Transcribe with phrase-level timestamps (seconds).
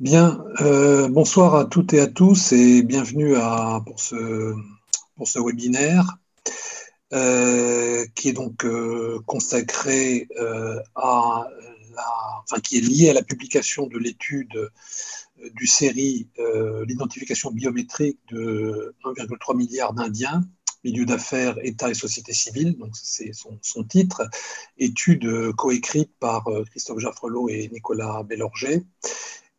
[0.00, 4.54] Bien, euh, bonsoir à toutes et à tous et bienvenue à, pour, ce,
[5.16, 6.18] pour ce webinaire
[7.12, 10.28] euh, qui est donc euh, consacré
[10.94, 11.48] à
[11.96, 12.04] la,
[12.44, 14.70] enfin qui est lié à la publication de l'étude
[15.54, 16.28] du série
[16.86, 20.44] l'identification biométrique de 1,3 milliard d'Indiens
[20.84, 24.22] milieu d'affaires, État et société civile, donc c'est son, son, titre,
[24.78, 28.84] étude coécrite par Christophe Jaffrelot et Nicolas Bellorget,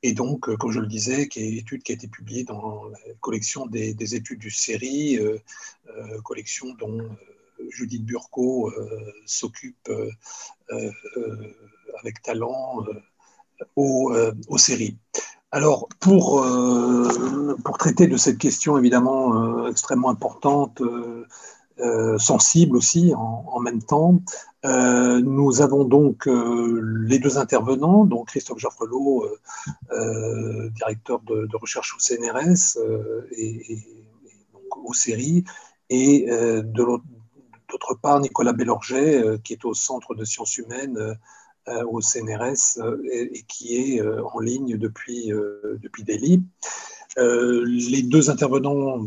[0.02, 2.43] et donc, euh, comme je le disais, qui est une étude qui a été publiée
[2.43, 5.37] dans la collection des, études du série, euh,
[5.89, 7.10] euh, collection dont
[7.69, 8.71] Judith Burco
[9.25, 9.92] s'occupe
[12.00, 12.86] avec talent
[13.75, 14.14] aux,
[14.47, 14.97] aux, séries.
[15.51, 16.42] Alors, pour,
[17.65, 20.81] pour traiter de cette question évidemment extrêmement importante,
[22.18, 24.21] sensible aussi en, même temps.
[24.65, 29.25] Euh, nous avons donc euh, les deux intervenants, donc Christophe Jaffrelot,
[30.75, 32.78] directeur de, recherche au CNRS
[33.31, 33.80] et,
[34.53, 35.44] donc au CERI,
[35.90, 36.28] et
[36.64, 41.18] d'autre part Nicolas Bellorget, qui est au Centre de sciences humaines
[41.86, 42.80] au CNRS
[43.12, 45.31] et, qui est en ligne depuis,
[45.81, 46.44] depuis Delhi.
[47.18, 49.00] les deux intervenants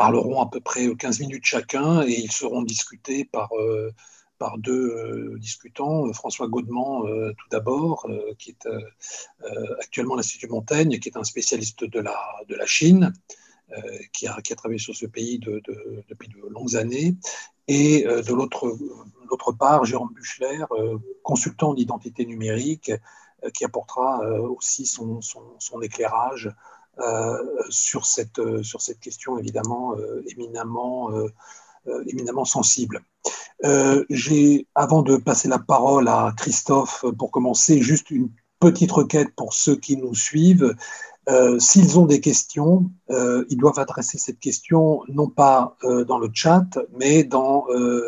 [0.00, 3.92] parleront à peu près 15 minutes chacun et ils seront discutés par, euh,
[4.38, 6.10] par deux euh, discutants.
[6.14, 8.66] François Gaudemont, euh, tout d'abord, qui est
[9.78, 13.12] actuellement à l'Institut Montaigne, qui est un spécialiste de la, de la Chine,
[14.14, 17.14] qui a, qui, a, travaillé sur ce pays depuis de longues années.
[17.68, 20.64] Et de l'autre part, Jérôme Buchler,
[21.22, 22.90] consultant d'identité numérique,
[23.52, 26.52] qui apportera aussi son, son, éclairage euh,
[27.70, 31.10] sur, cette, euh, sur cette question évidemment euh, éminemment,
[32.06, 33.00] éminemment sensible.
[34.10, 39.54] J'ai, avant de passer la parole à Christophe, pour commencer, juste une petite requête pour
[39.54, 40.74] ceux qui nous suivent.
[41.58, 47.24] S'ils ont des questions, ils doivent adresser cette question non pas dans le chat, mais
[47.24, 47.66] dans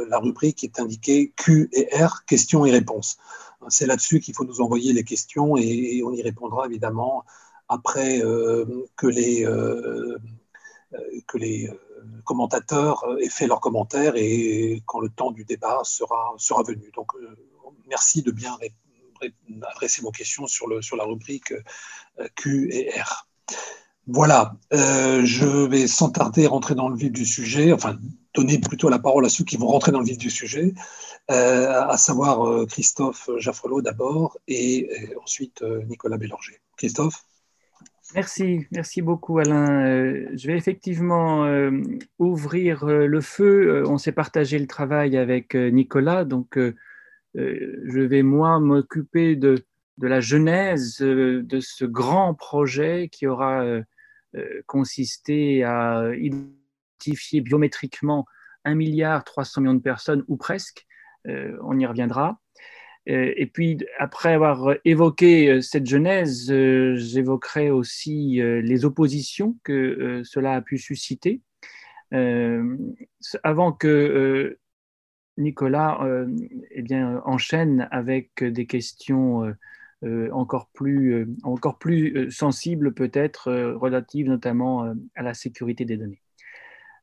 [0.09, 3.17] la rubrique qui est indiquée Q et R, questions et réponses.
[3.69, 7.25] C'est là-dessus qu'il faut nous envoyer les questions et on y répondra évidemment
[7.73, 8.65] après euh,
[8.97, 10.19] que les, euh,
[10.95, 11.67] euh,
[12.25, 16.91] commentateurs aient fait leurs commentaires et quand le temps du débat sera, sera venu.
[16.95, 17.13] Donc,
[17.89, 18.57] merci de bien
[19.71, 21.53] adresser vos questions sur, le, sur la rubrique
[22.37, 23.27] Q et R.
[24.09, 27.97] Voilà, je vais sans tarder rentrer dans le vif du sujet, enfin
[28.35, 30.75] donner plutôt la parole à ceux qui vont rentrer dans le vif du sujet,
[31.29, 34.91] à savoir Christophe Jaffrelot d'abord et
[35.23, 36.61] ensuite Nicolas Bélorger.
[36.77, 37.25] Christophe?
[38.15, 39.87] Merci, merci beaucoup Alain.
[39.87, 41.71] Euh, je vais effectivement euh,
[42.19, 43.85] ouvrir euh, le feu.
[43.87, 46.59] On s'est partagé le travail avec Nicolas, donc
[47.35, 49.65] je vais moi m'occuper de,
[49.99, 53.65] la genèse de ce grand projet qui aura
[54.67, 58.27] consisté à identifier biométriquement
[58.65, 60.87] 1 milliard 300 millions de personnes ou presque.
[61.25, 62.41] On y reviendra.
[63.09, 70.23] Euh, et puis, après avoir évoqué euh, cette genèse, euh, j'évoquerai aussi les oppositions que
[70.25, 71.41] cela a pu susciter.
[73.43, 74.59] avant que
[75.39, 76.01] Nicolas
[76.71, 79.55] eh bien, enchaîne avec des questions
[80.31, 86.21] encore plus, encore plus sensibles, peut-être relatives notamment à la sécurité des données.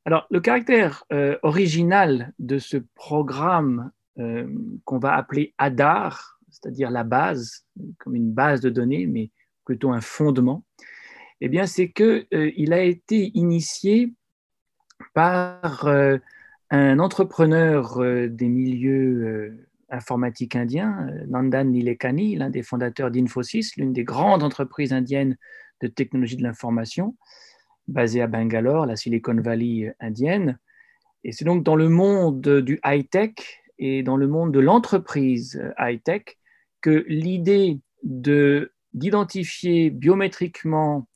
[0.05, 1.05] Alors, le caractère
[1.41, 4.47] original de ce programme euh,
[4.83, 7.65] qu'on va appeler ADAR, c'est-à-dire la base,
[7.99, 9.31] comme une base de données, mais
[9.63, 10.65] plutôt un fondement,
[11.39, 14.13] eh bien, c'est qu'il euh, a été initié
[15.13, 16.17] par euh,
[16.69, 24.43] un entrepreneur des milieux informatiques indiens, Nandan Nilekani, l'un des fondateurs d'Infosys, l'une des grandes
[24.43, 25.37] entreprises indiennes
[25.81, 27.15] de technologie de l'information,
[27.87, 30.59] basée à Bangalore, la Silicon Valley indienne.
[31.23, 33.33] Et c'est donc dans le monde du high-tech
[33.79, 36.37] et dans le monde de l'entreprise euh, high-tech
[36.81, 37.79] que l'idée
[38.93, 41.07] d'identifier biométriquement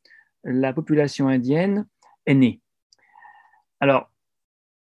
[0.44, 1.88] la population indienne
[2.26, 2.62] est née.
[3.80, 4.12] Alors,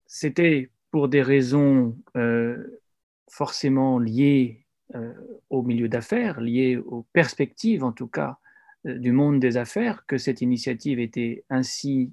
[0.06, 2.82] c'était pour des raisons euh,
[3.30, 4.66] forcément liées
[4.96, 5.14] euh,
[5.50, 8.38] au milieu d'affaires, liées aux perspectives en tout cas
[8.84, 12.12] du monde des affaires, que cette initiative était ainsi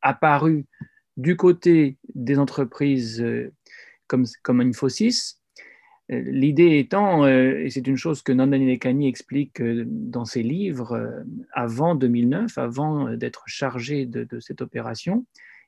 [0.00, 0.66] apparue
[1.16, 3.24] du côté des entreprises
[4.06, 5.42] comme, comme Infosys.
[6.10, 10.42] Euh, l'idée étant, euh, et c'est une chose que Nandani Nekani explique euh, dans ses
[10.42, 15.26] livres avant 2009, avant d'être chargé de, cette opération,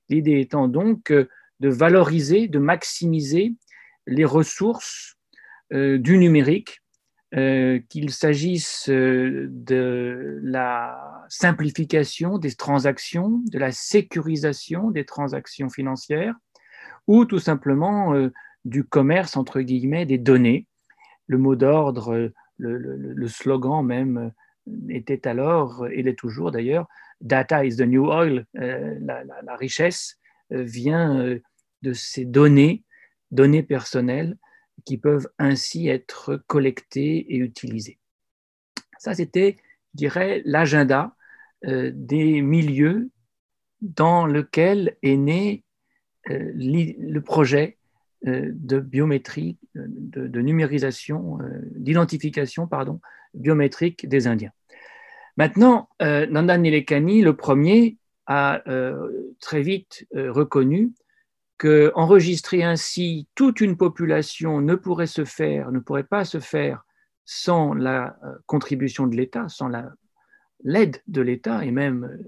[0.09, 3.55] l'idée étant donc de valoriser, de maximiser
[4.07, 5.17] les ressources
[5.71, 6.83] du numérique
[7.33, 16.35] qu'il s'agisse de la simplification des transactions, de la sécurisation des transactions financières,
[17.07, 18.15] ou tout simplement
[18.65, 20.67] du commerce, entre guillemets, des données.
[21.27, 24.33] Le mot d'ordre, le, slogan même
[24.89, 26.87] était alors, et l'est toujours d'ailleurs,
[27.21, 30.19] Data is the new oil, la, richesse
[30.51, 31.39] vient
[31.83, 32.85] de ces données,
[33.31, 34.37] données personnelles,
[34.85, 37.99] qui peuvent ainsi être collectées et utilisées.
[38.99, 39.57] Ça, c'était,
[39.93, 41.15] je dirais, l'agenda
[41.67, 43.11] euh, des milieux
[43.81, 45.74] dans lequel est né euh,
[46.27, 47.77] le projet
[48.27, 51.39] euh, de biométrie, de, numérisation,
[51.75, 53.01] d'identification pardon,
[53.35, 54.53] biométrique des Indiens.
[55.37, 58.63] Maintenant, Nandan Nilekani, le premier, a
[59.41, 60.93] très vite reconnu
[61.59, 66.85] qu'enregistrer ainsi toute une population ne pourrait se faire, ne pourrait pas se faire
[67.25, 69.71] sans la euh, contribution de l'État, sans
[70.63, 72.19] l'aide de l'État, et même euh,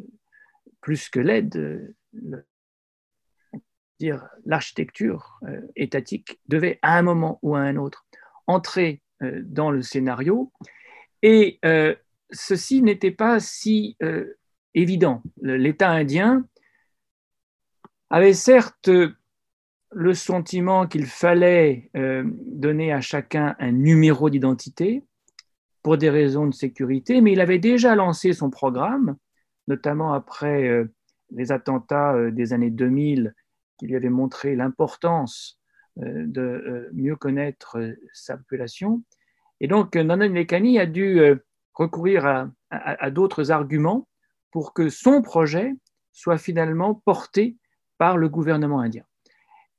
[0.80, 2.44] plus que l'aide, euh,
[3.98, 5.40] dire l'architecture
[5.74, 8.06] étatique devait à un moment ou à un autre
[8.46, 10.52] entrer dans le scénario.
[11.22, 11.60] Et
[12.30, 13.96] ceci n'était pas si
[14.74, 15.22] évident.
[15.40, 16.46] L'État indien
[18.10, 18.90] avait certes
[19.92, 25.02] le sentiment qu'il fallait euh, donner à chacun un numéro d'identité
[25.82, 29.16] pour des raisons de sécurité, mais il avait déjà lancé son programme,
[29.68, 30.92] notamment après euh,
[31.30, 33.34] les attentats euh, des années 2000,
[33.78, 35.60] qui lui avaient montré l'importance
[35.96, 37.78] de mieux connaître
[38.12, 39.02] sa population.
[39.60, 41.20] Et donc, Nandan Lekani a dû
[41.72, 44.06] recourir à d'autres arguments
[44.50, 45.74] pour que son projet
[46.12, 47.56] soit finalement porté
[47.98, 49.04] par le gouvernement indien.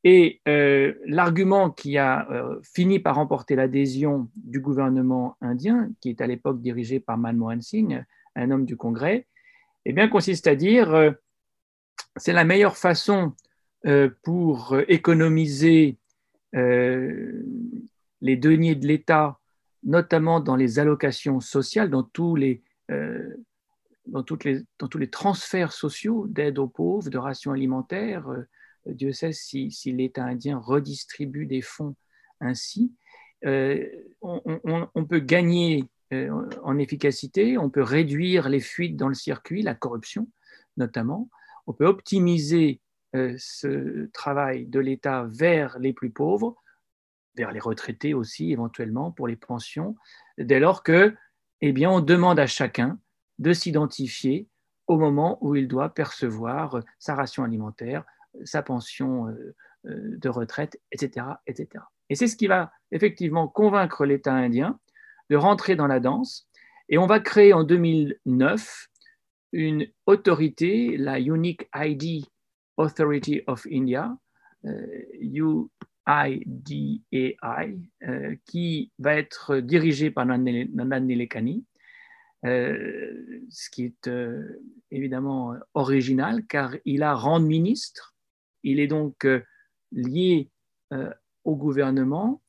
[0.04, 6.22] Et euh, l'argument qui a euh, fini par remporter l'adhésion du gouvernement indien, qui est
[6.22, 8.04] à l'époque dirigé par Manmohan Singh,
[8.36, 9.28] un homme du Congrès,
[9.86, 11.12] eh bien, consiste à dire euh,
[12.16, 13.34] c'est la meilleure façon
[14.24, 15.98] pour économiser
[16.54, 19.40] les deniers de l'État,
[19.84, 22.64] notamment dans les allocations sociales, dans tous les,
[24.08, 28.28] dans toutes les, dans tous les transferts sociaux d'aide aux pauvres, de rations alimentaires
[28.94, 31.96] Dieu sait si, l'État indien redistribue des fonds
[32.40, 32.94] ainsi.
[33.46, 33.86] Euh,
[34.22, 36.32] on, peut gagner euh,
[36.64, 40.28] en efficacité, on peut réduire les fuites dans le circuit, la corruption
[40.76, 41.28] notamment,
[41.66, 46.56] on peut optimiser euh, ce travail de l'État vers les plus pauvres,
[47.36, 49.96] vers les retraités aussi éventuellement pour les pensions,
[50.38, 51.16] dès lors que,
[51.62, 53.00] eh bien, on demande à chacun
[53.40, 54.48] de s'identifier
[54.88, 58.04] au moment où il doit percevoir sa ration alimentaire,
[58.44, 59.56] sa pension euh,
[59.86, 61.26] euh, de retraite, etc.
[61.46, 61.84] etc.
[62.10, 64.80] Et c'est ce qui va effectivement convaincre l'État indien
[65.30, 66.48] de rentrer dans la danse.
[66.90, 68.88] Et on va créer en 2009
[69.52, 72.26] une autorité, la Unique ID
[72.78, 74.18] Authority of India,
[74.64, 76.44] UIDAI,
[78.04, 81.66] euh, qui va être dirigée par Nandan Nilekani,
[82.44, 84.10] ce qui est
[84.92, 88.16] évidemment original car il a rang de ministre.
[88.64, 89.42] Il est donc euh,
[89.92, 90.50] lié
[90.94, 91.12] euh,
[91.44, 92.42] au gouvernement,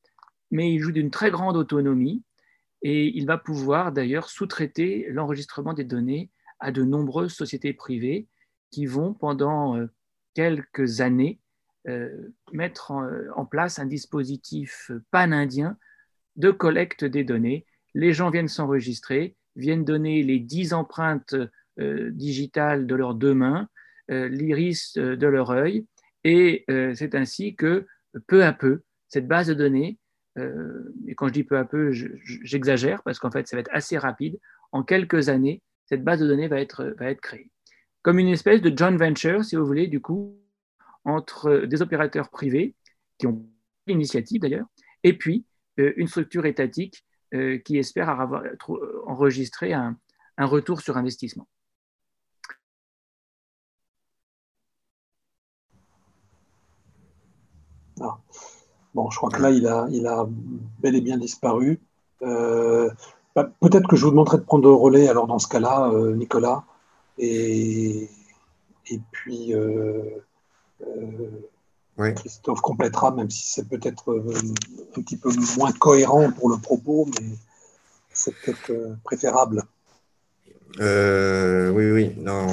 [0.51, 2.23] mais il joue d'une très grande autonomie
[2.83, 6.31] et il va pouvoir d'ailleurs sous-traiter l'enregistrement des données
[6.61, 8.27] à de nombreuses sociétés privées
[8.71, 9.87] qui vont pendant euh,
[10.39, 11.41] quelques années
[12.53, 15.77] mettre en, place un dispositif pan-indien
[16.37, 17.67] de collecte des données.
[17.95, 21.35] Les gens viennent s'enregistrer, viennent donner les 10 empreintes
[21.79, 23.69] digitales de leurs deux mains,
[24.09, 25.87] l'iris de leur œil,
[26.23, 27.87] et euh, c'est ainsi que
[28.29, 29.99] peu à peu, cette base de données,
[30.39, 33.73] euh, et quand je dis peu à peu, j'exagère parce qu'en fait, ça va être
[33.73, 34.39] assez rapide,
[34.71, 37.51] en quelques années, cette base de données va être créée.
[38.03, 40.37] Comme une espèce de joint venture, si vous voulez, du coup,
[41.05, 42.75] entre des opérateurs privés,
[43.19, 43.45] qui ont
[43.87, 44.67] l'initiative d'ailleurs,
[45.05, 45.45] et puis
[45.81, 47.05] euh, une structure étatique
[47.65, 48.43] qui espère avoir
[49.07, 49.99] enregistré un,
[50.39, 51.47] retour sur investissement.
[58.01, 58.19] Ah.
[58.95, 60.27] Bon, je crois que là, il a, il a
[60.81, 61.81] bel et bien disparu.
[62.23, 62.91] Euh,
[63.35, 66.17] bah, peut-être que je vous demanderai de prendre le relais, alors dans ce cas-là, euh,
[66.17, 66.65] Nicolas.
[67.19, 68.09] Et,
[68.91, 70.03] et puis, euh,
[72.17, 74.23] Christophe complétera, même si c'est peut-être
[74.97, 77.27] un petit peu moins cohérent pour le propos, mais
[78.13, 79.65] c'est peut-être préférable.
[80.79, 82.15] oui, oui.
[82.19, 82.47] Non,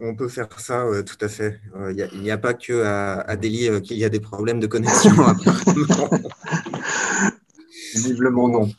[0.00, 1.60] on peut, faire ça, euh, tout à fait.
[1.76, 4.66] Euh, il n'y a, pas que à, Delhi euh, qu'il y a des problèmes de
[4.66, 5.12] connexion.
[7.94, 8.70] Visiblement non.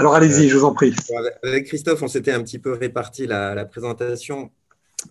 [0.00, 0.94] Alors allez-y, je vous en prie.
[1.42, 4.50] Avec Christophe, on s'était un petit peu réparti la, présentation.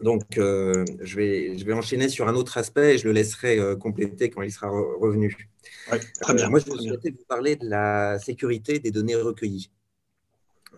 [0.01, 4.29] Donc, je, vais, je vais enchaîner sur un autre aspect et je le laisserai compléter
[4.29, 5.49] quand il sera revenu.
[6.21, 6.49] très bien.
[6.49, 9.69] moi, je souhaitais vous parler de la sécurité des données recueillies.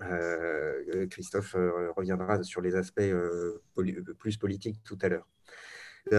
[0.01, 3.61] Euh, Christophe euh, reviendra sur les aspects euh,
[4.19, 5.27] plus politiques tout à l'heure.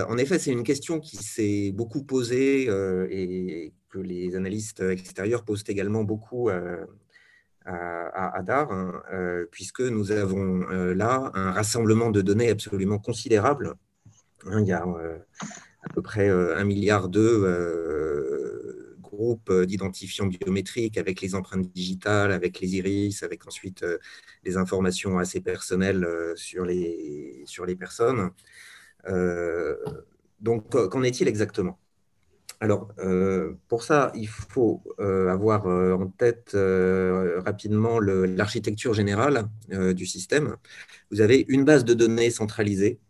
[0.09, 2.69] En effet, c'est une question qui s'est beaucoup posée
[3.11, 6.51] et que les analystes extérieurs posent également beaucoup
[7.65, 9.03] à, à, DAR, hein,
[9.51, 10.61] puisque nous avons
[10.95, 13.75] là un rassemblement de données absolument considérable.
[14.47, 21.21] Hein, il y a à peu près un milliard d'eux groupe euh, d'identifiants biométriques avec
[21.21, 23.99] les empreintes digitales, avec les iris, avec ensuite euh,
[24.45, 28.31] des informations assez personnelles euh, sur les, sur les personnes.
[30.41, 31.79] donc, qu'en est-il exactement?
[32.63, 32.93] Alors,
[33.67, 36.57] pour ça, il faut avoir en tête
[37.45, 40.57] rapidement l'architecture générale du système.
[41.11, 43.01] Vous avez une base de données centralisée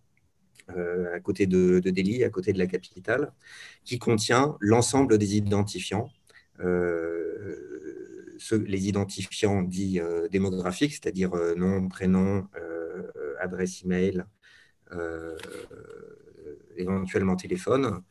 [0.69, 3.33] à côté de, de, Delhi, à côté de la capitale,
[3.85, 6.09] qui contient l'ensemble des identifiants,
[6.61, 7.57] euh,
[8.67, 12.47] les identifiants dits euh, démographiques, c'est-à-dire euh, nom, prénom,
[13.41, 14.25] adresse email,
[16.77, 18.03] éventuellement téléphone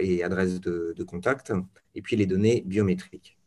[0.00, 1.52] et adresse de, contact,
[1.94, 3.38] et puis les données biométriques.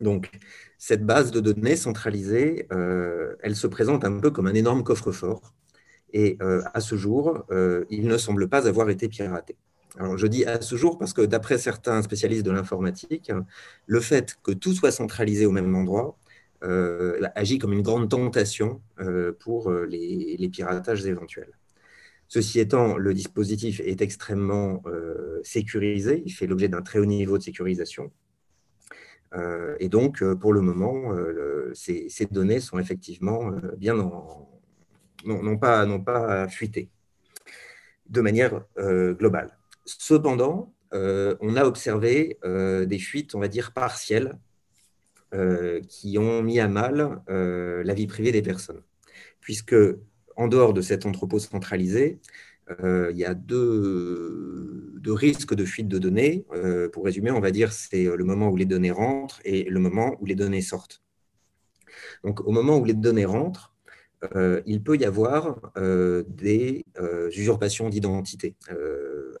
[0.00, 0.30] Donc,
[0.78, 5.54] cette base de données centralisée, elle se présente un peu comme un énorme coffre-fort
[6.14, 9.56] et euh, à ce jour, euh, il ne semble pas avoir été piraté.
[9.98, 13.32] Alors, je dis à ce jour parce que d'après certains spécialistes de l'informatique,
[13.86, 16.16] le fait que tout soit centralisé au même endroit
[16.62, 18.80] euh, agit comme une grande tentation
[19.40, 21.52] pour les, piratages éventuels.
[22.28, 24.82] Ceci étant, le dispositif est extrêmement
[25.42, 28.10] sécurisé, il fait l'objet d'un très haut niveau de sécurisation.
[29.78, 31.14] et donc, pour le moment,
[31.74, 34.48] ces, données sont effectivement bien en,
[35.26, 36.90] n'ont pas, pas fuité
[38.08, 39.56] de manière euh, globale.
[39.86, 44.38] Cependant, euh, on a observé euh, des fuites, on va dire, partielles,
[45.88, 48.84] qui ont mis à mal la vie privée des personnes.
[49.40, 49.74] Puisque,
[50.36, 52.18] en dehors de cet entrepôt centralisé,
[52.80, 56.46] il y a deux, risques de fuite de données.
[56.92, 60.16] pour résumer, on va dire c'est le moment où les données rentrent et le moment
[60.20, 61.02] où les données sortent.
[62.22, 63.74] Donc, au moment où les données rentrent,
[64.34, 68.56] euh, il peut y avoir euh, des euh, usurpations d'identité.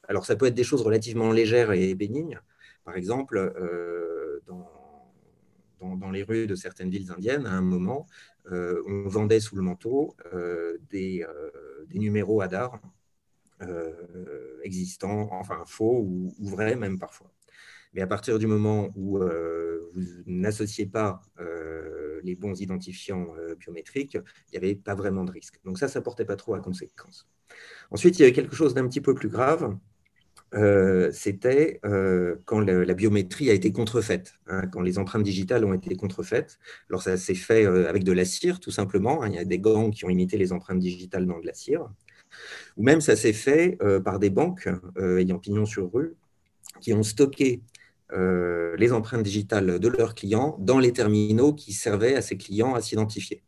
[0.08, 2.40] alors, ça peut être des choses relativement légères et bénignes.
[2.84, 3.52] Par exemple,
[4.46, 4.70] dans,
[5.96, 8.06] dans, les rues de certaines villes indiennes, à un moment,
[8.50, 10.16] on vendait sous le manteau
[10.90, 11.24] des,
[11.88, 12.80] des, numéros ADAR
[14.62, 17.30] existants, enfin faux ou, ou, vrais même parfois.
[17.94, 21.22] Mais à partir du moment où vous n'associez pas
[22.24, 25.60] les bons identifiants euh, biométriques, il n'y avait pas vraiment de risque.
[25.64, 27.28] Donc ça, ça ne portait pas trop à conséquence.
[27.90, 29.76] Ensuite, il y avait quelque chose d'un petit peu plus grave,
[30.54, 35.74] euh, c'était euh, quand la biométrie a été contrefaite, hein, quand les empreintes digitales ont
[35.74, 36.58] été contrefaites.
[36.90, 39.22] Alors ça s'est fait avec de la cire, tout simplement.
[39.22, 39.28] Hein.
[39.28, 41.88] il y a des gangs qui ont imité les empreintes digitales dans de la cire.
[42.76, 44.68] Ou même ça s'est fait par des banques
[44.98, 46.16] ayant pignon sur rue
[46.80, 47.62] qui ont stocké
[48.12, 52.74] euh, les empreintes digitales de leurs clients dans les terminaux qui servaient à ces clients
[52.74, 53.42] à s'identifier.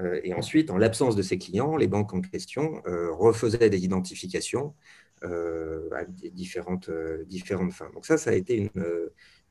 [0.00, 3.84] Euh, et ensuite, en l'absence de ces clients, les banques en question euh, refaisaient des
[3.84, 4.74] identifications
[5.22, 6.90] à différentes,
[7.26, 7.90] différentes fins.
[7.94, 8.70] Donc ça, ça a été une,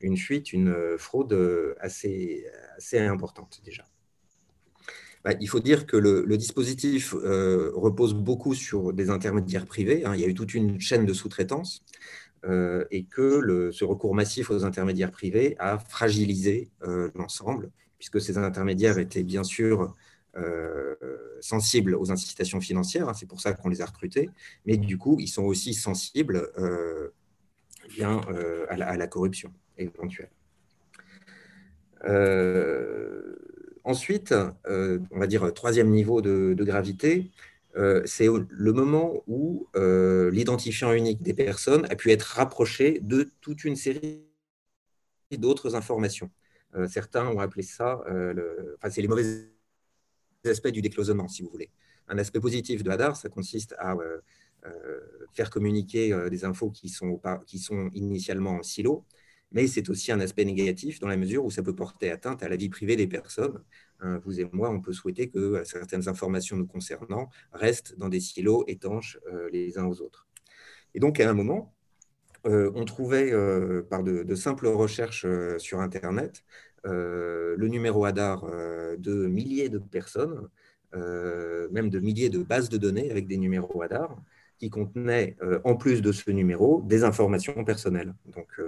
[0.00, 1.36] une fuite, une fraude
[1.80, 3.84] assez, assez importante déjà.
[5.24, 10.04] Bah, il faut dire que le, dispositif repose beaucoup sur des intermédiaires privés.
[10.04, 10.14] Hein.
[10.14, 11.82] Il y a eu toute une chaîne de sous-traitance.
[12.46, 18.36] Euh, et que ce recours massif aux intermédiaires privés a fragilisé euh, l'ensemble, puisque ces
[18.36, 19.94] intermédiaires étaient bien sûr
[20.36, 20.94] euh,
[21.40, 24.30] sensibles aux incitations financières, hein, c'est pour ça qu'on les a recrutés,
[24.66, 26.50] mais du coup, ils sont aussi sensibles
[27.90, 28.20] bien,
[28.68, 30.30] à la, corruption éventuelle.
[33.84, 34.34] ensuite,
[34.66, 37.30] on va dire troisième niveau de gravité,
[37.76, 43.28] euh, c'est le moment où euh, l'identifiant unique des personnes a pu être rapproché de
[43.40, 44.22] toute une série
[45.36, 46.30] d'autres informations.
[46.76, 48.00] Euh, certains ont appelé ça,
[48.76, 49.53] enfin, c'est les mauvais
[50.46, 51.70] aspects du décloisonnement, si vous voulez.
[52.08, 53.94] Un aspect positif de Hadar, ça consiste à
[55.32, 59.04] faire communiquer des infos qui sont, qui sont initialement en silo,
[59.52, 62.48] mais c'est aussi un aspect négatif dans la mesure où ça peut porter atteinte à
[62.48, 63.62] la vie privée des personnes
[64.24, 68.20] vous et moi, on peut souhaiter que euh, certaines informations nous concernant restent dans des
[68.20, 70.26] silos étanches euh, les uns aux autres.
[70.94, 71.74] Et donc, à un moment,
[72.46, 73.32] on trouvait
[73.88, 76.44] par de, simples recherches sur Internet
[76.84, 78.46] le numéro ADAR
[78.98, 80.48] de milliers de personnes,
[80.92, 84.16] même de milliers de bases de données avec des numéros ADAR
[84.60, 88.14] qui contenaient, en plus de ce numéro, des informations personnelles.
[88.26, 88.60] Donc,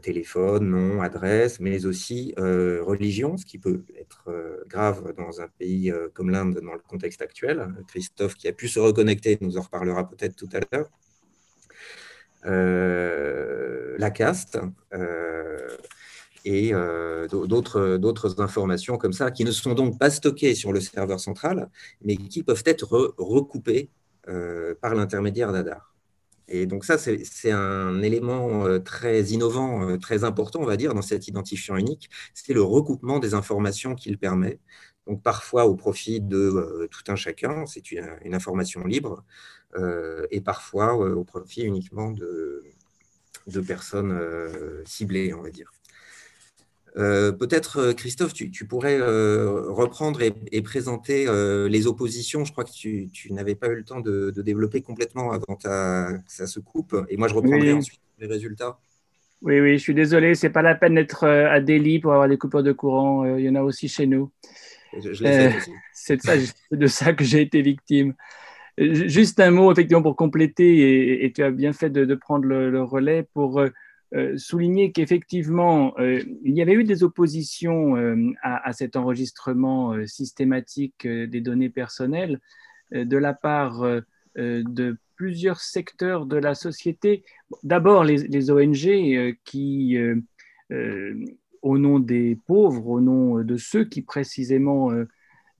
[0.00, 4.30] téléphone, nom, adresse, mais aussi religion, ce qui peut être
[4.66, 7.68] grave dans un pays comme l'Inde dans le contexte actuel.
[7.88, 10.90] Christophe, qui a pu se reconnecter, nous en reparlera peut-être tout à l'heure.
[13.98, 14.58] la caste
[16.44, 16.72] et
[17.30, 21.70] d'autres informations comme ça, qui ne sont donc pas stockées sur le serveur central,
[22.02, 23.90] mais qui peuvent être recoupées
[24.80, 25.88] par l'intermédiaire d'Adar.
[26.48, 30.94] Et donc ça, c'est un élément euh, très innovant, euh, très important, on va dire,
[30.94, 32.08] dans cet identifiant unique.
[32.34, 34.58] C'est le recoupement des informations qu'il permet.
[35.06, 39.24] Donc parfois au profit de euh, tout un chacun, c'est une, information libre,
[40.30, 42.64] et parfois au profit uniquement de,
[43.46, 44.18] de personnes
[44.86, 45.70] ciblées, on va dire.
[46.96, 51.26] Euh, peut-être, euh, Christophe, tu, pourrais euh, reprendre et, présenter
[51.68, 52.44] les oppositions.
[52.44, 55.68] Je crois que tu, n'avais pas eu le temps de, développer complètement avant que
[56.26, 56.96] ça se coupe.
[57.08, 58.78] Et moi, je reprendrai ensuite les résultats.
[59.42, 60.34] Oui, oui, je suis désolé.
[60.34, 63.36] Ce n'est pas la peine d'être à Delhi pour avoir des coupures de courant.
[63.36, 64.30] Il y en a aussi chez nous.
[65.92, 66.16] C'est
[66.72, 68.14] de, ça que j'ai été victime.
[68.78, 73.26] Juste un mot, effectivement, pour compléter, et, tu as bien fait de, prendre le, relais
[73.34, 73.62] pour
[74.36, 81.40] souligner qu'effectivement, euh, il y avait eu des oppositions euh, à, cet enregistrement systématique des
[81.40, 82.40] données personnelles
[82.90, 83.84] de la part
[84.34, 87.22] de plusieurs secteurs de la société.
[87.64, 89.98] D'abord, les, ONG qui,
[91.60, 94.90] au nom des pauvres, au nom de ceux qui précisément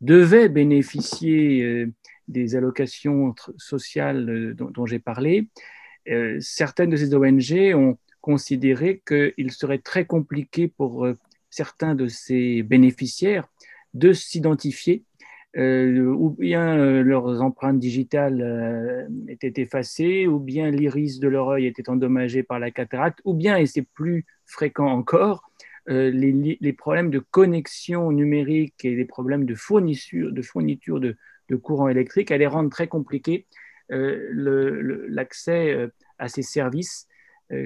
[0.00, 1.86] devaient bénéficier
[2.28, 5.50] des allocations sociales dont j'ai parlé,
[6.40, 11.16] certaines de ces ONG ont considérer qu'il serait très compliqué pour euh,
[11.50, 13.48] certains de ces bénéficiaires
[13.94, 15.04] de s'identifier,
[15.56, 21.66] euh, ou bien euh, leurs empreintes digitales étaient effacées, ou bien l'iris de leur œil
[21.66, 25.44] était endommagé par la cataracte, ou bien, et c'est plus fréquent encore,
[25.86, 31.16] les, problèmes de connexion numérique et les problèmes de fourniture de,
[31.48, 33.46] de, courant électrique allaient rendre très compliqué
[33.88, 35.88] l'accès
[36.18, 37.08] à ces services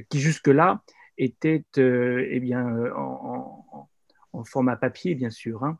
[0.08, 0.82] qui jusque-là
[1.18, 3.88] était euh, eh bien, euh, en,
[4.44, 5.62] format papier, bien sûr.
[5.64, 5.78] Hein.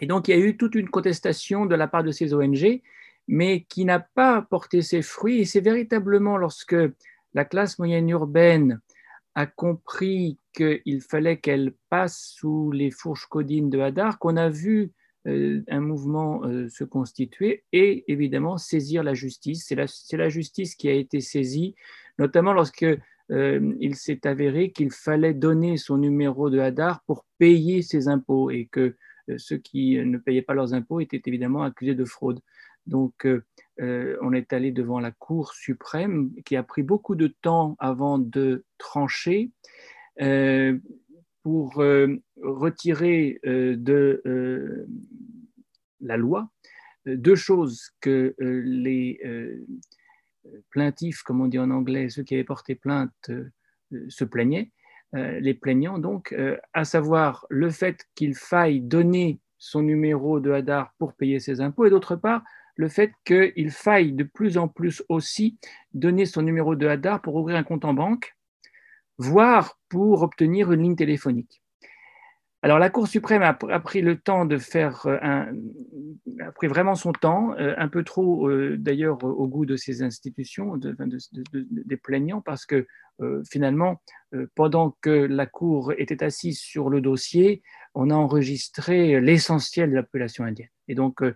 [0.00, 2.82] Et donc, il y a eu toute une contestation de la part de ces ONG,
[3.26, 5.40] mais qui n'a pas porté ses fruits.
[5.40, 6.76] Et c'est véritablement lorsque
[7.34, 8.80] la classe moyenne urbaine
[9.34, 14.92] a compris qu'il fallait qu'elle passe sous les fourches codines de Hadar qu'on a vu
[15.26, 19.64] un mouvement se constituer et évidemment saisir la justice.
[19.66, 21.74] C'est la, la, justice qui a été saisie,
[22.18, 22.86] notamment lorsque
[23.30, 28.50] euh, il s'est avéré qu'il fallait donner son numéro de Hadar pour payer ses impôts
[28.50, 28.96] et que
[29.30, 32.40] euh, ceux qui ne payaient pas leurs impôts étaient évidemment accusés de fraude.
[32.86, 37.76] Donc, euh, on est allé devant la Cour suprême qui a pris beaucoup de temps
[37.78, 39.50] avant de trancher
[41.42, 41.74] pour
[42.42, 44.86] retirer de
[46.00, 46.50] la loi
[47.06, 49.18] deux choses que les
[50.70, 53.50] plaintifs, comme on dit en anglais, ceux qui avaient porté plainte euh,
[54.08, 54.70] se plaignaient,
[55.14, 60.50] euh, les plaignants donc, euh, à savoir le fait qu'il faille donner son numéro de
[60.50, 62.42] Hadar pour payer ses impôts, et d'autre part,
[62.76, 65.58] le fait qu'il faille de plus en plus aussi
[65.92, 68.34] donner son numéro de Hadar pour ouvrir un compte en banque,
[69.18, 71.63] voire pour obtenir une ligne téléphonique.
[72.64, 75.52] Alors la Cour suprême a, pris le temps de faire, euh, un,
[76.40, 80.02] a pris vraiment son temps, euh, un peu trop euh, d'ailleurs au goût de ces
[80.02, 82.86] institutions, des plaignants, parce que
[83.50, 84.00] finalement,
[84.54, 87.62] pendant que la Cour était assise sur le dossier,
[87.94, 90.70] on a enregistré l'essentiel de la population indienne.
[90.88, 91.34] Et donc, on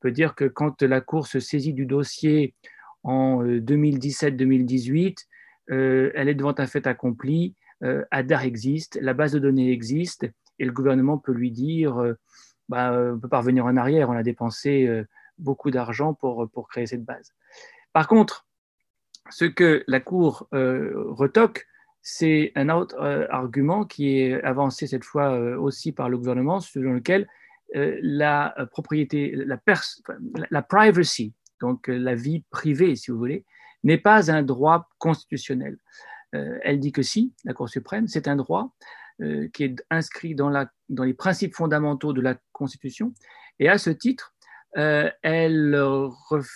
[0.00, 2.54] peut dire que quand la Cour se saisit du dossier
[3.02, 5.16] en 2017-2018,
[5.68, 7.56] elle est devant un fait accompli.
[8.12, 10.28] ADAR existe, la base de données existe,
[10.58, 12.14] et le gouvernement peut lui dire euh,
[12.68, 15.04] bah, euh, on ne peut pas revenir en arrière, on a dépensé euh,
[15.38, 17.32] beaucoup d'argent pour, pour créer cette base.
[17.92, 18.46] Par contre,
[19.30, 21.66] ce que la Cour retoque,
[22.00, 22.96] c'est un autre
[23.30, 27.26] argument qui est avancé cette fois aussi par le gouvernement, selon lequel
[27.74, 33.44] la propriété, la, privacy, donc la vie privée, si vous voulez,
[33.82, 35.76] n'est pas un droit constitutionnel.
[36.30, 38.70] elle dit que si, la Cour suprême, c'est un droit,
[39.22, 40.50] euh, qui est inscrit dans,
[40.90, 43.14] les principes fondamentaux de la Constitution.
[43.58, 44.34] Et à ce titre,
[44.76, 45.74] euh, elle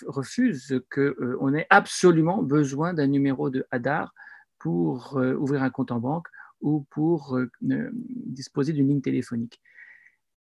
[0.07, 4.13] refuse qu'on euh, ait absolument besoin d'un numéro de Hadar
[4.59, 6.27] pour ouvrir un compte en banque
[6.61, 9.63] ou pour disposer d'une ligne téléphonique.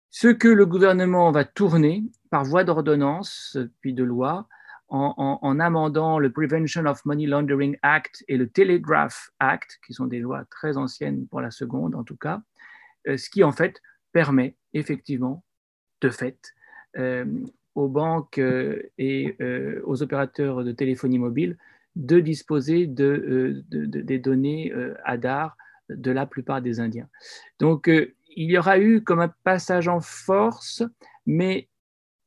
[0.10, 4.50] Ce que le gouvernement va tourner par voie d'ordonnance puis de loi
[4.92, 10.20] en, amendant le Prevention of Money Laundering Act et le Telegraph Act, qui sont des
[10.20, 12.42] lois très anciennes pour la seconde en tout cas,
[13.08, 15.44] euh, ce qui en fait permet effectivement,
[16.02, 16.54] de fait,
[16.98, 17.26] euh,
[17.76, 19.38] aux banques euh, et
[19.86, 21.58] aux opérateurs de téléphonie mobile
[21.96, 24.74] de disposer de, des données
[25.04, 25.58] ADAR
[25.90, 27.10] de la plupart des Indiens.
[27.60, 30.84] Donc, il y aura eu comme un passage en force,
[31.26, 31.68] mais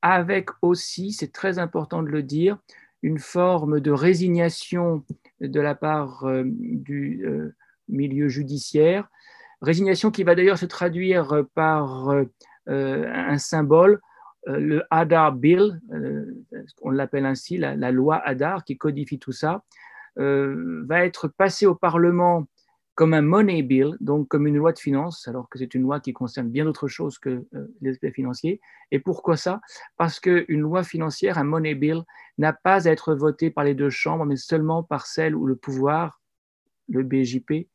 [0.05, 2.59] avec aussi, c'est très important de le dire,
[3.03, 5.03] une forme de résignation
[5.40, 7.55] de la part euh, du euh,
[7.88, 9.09] milieu judiciaire,
[9.62, 12.27] résignation qui va d'ailleurs se traduire par euh,
[12.67, 13.99] un symbole,
[14.47, 15.81] le Adar Bill,
[16.83, 19.62] on l'appelle ainsi, la, la, loi Adar qui codifie tout ça,
[20.17, 22.45] va être passé au Parlement
[22.94, 26.00] comme un money bill, donc comme une loi de finances, alors que c'est une loi
[26.00, 28.61] qui concerne bien d'autres choses que euh, les aspects financiers.
[28.90, 29.61] Et pourquoi ça?
[29.96, 32.02] Parce qu'une loi financière, un money bill,
[32.38, 35.57] n'a pas à être votée par les deux chambres, mais seulement par celle où le
[35.57, 36.20] pouvoir,
[36.88, 37.68] le BJP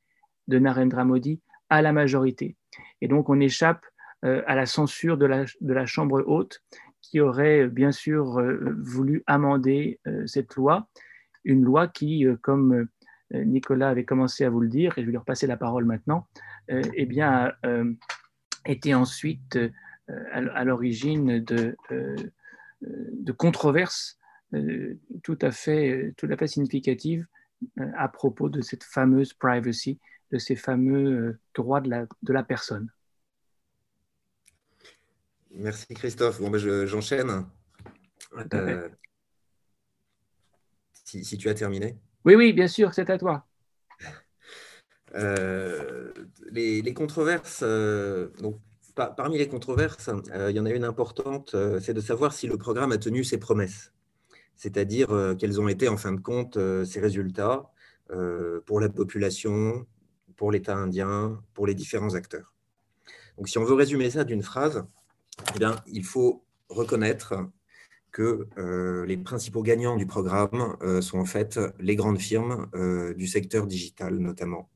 [0.47, 2.55] de Narendra Modi, a la majorité.
[3.01, 3.85] Et donc on échappe
[4.25, 6.61] euh, à la censure de la, Chambre haute
[7.01, 10.87] qui aurait bien sûr euh, voulu amender cette loi,
[11.45, 12.85] une loi qui, comme euh,
[13.31, 16.27] Nicolas avait commencé à vous le dire, et je vais lui repasser la parole maintenant,
[16.71, 17.93] euh, eh bien, euh,
[18.65, 19.57] était ensuite
[20.31, 21.75] à l'origine de,
[22.81, 24.17] de, controverses
[25.21, 27.27] tout à fait, tout à fait significatives
[27.95, 29.99] à propos de cette fameuse privacy,
[30.31, 32.89] de ces fameux droits de la, de la personne.
[35.51, 36.41] Merci Christophe.
[36.41, 37.45] Bon, ben j'enchaîne.
[41.05, 41.97] si, si, tu as terminé.
[42.25, 43.45] Oui, oui, bien sûr, c'est à toi.
[45.15, 46.11] Euh,
[46.51, 48.59] les, controverses, euh, donc,
[48.95, 52.57] parmi les controverses, euh, il y en a une importante, c'est de savoir si le
[52.57, 53.93] programme a tenu ses promesses,
[54.55, 57.71] c'est-à-dire quels ont été en fin de compte ses résultats
[58.65, 59.85] pour la population,
[60.35, 62.53] pour l'État indien, pour les différents acteurs.
[63.37, 64.85] Donc si on veut résumer ça d'une phrase,
[65.55, 67.35] eh bien, il faut reconnaître
[68.11, 73.13] que euh, les principaux gagnants du programme euh, sont en fait les grandes firmes euh,
[73.13, 74.69] du secteur digital notamment,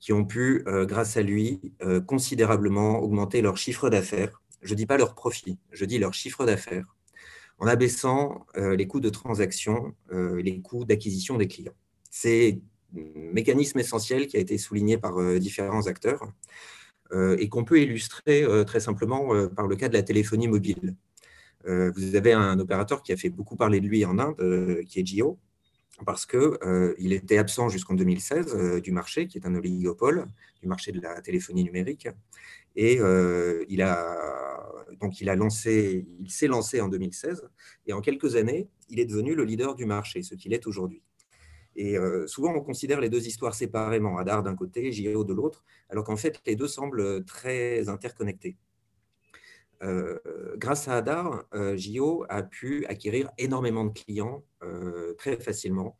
[0.00, 1.60] qui ont pu, grâce à lui,
[2.08, 4.42] considérablement augmenter leur chiffre d'affaires.
[4.60, 6.96] Je ne dis pas leur profit, je dis leur chiffre d'affaires,
[7.60, 11.76] en abaissant les coûts de transaction, les coûts d'acquisition des clients.
[12.10, 12.58] C'est
[12.96, 16.26] un mécanisme essentiel qui a été souligné par différents acteurs
[17.14, 20.96] et qu'on peut illustrer très simplement par le cas de la téléphonie mobile.
[21.66, 24.82] Euh, vous avez un opérateur qui a fait beaucoup parler de lui en Inde, euh,
[24.84, 25.38] qui est Jio,
[26.04, 30.26] parce qu'il euh, était absent jusqu'en 2016 du marché, qui est un oligopole
[30.60, 32.08] du marché de la téléphonie numérique.
[32.74, 33.00] Et
[33.68, 34.18] il a
[35.00, 37.48] donc il a lancé, il s'est lancé en 2016,
[37.86, 41.02] et en quelques années, il est devenu le leader du marché, ce qu'il est aujourd'hui.
[41.76, 41.96] Et
[42.26, 46.16] souvent, on considère les deux histoires séparément, Adar d'un côté, Jio de l'autre, alors qu'en
[46.16, 48.56] fait, les deux semblent très interconnectés.
[49.82, 50.18] Euh,
[50.56, 51.76] grâce à Adar, euh,
[52.28, 55.96] a pu acquérir énormément de clients euh, très facilement,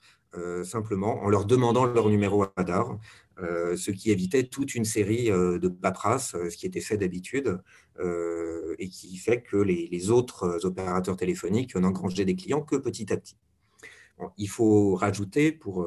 [0.64, 2.98] simplement en leur demandant leur numéro Adar,
[3.38, 7.60] ce qui évitait toute une série de paperasses, ce qui était fait d'habitude,
[8.78, 13.36] et qui fait que les, autres opérateurs téléphoniques n'engrangé des clients que petit à petit.
[14.38, 15.86] il faut rajouter, pour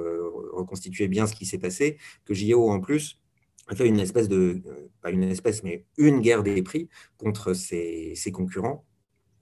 [0.53, 3.19] reconstituer bien ce qui s'est passé, que JO en plus
[3.67, 7.53] a fait une espèce de, euh, pas une espèce, mais une guerre des prix contre
[7.53, 8.85] ses, concurrents.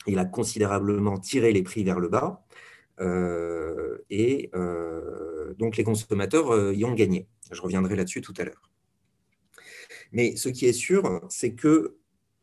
[0.07, 2.45] Il a considérablement tiré les prix vers le bas.
[2.99, 7.27] Euh, et euh, donc les consommateurs y ont gagné.
[7.51, 8.69] Je reviendrai là-dessus tout à l'heure.
[10.11, 11.97] Mais ce qui est sûr, c'est que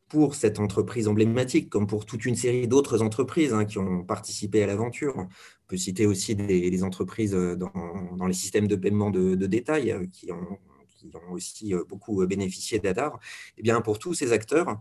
[0.08, 4.62] pour cette entreprise emblématique, comme pour toute une série d'autres entreprises hein, qui ont participé
[4.62, 5.28] à l'aventure, on
[5.68, 10.58] peut citer aussi des, entreprises dans, les systèmes de paiement de détail qui ont
[11.00, 13.18] qui ont aussi euh, beaucoup euh, bénéficié d'Adar,
[13.56, 14.80] eh bien, pour tous ces acteurs,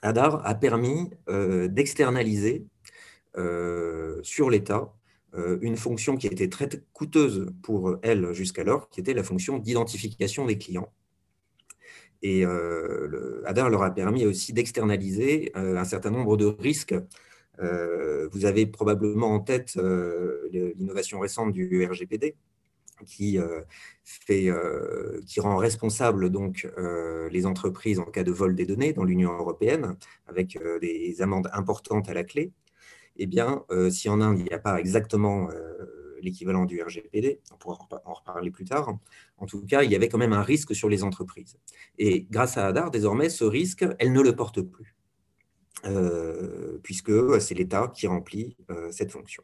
[0.00, 2.66] Adar a permis euh, d'externaliser
[4.22, 4.92] sur l'État
[5.62, 10.58] une fonction qui était très coûteuse pour elle jusqu'alors, qui était la fonction d'identification des
[10.58, 10.92] clients.
[12.20, 12.44] Et
[13.46, 16.94] Adar leur a permis aussi d'externaliser un certain nombre de risques.
[17.58, 19.78] vous avez probablement en tête
[20.52, 22.36] l'innovation récente du RGPD,
[23.06, 23.62] qui, euh,
[24.04, 28.92] fait, euh, qui rend responsable donc, euh, les entreprises en cas de vol des données
[28.92, 32.52] dans l'Union européenne, avec des amendes importantes à la clé,
[33.16, 35.50] eh bien, si en Inde, il n'y a pas exactement
[36.22, 38.96] l'équivalent du RGPD, on pourra en reparler plus tard.
[39.36, 41.58] En tout cas, il y avait quand même un risque sur les entreprises.
[41.98, 44.96] Et grâce à Hadar, désormais, ce risque, elle ne le porte plus,
[46.82, 48.56] puisque c'est l'État qui remplit
[48.90, 49.42] cette fonction.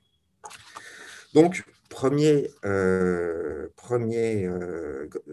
[1.34, 2.50] Donc, premier,
[3.76, 4.50] premier,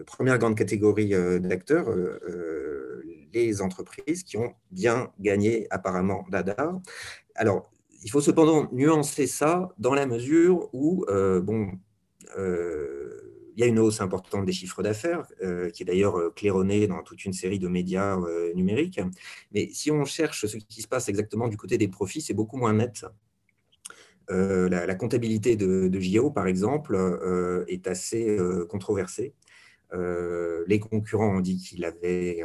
[0.05, 1.87] première grande catégorie d'acteurs,
[3.33, 6.79] les entreprises qui ont bien gagné apparemment d'Adar.
[7.35, 7.71] Alors,
[8.03, 11.71] il faut cependant nuancer ça dans la mesure où, euh, bon,
[12.37, 16.87] euh, il y a une hausse importante des chiffres d'affaires, euh, qui est d'ailleurs claironnée
[16.87, 18.17] dans toute une série de médias
[18.53, 18.99] numériques.
[19.53, 22.57] Mais si on cherche ce qui se passe exactement du côté des profits, c'est beaucoup
[22.57, 23.05] moins net.
[24.29, 26.97] La, comptabilité de, de, JO, par exemple,
[27.67, 28.37] est assez
[28.69, 29.33] controversée.
[29.93, 32.43] les concurrents ont dit qu'il avait,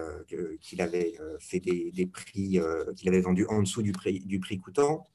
[1.38, 2.61] fait des, prix,
[2.97, 5.09] qu'il avait vendu en dessous du prix, du prix coûtant.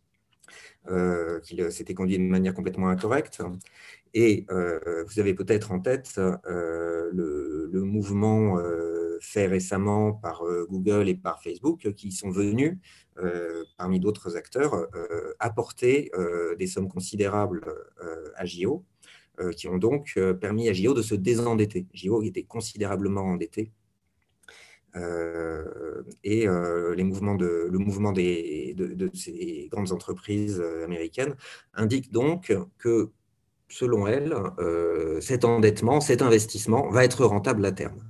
[0.90, 3.42] Euh, qu'il s'était conduit de manière complètement incorrecte.
[4.14, 8.58] Et euh, vous avez peut-être en tête euh, le, mouvement
[9.22, 12.78] fait récemment par Google et par Facebook qui sont venus,
[13.78, 14.88] parmi d'autres acteurs,
[15.40, 16.12] apporter
[16.58, 17.64] des sommes considérables
[18.36, 18.84] à JO,
[19.56, 21.88] qui ont donc permis à JO de se désendetter.
[21.94, 23.72] JO était considérablement endetté
[24.96, 27.36] euh, et euh, le mouvement
[28.14, 31.36] de, ces grandes entreprises euh, américaines
[31.74, 33.10] indique donc que,
[33.68, 34.34] selon elles,
[35.22, 38.04] cet endettement, cet investissement va être rentable à terme.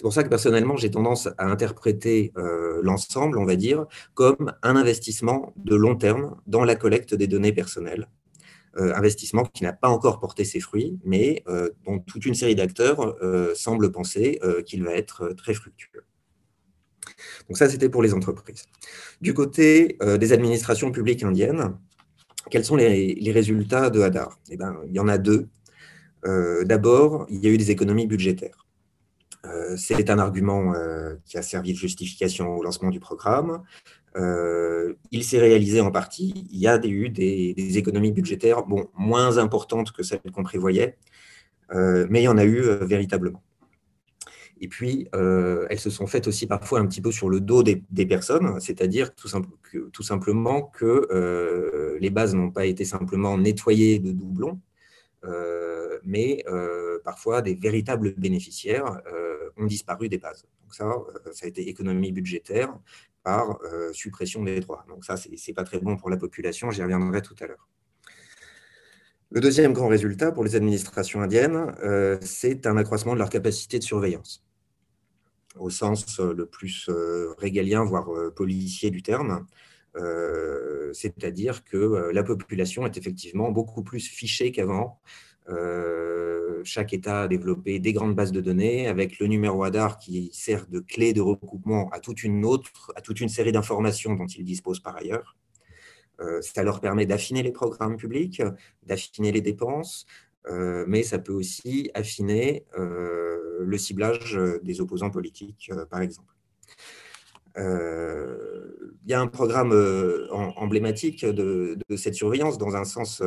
[0.00, 2.32] C'est pour ça que personnellement, j'ai tendance à interpréter
[2.82, 3.84] l'ensemble, on va dire,
[4.14, 8.08] comme un investissement de long terme dans la collecte des données personnelles.
[8.78, 11.44] investissement qui n'a pas encore porté ses fruits, mais
[11.84, 13.14] dont toute une série d'acteurs
[13.54, 16.06] semblent penser qu'il va être très fructueux.
[17.48, 18.64] Donc ça, c'était pour les entreprises.
[19.20, 21.76] Du côté euh, des administrations publiques indiennes,
[22.50, 24.38] quels sont les, résultats de Hadar?
[24.50, 25.48] Eh ben, Il y en a deux.
[26.26, 28.66] Euh, d'abord, il y a eu des économies budgétaires.
[29.46, 30.72] Euh, c'est un argument
[31.24, 33.62] qui a servi de justification au lancement du programme.
[34.16, 36.48] il s'est réalisé en partie.
[36.50, 40.98] Il y a eu des, économies budgétaires bon, moins importantes que celles qu'on prévoyait,
[41.72, 43.42] mais il y en a eu véritablement.
[44.60, 47.62] Et puis, euh, elles se sont faites aussi parfois un petit peu sur le dos
[47.62, 54.12] des, personnes, c'est-à-dire tout, simplement que euh, les bases n'ont pas été simplement nettoyées de
[54.12, 54.69] doublons, euh,
[56.04, 56.44] mais
[57.04, 59.00] parfois des véritables bénéficiaires
[59.56, 60.44] ont disparu des bases.
[60.62, 60.92] Donc ça,
[61.32, 62.74] ça a été économie budgétaire
[63.22, 63.58] par
[63.92, 64.84] suppression des droits.
[64.88, 67.68] Donc ça, ce n'est pas très bon pour la population, j'y reviendrai tout à l'heure.
[69.30, 71.74] Le deuxième grand résultat pour les administrations indiennes,
[72.22, 74.44] c'est un accroissement de leur capacité de surveillance
[75.56, 79.46] au sens euh, le plus euh, régalien, voire euh, policier du terme.
[80.92, 85.00] C'est-à-dire que la population est effectivement beaucoup plus fichée qu'avant.
[86.64, 90.66] chaque État a développé des grandes bases de données avec le numéro ADAR qui sert
[90.68, 95.36] de clé de recoupement à toute une série d'informations dont ils disposent par ailleurs.
[96.40, 98.42] ça leur permet d'affiner les programmes publics,
[98.84, 100.06] d'affiner les dépenses,
[100.86, 102.64] mais ça peut aussi affiner
[103.64, 106.34] le ciblage euh, des opposants politiques, euh, par exemple.
[107.60, 109.72] Euh, il y a un programme
[110.56, 113.22] emblématique de, cette surveillance dans un sens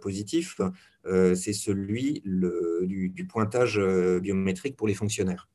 [0.00, 0.60] positif,
[1.04, 3.80] c'est celui du, pointage
[4.20, 5.48] biométrique pour les fonctionnaires.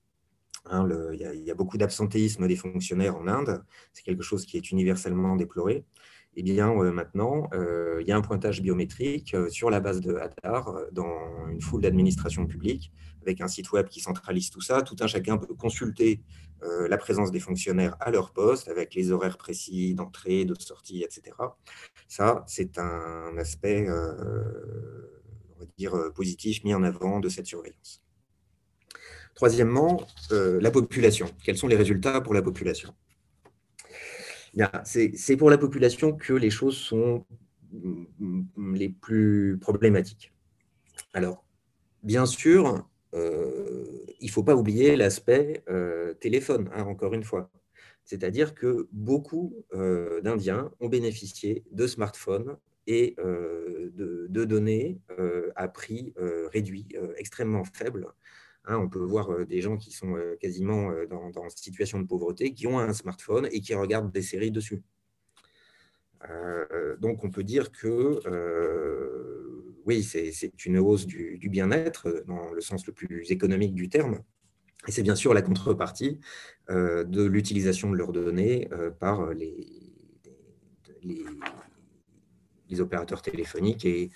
[0.69, 4.71] Hein, il, y a, beaucoup d'absentéisme des fonctionnaires en Inde, c'est quelque chose qui est
[4.71, 5.85] universellement déploré.
[6.39, 7.49] Eh bien maintenant,
[7.99, 12.45] il y a un pointage biométrique sur la base de Hadar dans une foule d'administrations
[12.45, 12.91] publiques
[13.27, 14.81] avec un site web qui centralise tout ça.
[14.81, 16.21] Tout un chacun peut consulter
[16.63, 21.03] euh, la présence des fonctionnaires à leur poste, avec les horaires précis d'entrée, de sortie,
[21.03, 21.35] etc.
[22.07, 24.13] Ça, c'est un aspect, euh,
[25.55, 28.01] on va dire, euh, positif mis en avant de cette surveillance.
[29.35, 31.27] Troisièmement, la population.
[31.43, 32.95] Quels sont les résultats pour la population?
[34.83, 37.25] C'est pour la population que les choses sont
[37.71, 40.33] mm, les plus problématiques.
[41.13, 41.45] Alors,
[42.03, 43.85] bien sûr, euh,
[44.19, 47.49] il ne faut pas oublier l'aspect euh, téléphone, hein, encore une fois.
[48.03, 52.57] C'est-à-dire que beaucoup euh, d'Indiens ont bénéficié de smartphones
[52.89, 55.01] et de, données
[55.57, 56.13] à prix
[56.53, 58.07] réduit, extrêmement faible.
[58.67, 62.67] Hein, on peut voir des gens qui sont quasiment dans, dans, situation de pauvreté, qui
[62.67, 64.83] ont un smartphone et qui regardent des séries dessus.
[66.99, 68.19] donc on peut dire que
[69.87, 74.19] oui, c'est une hausse du, bien-être euh, dans le sens le plus économique du terme.
[74.87, 76.19] Et c'est bien sûr la contrepartie
[76.69, 79.65] euh, de l'utilisation de leurs données euh, par les
[82.79, 84.11] opérateurs téléphoniques et,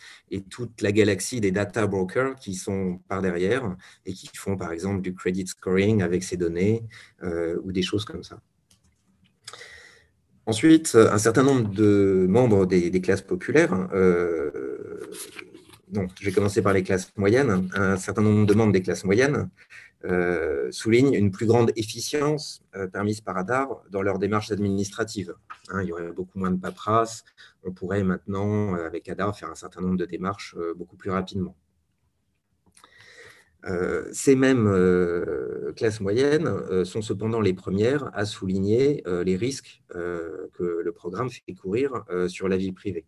[0.50, 5.02] toute la galaxie des data brokers qui sont par derrière et qui font par exemple
[5.02, 6.84] du credit scoring avec ces données
[7.64, 8.40] ou des choses comme ça.
[10.46, 13.72] Ensuite, un certain nombre de membres des, classes populaires,
[15.94, 19.04] non, je vais commencer par les classes moyennes, un certain nombre de membres des classes
[19.04, 19.50] moyennes
[20.04, 25.36] euh, souligne une plus grande efficience euh, permise par Adar dans leurs démarches administratives.
[25.70, 27.24] Hein, il y aurait beaucoup moins de paperasse.
[27.64, 31.56] On pourrait maintenant, euh, avec Adar, faire un certain nombre de démarches beaucoup plus rapidement.
[34.12, 34.68] ces mêmes
[35.76, 42.04] classes moyennes sont cependant les premières à souligner les risques que le programme fait courir
[42.28, 43.06] sur la vie privée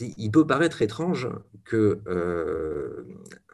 [0.00, 1.28] il peut paraître étrange
[1.68, 3.04] qu'un euh,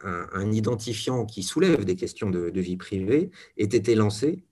[0.03, 4.43] un, identifiant qui soulève des questions de, vie privée ait été lancé,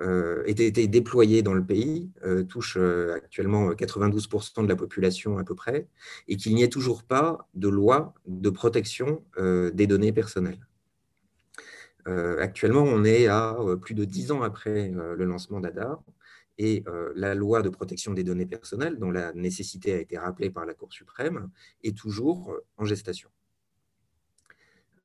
[0.00, 5.44] euh, ait été déployé dans le pays, euh, touche actuellement 92% de la population à
[5.44, 5.88] peu près,
[6.28, 10.66] et qu'il n'y ait toujours pas de loi de protection des données personnelles.
[12.06, 16.02] actuellement, on est à plus de 10 ans après le lancement d'ADAR,
[16.60, 20.50] et euh, la loi de protection des données personnelles, dont la nécessité a été rappelée
[20.50, 21.48] par la Cour suprême,
[21.82, 23.30] est toujours euh, en gestation.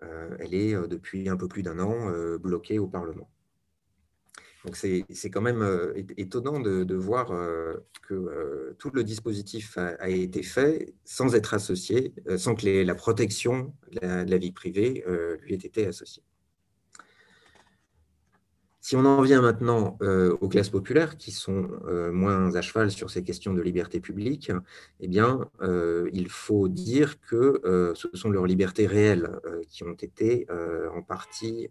[0.03, 3.29] Euh, elle est depuis un peu plus d'un an bloquée au Parlement.
[4.65, 5.63] Donc c'est quand même
[6.17, 7.27] étonnant de, voir
[8.01, 14.29] que tout le dispositif a, été fait sans être associé, sans que la protection de
[14.29, 15.05] la vie privée
[15.43, 16.23] lui ait été associée.
[18.85, 22.91] Si on en vient maintenant euh, aux classes populaires, qui sont euh, moins à cheval
[22.91, 24.51] sur ces questions de liberté publique,
[24.99, 30.45] eh bien, euh, il faut dire que ce sont leurs libertés réelles qui ont été
[30.93, 31.67] en partie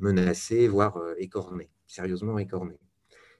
[0.00, 2.80] menacées, voire écornées, sérieusement écornées.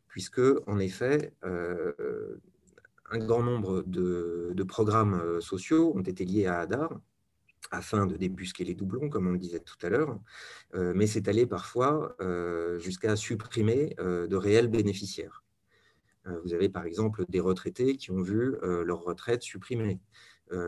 [0.07, 7.01] Puisque, en effet, un grand nombre de, de, programmes sociaux ont été liés à ADAR,
[7.71, 10.19] afin de débusquer les doublons, comme on le disait tout à l'heure,
[10.75, 15.45] euh, mais c'est allé parfois euh, jusqu'à supprimer euh, de réels bénéficiaires.
[16.45, 19.99] vous avez par exemple des retraités qui ont vu leur retraite supprimée.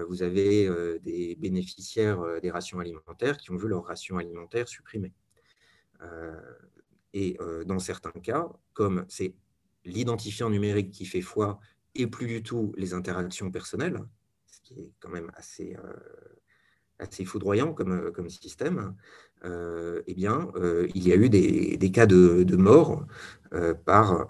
[0.09, 5.13] vous avez des bénéficiaires des rations alimentaires qui ont vu leur ration alimentaire supprimée.
[7.13, 9.35] et dans certains cas, comme c'est
[9.85, 11.61] l'identifiant numérique qui fait foi
[11.95, 14.01] et plus du tout les interactions personnelles,
[14.47, 15.77] ce qui est quand même assez
[17.01, 18.95] assez foudroyant comme, euh, système,
[19.45, 23.07] euh, eh bien, euh, il y a eu des, cas de, de mort
[23.85, 24.29] par,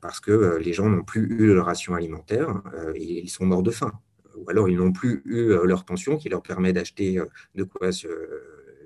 [0.00, 2.62] parce que les gens n'ont plus eu leur ration alimentaire
[2.94, 3.92] et ils sont morts de faim.
[4.36, 7.20] Ou alors ils n'ont plus eu leur pension qui leur permet d'acheter
[7.54, 8.08] de quoi se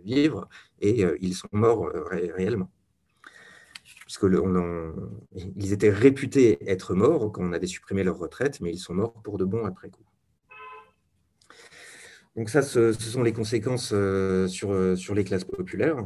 [0.04, 0.48] vivre
[0.80, 2.68] et ils sont morts réellement.
[4.00, 4.26] Puisque
[5.56, 9.12] ils étaient réputés être morts quand on avait supprimé leur retraite, mais ils sont morts
[9.22, 10.02] pour de bon après coup.
[12.36, 16.04] Donc ça, ce, sont les conséquences euh, sur, euh, sur les classes populaires.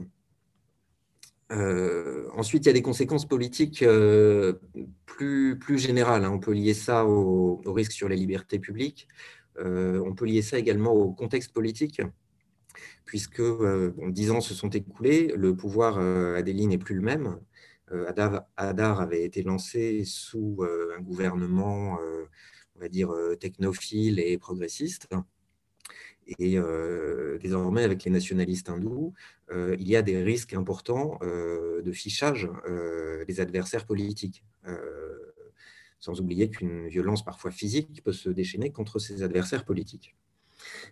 [1.50, 3.84] Euh, ensuite, il y a des conséquences politiques
[5.06, 6.24] plus, générales.
[6.24, 6.30] Hein.
[6.32, 9.08] On peut lier ça au, risque sur les libertés publiques.
[9.58, 12.00] on peut lier ça également au contexte politique,
[13.04, 13.42] puisque
[14.10, 17.40] dix ans se sont écoulés, le pouvoir à Delhi n'est plus le même.
[18.56, 20.64] Adar, avait été lancé sous
[20.96, 21.98] un gouvernement,
[22.76, 25.08] on va dire, technophile et progressiste.
[26.38, 29.14] Et euh, désormais, avec les nationalistes hindous,
[29.50, 32.48] euh, il y a des risques importants euh, de fichage
[33.26, 34.44] des adversaires politiques.
[35.98, 40.16] sans oublier qu'une violence parfois physique peut se déchaîner contre ses adversaires politiques.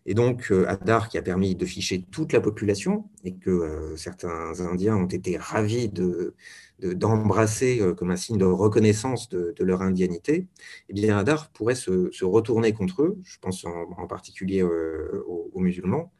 [0.06, 4.96] Et donc, Adar, qui a permis de ficher toute la population, et que certains Indiens
[4.96, 6.34] ont été ravis de,
[6.80, 10.46] d'embrasser euh, comme un signe de reconnaissance de, leur indianité,
[10.88, 16.12] eh bien Hadar pourrait se, retourner contre eux, je pense en, particulier euh, aux, musulmans,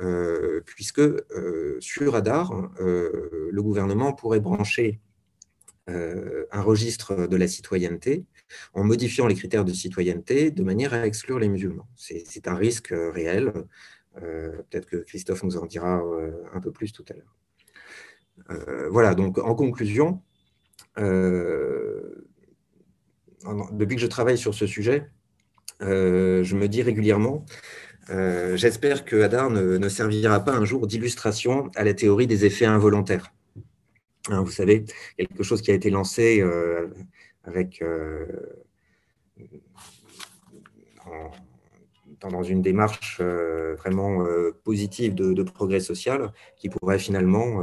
[0.00, 1.02] euh, puisque
[1.80, 5.00] sur Hadar, le gouvernement pourrait brancher
[5.86, 8.24] un registre de la citoyenneté
[8.74, 11.88] en modifiant les critères de citoyenneté de manière à exclure les musulmans.
[11.96, 13.52] C'est un risque réel.
[14.14, 16.02] Peut-être que Christophe nous en dira
[16.52, 17.38] un peu plus tout à l'heure.
[18.50, 20.22] Euh, voilà, donc en conclusion,
[20.98, 22.26] euh,
[23.72, 25.08] depuis que je travaille sur ce sujet,
[25.82, 27.44] euh, je me dis régulièrement,
[28.54, 33.32] j'espère que Hadar ne, servira pas un jour d'illustration à la théorie des effets involontaires.
[34.30, 34.84] Hein, vous savez,
[35.18, 36.42] quelque chose qui a été lancé
[37.48, 37.82] avec
[42.20, 44.24] dans une démarche vraiment
[44.64, 47.62] positive de, de, progrès social qui pourrait finalement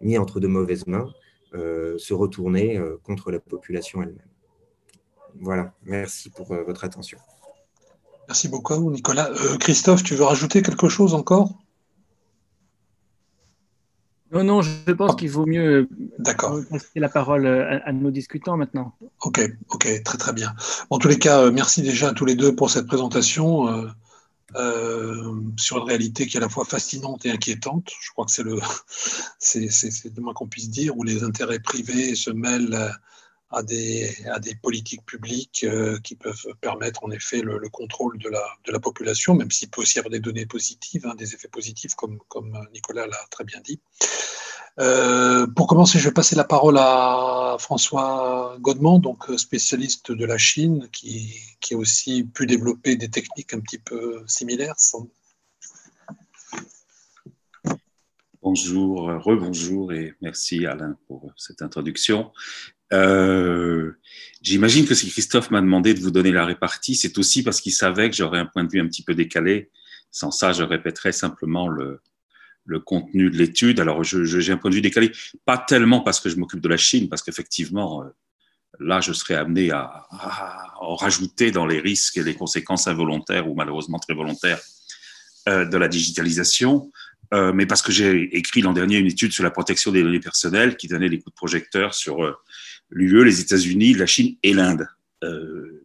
[0.00, 1.08] mis entre de mauvaises mains,
[1.52, 4.30] se retourner contre la population elle-même.
[5.40, 7.18] Voilà, merci pour votre attention.
[8.28, 9.30] Merci beaucoup, Nicolas.
[9.60, 11.50] Christophe, tu veux rajouter quelque chose encore?
[14.32, 15.88] Non, non, je pense qu'il vaut mieux
[16.24, 18.92] passer la parole à, nos discutants maintenant.
[19.22, 20.54] Ok, ok, très très bien.
[20.90, 23.86] En tous les cas, merci déjà à tous les deux pour cette présentation.
[24.54, 27.90] Euh, sur une réalité qui est à la fois fascinante et inquiétante.
[28.00, 28.58] Je crois que c'est le,
[29.38, 29.68] c'est,
[30.16, 32.90] le moins qu'on puisse dire, où les intérêts privés se mêlent
[33.50, 34.14] à des,
[34.62, 39.70] politiques publiques euh, qui peuvent permettre en effet le, contrôle de la, population, même s'il
[39.70, 42.18] peut aussi y avoir des données positives, hein, des effets positifs, comme,
[42.72, 43.80] Nicolas l'a très bien dit.
[44.78, 50.26] Euh, pour commencer, je vais passer la parole à François Godement, donc euh, spécialiste de
[50.26, 51.40] la Chine, qui
[51.72, 54.74] a aussi pu développer des techniques un petit peu similaires.
[58.42, 62.30] Bonjour, rebonjour et merci Alain pour cette introduction.
[62.92, 63.92] Euh,
[64.46, 67.72] J'imagine que si Christophe m'a demandé de vous donner la répartie, c'est aussi parce qu'il
[67.72, 69.72] savait que j'aurais un point de vue un petit peu décalé.
[70.12, 72.00] Sans ça, je répéterai simplement le,
[72.84, 73.80] contenu de l'étude.
[73.80, 75.10] Alors, j'ai un point de vue décalé,
[75.44, 78.06] pas tellement parce que je m'occupe de la Chine, parce qu'effectivement, euh,
[78.78, 80.06] là, je serais amené à,
[80.80, 84.60] en rajouter dans les risques et les conséquences involontaires ou malheureusement très volontaires
[85.48, 86.92] euh, de la digitalisation.
[87.32, 90.76] Mais parce que j'ai écrit l'an dernier une étude sur la protection des données personnelles
[90.76, 92.22] qui donnait des coups de projecteur sur
[92.90, 94.86] l'UE, les États-Unis, la Chine et l'Inde,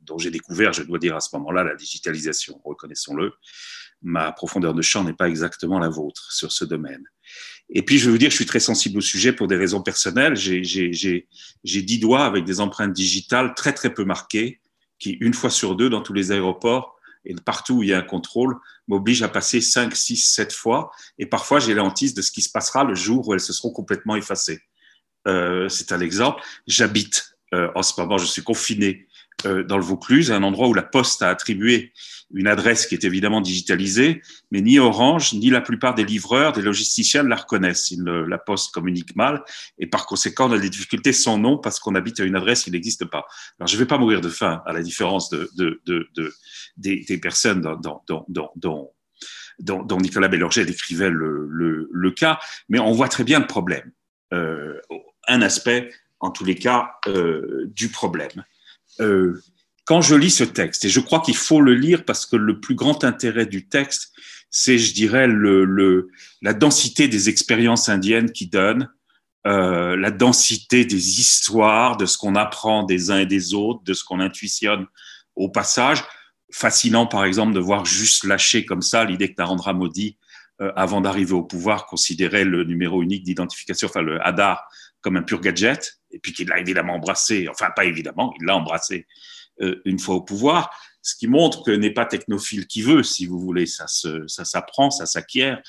[0.03, 3.33] dont j'ai découvert, je dois dire à ce moment-là, la digitalisation, reconnaissons-le
[4.01, 7.03] ma profondeur de champ n'est pas exactement la vôtre sur ce domaine.
[7.69, 9.81] Et puis, je vais vous dire, je suis très sensible au sujet pour des raisons
[9.81, 10.35] personnelles.
[10.35, 11.27] J'ai
[11.63, 14.59] dix doigts avec des empreintes digitales très, très peu marquées,
[14.99, 17.99] qui, une fois sur deux, dans tous les aéroports et partout où il y a
[17.99, 18.55] un contrôle,
[18.87, 20.91] m'obligent à passer cinq, six, sept fois.
[21.19, 23.71] Et parfois, j'ai l'antise de ce qui se passera le jour où elles se seront
[23.71, 24.61] complètement effacées.
[25.27, 26.41] Euh, C'est un exemple.
[26.67, 29.07] J'habite euh, en ce moment, je suis confiné
[29.45, 31.91] euh, dans le Vaucluse, un endroit où la Poste a attribué
[32.33, 36.61] une adresse qui est évidemment digitalisée, mais ni Orange, ni la plupart des livreurs, des
[36.61, 37.93] logisticiens ne la reconnaissent.
[38.05, 39.43] la Poste communique mal
[39.79, 42.63] et par conséquent, on a des difficultés sans nom parce qu'on habite à une adresse
[42.63, 43.25] qui n'existe pas.
[43.59, 46.33] Alors, je ne vais pas mourir de faim, à la différence de, de, de, de
[46.77, 48.91] des, des, personnes dont, dont, dont,
[49.59, 53.91] dont, Nicolas Bélorget décrivait le, le, le, cas, mais on voit très bien le problème.
[54.33, 54.79] Euh,
[55.31, 58.43] un aspect, en tous les cas, euh, du problème.
[58.99, 59.41] Euh,
[59.85, 62.59] quand je lis ce texte, et je crois qu'il faut le lire parce que le
[62.59, 64.13] plus grand intérêt du texte,
[64.49, 66.09] c'est, je dirais, le,
[66.41, 68.89] la densité des expériences indiennes qui donne,
[69.47, 73.93] euh, la densité des histoires, de ce qu'on apprend des uns et des autres, de
[73.93, 74.85] ce qu'on intuitionne
[75.35, 76.03] au passage.
[76.51, 80.17] Fascinant, par exemple, de voir juste lâcher comme ça l'idée que Narendra Modi,
[80.61, 84.67] euh, avant d'arriver au pouvoir, considérait le numéro unique d'identification, enfin le Hadar,
[85.01, 88.55] comme un pur gadget, et puis qu'il l'a évidemment embrassé, enfin pas évidemment, il l'a
[88.55, 89.07] embrassé
[89.61, 90.71] euh, une fois au pouvoir,
[91.01, 95.05] ce qui montre que n'est pas technophile qui veut, si vous voulez, ça s'apprend, ça
[95.05, 95.61] s'acquiert,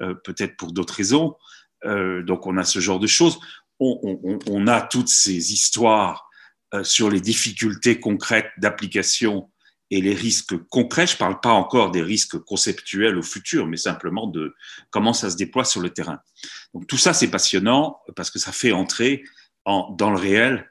[0.00, 1.36] euh, peut-être pour d'autres raisons.
[1.84, 3.38] Euh, donc on a ce genre de choses.
[3.82, 6.28] On, a toutes ces histoires
[6.82, 9.50] sur les difficultés concrètes d'application
[9.90, 11.06] et les risques concrets.
[11.06, 14.54] Je ne parle pas encore des risques conceptuels au futur, mais simplement de
[14.90, 16.20] comment ça se déploie sur le terrain.
[16.74, 19.24] Donc tout ça, c'est passionnant parce que ça fait entrer
[19.66, 20.70] dans le réel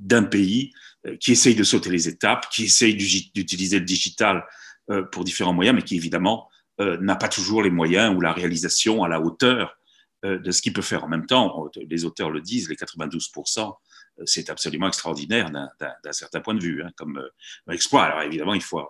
[0.00, 0.72] d'un pays
[1.06, 4.44] euh, qui essaye de sauter les étapes, qui essaye d'utiliser le digital
[4.90, 8.34] euh, pour différents moyens, mais qui évidemment euh, n'a pas toujours les moyens ou la
[8.34, 9.76] réalisation à la hauteur
[10.22, 11.04] de ce qu'il peut faire.
[11.04, 13.72] En même temps, les auteurs le disent, les 92%,
[14.24, 17.22] c'est absolument extraordinaire d'un certain point de vue, hein, comme
[17.70, 18.04] exploit.
[18.04, 18.80] Alors évidemment, il faut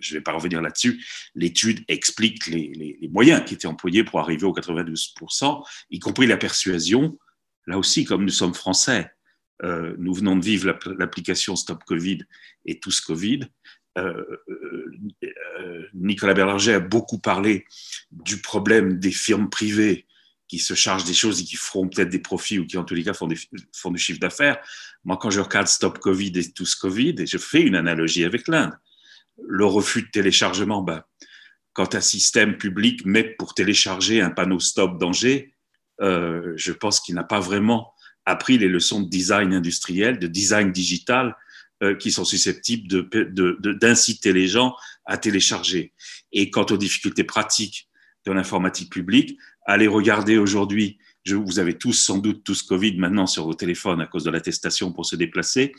[0.00, 4.44] je ne vais pas revenir là-dessus, l'étude explique les, moyens qui étaient employés pour arriver
[4.44, 7.18] aux 92%, y compris la persuasion.
[7.66, 9.10] Là aussi, comme nous sommes français,
[9.62, 12.20] euh, nous venons de vivre l'application Stop Covid
[12.64, 13.40] et Tous Covid.
[13.98, 17.66] Euh, euh, Nicolas Berlinger a beaucoup parlé
[18.10, 20.06] du problème des firmes privées
[20.50, 22.96] qui se chargent des choses et qui feront peut-être des profits ou qui en tous
[22.96, 24.58] les cas font, du chiffre d'affaires.
[25.04, 28.48] Moi, quand je regarde Stop Covid et Tous Covid, et je fais une analogie avec
[28.48, 28.76] l'Inde,
[29.46, 31.04] le refus de téléchargement, ben,
[31.72, 35.54] quand un système public met pour télécharger un panneau Stop Danger,
[36.00, 37.94] je pense qu'il n'a pas vraiment
[38.24, 41.36] appris les leçons de design industriel, de design digital,
[41.84, 42.88] euh, qui sont susceptibles
[43.78, 44.74] d'inciter les gens
[45.04, 45.94] à télécharger.
[46.32, 47.88] Et quant aux difficultés pratiques
[48.26, 49.38] de l'informatique publique,
[49.70, 54.06] allez regarder aujourd'hui, vous avez tous sans doute tous Covid maintenant sur vos téléphones à
[54.06, 55.72] cause de l'attestation pour se déplacer.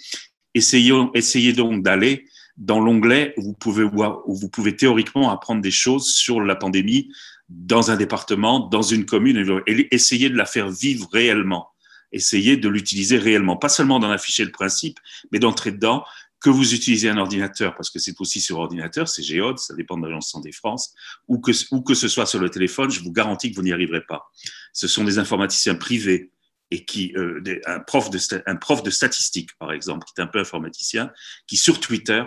[0.53, 2.25] Essayez, essayez donc d'aller
[2.57, 7.11] dans l'onglet où vous pouvez où vous pouvez théoriquement apprendre des choses sur la pandémie
[7.49, 11.67] dans un département, dans une commune, et essayez de la faire vivre réellement.
[12.13, 14.99] Essayez de l'utiliser réellement, pas seulement d'en afficher le principe,
[15.31, 16.03] mais d'entrer dedans,
[16.41, 19.97] que vous utilisez un ordinateur, parce que c'est aussi sur ordinateur, c'est Géode, ça dépend
[19.97, 20.93] de l'Agence Santé France,
[21.27, 23.71] ou que, ou que ce soit sur le téléphone, je vous garantis que vous n'y
[23.71, 24.31] arriverez pas.
[24.73, 26.31] Ce sont des informaticiens privés
[26.71, 30.27] et qui, euh, un, prof de, un prof de statistique, par exemple, qui est un
[30.27, 31.11] peu informaticien,
[31.45, 32.23] qui sur Twitter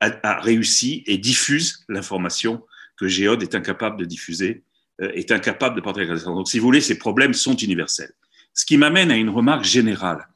[0.00, 2.64] a, réussi et diffuse l'information
[2.96, 4.64] que Géode est incapable de diffuser,
[5.02, 8.12] euh, est incapable de porter la Donc, si vous voulez, ces problèmes sont universels.
[8.54, 10.28] Ce qui m'amène à une remarque générale.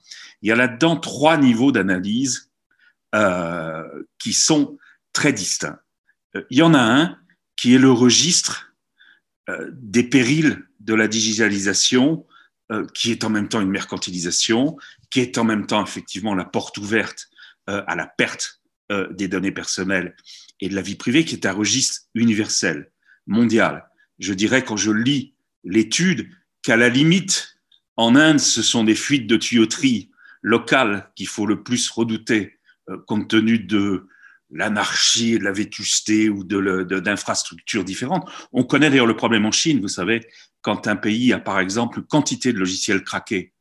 [0.43, 2.52] Il y a là-dedans trois niveaux d'analyse
[3.15, 3.85] euh,
[4.19, 4.79] qui sont
[5.13, 5.79] très distincts.
[6.35, 7.19] Euh, il y en a un
[7.57, 8.75] qui est le registre
[9.49, 12.27] euh, des périls de la digitalisation,
[12.95, 14.79] qui est en même temps une mercantilisation,
[15.11, 17.29] qui est en même temps effectivement la porte ouverte
[17.67, 18.63] à la perte
[19.11, 20.17] des données personnelles
[20.59, 22.91] et de la vie privée, qui est un registre universel,
[23.27, 23.91] mondial.
[24.21, 25.35] Je dirais, quand je lis
[25.65, 26.31] l'étude,
[26.63, 27.59] qu'à la limite,
[27.97, 30.11] en Inde, ce sont des fuites de tuyauterie
[30.41, 32.59] locales qu'il faut le plus redouter
[33.07, 34.07] compte tenu de
[34.51, 38.29] l'anarchie, de la vétusté ou d'infrastructures différentes.
[38.53, 40.21] On connaît d'ailleurs le problème en Chine, vous savez,
[40.61, 43.53] quand un pays a par exemple une quantité de logiciels craqués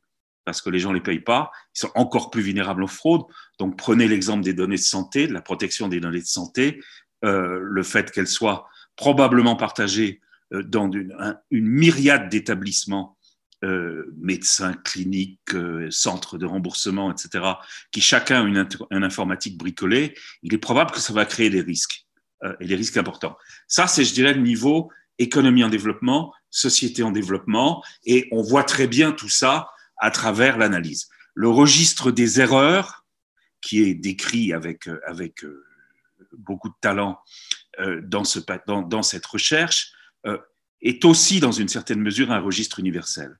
[0.44, 3.22] parce que les gens ne les payent pas, ils sont encore plus vulnérables aux fraudes.
[3.58, 6.80] Donc prenez l'exemple des données de santé, de la protection des données de santé,
[7.24, 8.66] euh, le fait qu'elles soient
[8.96, 10.20] probablement partagées
[10.52, 13.16] euh, dans une myriade d'établissements
[13.64, 17.44] euh, médecins, cliniques, euh, centres de remboursement, etc.,
[17.92, 18.46] qui chacun ont
[18.90, 22.04] une, informatique bricolée, il est probable que ça va créer des risques,
[22.42, 23.36] euh, et des risques importants.
[23.68, 28.64] Ça, c'est, je dirais, le niveau économie en développement, société en développement, et on voit
[28.64, 31.08] très bien tout ça à travers l'analyse.
[31.34, 33.06] Le registre des erreurs,
[33.60, 35.46] qui est décrit avec, avec
[36.36, 37.20] beaucoup de talent
[38.02, 39.92] dans, ce, dans, dans cette recherche,
[40.80, 43.38] est aussi, dans une certaine mesure, un registre universel.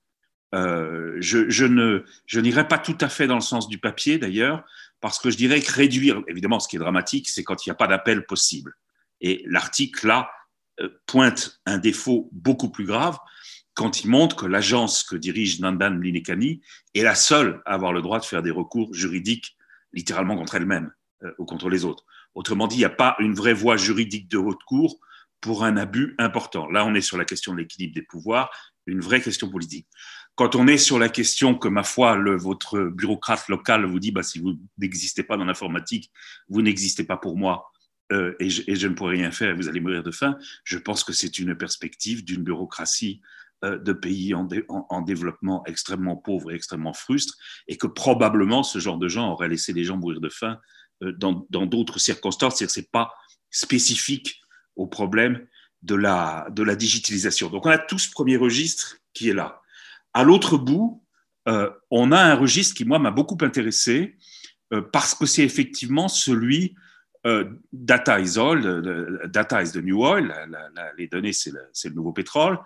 [0.55, 4.65] Euh, je, n'irai pas tout à fait dans le sens du papier d'ailleurs,
[5.01, 7.73] parce que je dirais que réduire, évidemment, ce qui est dramatique, c'est quand il n'y
[7.73, 8.75] a pas d'appel possible.
[9.21, 10.31] Et l'article là
[10.81, 13.19] euh, pointe un défaut beaucoup plus grave
[13.75, 16.61] quand il montre que l'agence que dirige Nandan Linekani
[16.95, 19.57] est la seule à avoir le droit de faire des recours juridiques
[19.93, 20.93] littéralement contre elle-même
[21.23, 22.05] euh, ou contre les autres.
[22.35, 24.99] Autrement dit, il n'y a pas une vraie voie juridique de haute cour
[25.41, 26.69] pour un abus important.
[26.69, 28.51] Là, on est sur la question de l'équilibre des pouvoirs,
[28.87, 29.87] une vraie question politique.
[30.43, 34.25] Quand on est sur la question que, ma foi, votre bureaucrate local vous dit, bah,
[34.25, 36.11] si vous n'existez pas dans l'informatique,
[36.49, 37.71] vous n'existez pas pour moi
[38.11, 41.13] euh, et, je, ne pourrai rien faire vous allez mourir de faim, je pense que
[41.13, 43.21] c'est une perspective d'une bureaucratie
[43.65, 47.37] euh, de pays en, en, en, développement extrêmement pauvre et extrêmement frustre
[47.69, 50.59] et que probablement ce genre de gens auraient laissé les gens mourir de faim
[51.05, 52.57] euh, dans d'autres circonstances.
[52.57, 53.15] C'est-à-dire que ce n'est pas
[53.53, 54.41] spécifique
[54.75, 55.47] au problème
[55.83, 57.49] de la, de la digitalisation.
[57.49, 59.62] Donc on a tout ce premier registre qui est là.
[60.15, 61.03] À l'autre bout,
[61.49, 64.17] euh, on a un registre qui, moi, m'a beaucoup intéressé
[64.73, 66.75] euh, parce que c'est effectivement celui
[67.25, 70.35] euh, data is oil, data is the new oil,
[70.99, 72.59] les données c'est le, nouveau pétrole,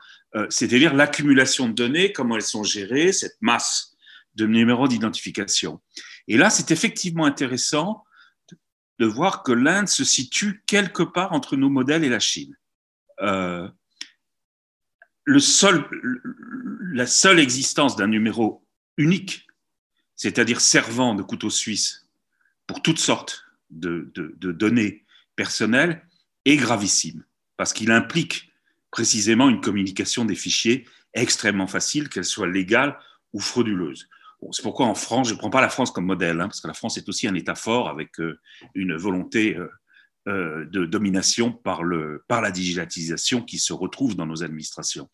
[0.49, 3.95] c'est-à-dire l'accumulation de données, comment elles sont gérées, cette masse
[4.35, 5.81] de numéros d'identification.
[6.29, 8.05] Et là, c'est effectivement intéressant
[8.99, 12.57] de voir que l'Inde se situe quelque part entre nos modèles et la Chine.
[13.21, 13.69] Euh,
[15.27, 18.65] la seule existence d'un numéro
[18.97, 19.47] unique,
[20.15, 22.09] c'est-à-dire servant de couteau suisse
[22.67, 24.11] pour toutes sortes de,
[24.41, 25.05] données
[25.35, 26.03] personnelles,
[26.45, 27.25] est gravissime,
[27.57, 28.53] parce qu'il implique
[28.91, 32.99] précisément une communication des fichiers extrêmement facile, qu'elle soit légale
[33.33, 34.09] ou frauduleuse.
[34.53, 36.69] c'est pourquoi en France, je ne prends pas la France comme modèle, hein, parce que
[36.69, 38.39] la France est aussi un État fort avec euh,
[38.75, 39.69] une volonté euh,
[40.27, 45.09] de domination par, le, par la digitalisation qui se retrouve dans nos administrations.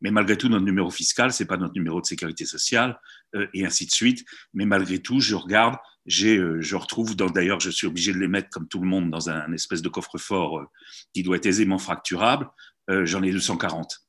[0.00, 2.98] Mais malgré tout, notre numéro fiscal, c'est pas notre numéro de sécurité sociale,
[3.34, 4.24] euh, et ainsi de suite.
[4.54, 5.76] Mais malgré tout, je regarde,
[6.24, 9.28] euh, je retrouve, d'ailleurs, je suis obligé de les mettre comme tout le monde dans
[9.28, 10.66] un, espèce de coffre-fort
[11.12, 12.48] qui doit être aisément fracturable.
[12.88, 14.00] j'en ai 240.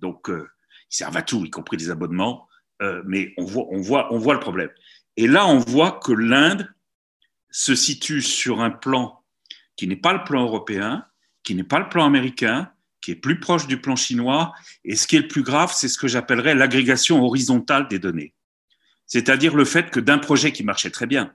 [0.00, 2.48] donc, ils servent à tout, y compris des abonnements.
[3.04, 4.70] mais on voit, on, voit, on voit le problème.
[5.16, 6.68] Et là, on voit que l'Inde
[7.54, 9.22] se situe sur un plan
[9.76, 11.06] qui n'est pas le plan européen,
[11.44, 14.52] qui n'est pas le plan américain, qui est plus proche du plan chinois.
[14.84, 18.34] Et ce qui est le plus grave, c'est ce que j'appellerais l'agrégation horizontale des données.
[19.06, 21.32] C'est-à-dire le fait que d'un projet qui marchait très bien,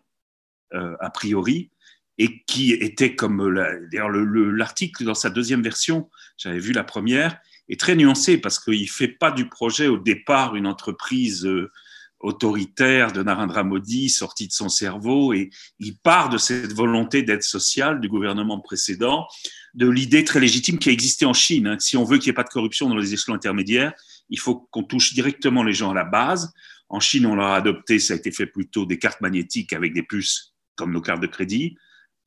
[0.73, 1.71] euh, a priori,
[2.17, 3.55] et qui était comme
[3.89, 7.39] d'ailleurs l'article dans sa deuxième version, j'avais vu la première,
[7.69, 11.71] est très nuancé parce qu'il ne fait pas du projet au départ une entreprise euh,
[12.19, 15.49] autoritaire de Narendra Modi sorti de son cerveau et
[15.79, 19.27] il part de cette volonté d'aide sociale du gouvernement précédent,
[19.73, 21.67] de l'idée très légitime qui a existé en Chine.
[21.67, 21.77] Hein.
[21.79, 23.93] Si on veut qu'il n'y ait pas de corruption dans les échelons intermédiaires,
[24.29, 26.53] il faut qu'on touche directement les gens à la base.
[26.89, 30.03] En Chine, on l'a adopté, ça a été fait plutôt des cartes magnétiques avec des
[30.03, 31.77] puces, comme nos cartes de crédit.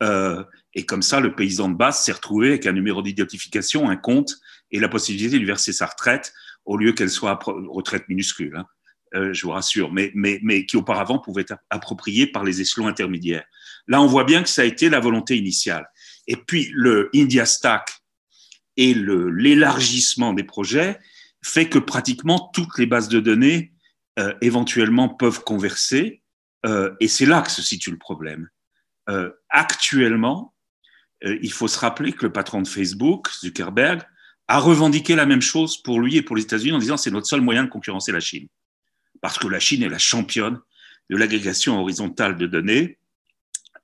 [0.03, 0.43] Euh,
[0.74, 4.36] et comme ça, le paysan de base s'est retrouvé avec un numéro d'identification, un compte
[4.70, 6.32] et la possibilité de lui verser sa retraite
[6.64, 8.66] au lieu qu'elle soit retraite minuscule, hein,
[9.14, 13.44] euh, je vous rassure, mais, qui auparavant pouvait être appropriée par les échelons intermédiaires.
[13.86, 15.86] Là, on voit bien que ça a été la volonté initiale.
[16.26, 17.90] Et puis, le India Stack
[18.76, 20.98] et l'élargissement des projets
[21.44, 23.72] fait que pratiquement toutes les bases de données
[24.18, 26.22] euh, éventuellement peuvent converser,
[26.64, 28.48] euh, et c'est là que se situe le problème.
[29.50, 30.54] Actuellement,
[31.22, 34.02] il faut se rappeler que le patron de Facebook, Zuckerberg,
[34.48, 37.26] a revendiqué la même chose pour lui et pour les États-Unis en disant c'est notre
[37.26, 38.48] seul moyen de concurrencer la Chine.
[39.22, 40.60] Parce que la Chine est la championne
[41.08, 42.98] de l'agrégation horizontale de données,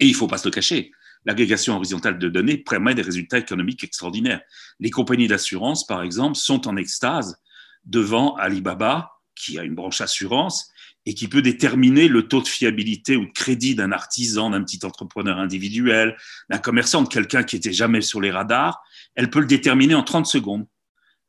[0.01, 0.93] et il ne faut pas se le cacher.
[1.25, 4.43] L'agrégation horizontale de données permet des résultats économiques extraordinaires.
[4.81, 7.41] Les compagnies d'assurance, par exemple, sont en extase
[7.85, 10.71] devant Alibaba, qui a une branche assurance,
[11.07, 14.81] et qui peut déterminer le taux de fiabilité ou de crédit d'un artisan, d'un petit
[14.85, 16.17] entrepreneur individuel,
[16.51, 18.83] d'un commerçant, de quelqu'un qui était jamais sur les radars,
[19.15, 20.67] elle peut le déterminer en 30 secondes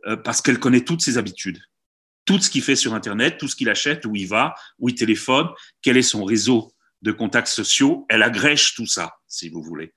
[0.06, 1.62] euh, parce qu'elle connaît toutes ses habitudes.
[2.30, 4.94] Tout ce qu'il fait sur Internet, tout ce qu'il achète, où il va, où il
[4.94, 5.48] téléphone,
[5.82, 6.72] quel est son réseau
[7.02, 9.96] de contacts sociaux, elle agrège tout ça, si vous voulez.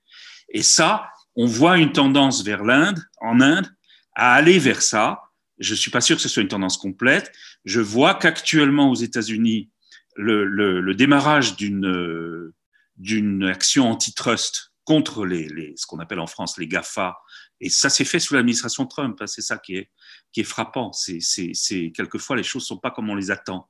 [0.49, 3.67] Et ça, on voit une tendance vers l'Inde, en Inde,
[4.15, 5.19] à aller vers ça.
[5.59, 7.31] Je ne suis pas sûr que ce soit une tendance complète.
[7.65, 9.69] Je vois qu'actuellement aux États-Unis,
[10.15, 12.51] le, démarrage d'une
[12.97, 17.15] d'une action antitrust contre les, ce qu'on appelle en France les GAFA,
[17.63, 19.89] et ça s'est fait sous l'administration Trump, hein, c'est ça qui est,
[20.33, 23.69] qui est frappant, c'est quelquefois les choses ne sont pas comme on les attend,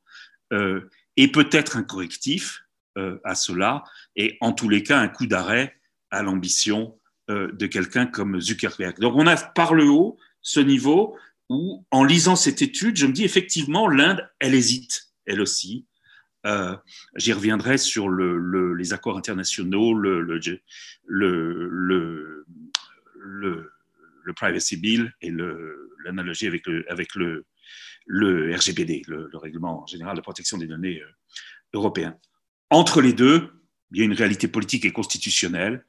[0.51, 2.63] euh, et peut-être un correctif
[2.97, 3.83] euh, à cela,
[4.15, 5.79] et en tous les cas un coup d'arrêt
[6.09, 8.99] à l'ambition euh, de quelqu'un comme Zuckerberg.
[8.99, 11.15] Donc on a par le haut ce niveau
[11.49, 15.85] où, en lisant cette étude, je me dis effectivement, l'Inde, elle hésite, elle aussi,
[17.15, 20.19] j'y reviendrai sur le, les accords internationaux, le,
[21.05, 22.43] le,
[24.23, 25.31] le, Privacy Bill et
[26.03, 27.45] l'analogie avec, le, avec le
[28.55, 31.07] RGPD, le, règlement général de protection des données euh,
[31.73, 32.17] européen.
[32.69, 33.51] Entre les deux,
[33.91, 35.85] il y a une réalité politique et constitutionnelle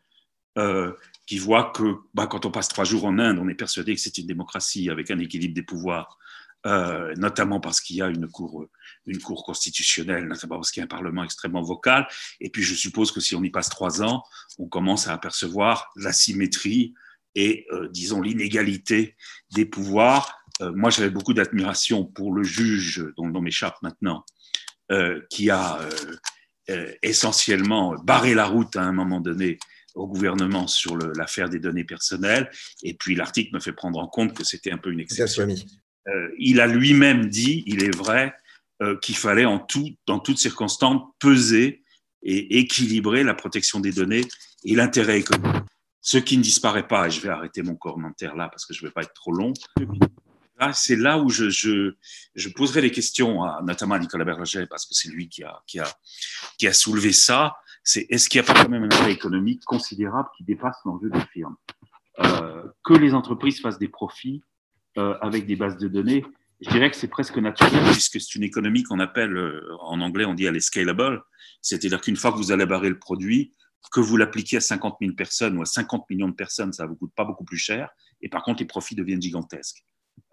[0.59, 0.93] euh,
[1.27, 4.01] qui voit que bah, quand on passe trois jours en Inde, on est persuadé que
[4.01, 6.19] c'est une démocratie avec un équilibre des pouvoirs
[6.67, 8.67] euh, notamment parce qu'il y a une cour,
[9.07, 12.09] une cour constitutionnelle, notamment parce qu'il y a un Parlement extrêmement vocal.
[12.41, 14.23] Et puis, je suppose que si on y passe trois ans,
[14.59, 16.95] on commence à apercevoir l'asymétrie
[17.35, 19.17] et, euh, disons, l'inégalité
[19.55, 20.39] des pouvoirs.
[20.61, 24.25] Euh, moi, j'avais beaucoup d'admiration pour le juge, dont le nom m'échappe maintenant,
[25.31, 25.81] qui a
[27.03, 29.59] essentiellement barré la route à un moment donné
[29.95, 32.51] au gouvernement sur l'affaire des données personnelles.
[32.83, 35.47] Et puis l'article me fait prendre en compte que c'était un peu une exception.
[36.09, 38.35] Euh, il a lui-même dit, il est vrai,
[38.83, 41.83] euh, qu'il fallait en tout, dans toutes circonstances peser
[42.23, 44.25] et équilibrer la protection des données
[44.65, 45.63] et l'intérêt économique.
[46.07, 48.85] Ce qui ne disparaît pas, et je vais arrêter mon commentaire là parce que je
[48.85, 49.55] ne vais pas être trop long,
[50.75, 51.95] c'est là où je, je,
[52.35, 55.63] je, poserai des questions, à, notamment à Nicolas Berger, parce que c'est lui qui a,
[55.67, 55.89] qui, a,
[56.59, 57.57] qui a soulevé ça.
[57.83, 61.09] C'est est-ce qu'il n'y a pas quand même un intérêt économique considérable qui dépasse l'enjeu
[61.09, 61.57] des firmes?
[62.21, 64.43] Euh, Que les entreprises fassent des profits
[64.99, 66.23] euh, avec des bases de données,
[66.61, 70.25] je dirais que c'est presque naturel puisque c'est une économie qu'on appelle, euh, en anglais
[70.25, 71.23] on dit elle est scalable,
[71.63, 73.53] c'est-à-dire qu'une fois que vous allez barrer le produit,
[73.91, 76.89] que vous l'appliquez à 50 000 personnes ou à 50 millions de personnes, ça ne
[76.89, 79.85] vous coûte pas beaucoup plus cher, et par contre les profits deviennent gigantesques.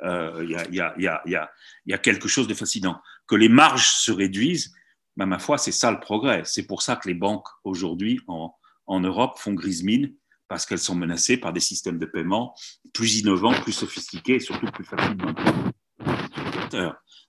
[0.02, 3.02] Il euh, y, a, quelque chose de fascinant.
[3.28, 4.74] Que les marges se réduisent,
[5.16, 6.44] ben, ma foi, c'est ça le progrès.
[6.46, 8.54] C'est pour ça que les banques aujourd'hui en,
[8.88, 10.14] Europe font grise mine
[10.48, 12.54] parce qu'elles sont menacées par des systèmes de paiement
[12.94, 15.16] plus innovants, plus sophistiqués et surtout plus faciles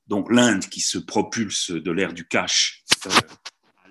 [0.09, 3.11] Donc l'Inde qui se propulse de l'ère du cash euh,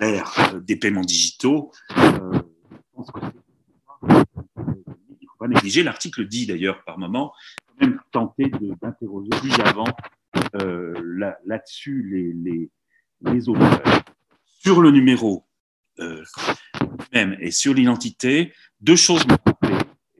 [0.01, 2.41] euh, des paiements digitaux, euh,
[2.97, 3.05] il ne
[5.27, 7.33] faut pas négliger, l'article dit d'ailleurs par moment,
[7.79, 9.87] même tenter d'interroger plus avant
[11.45, 12.69] là-dessus les,
[13.21, 13.81] les, auteurs.
[14.45, 15.47] Sur le numéro,
[17.13, 19.25] même et sur l'identité, deux choses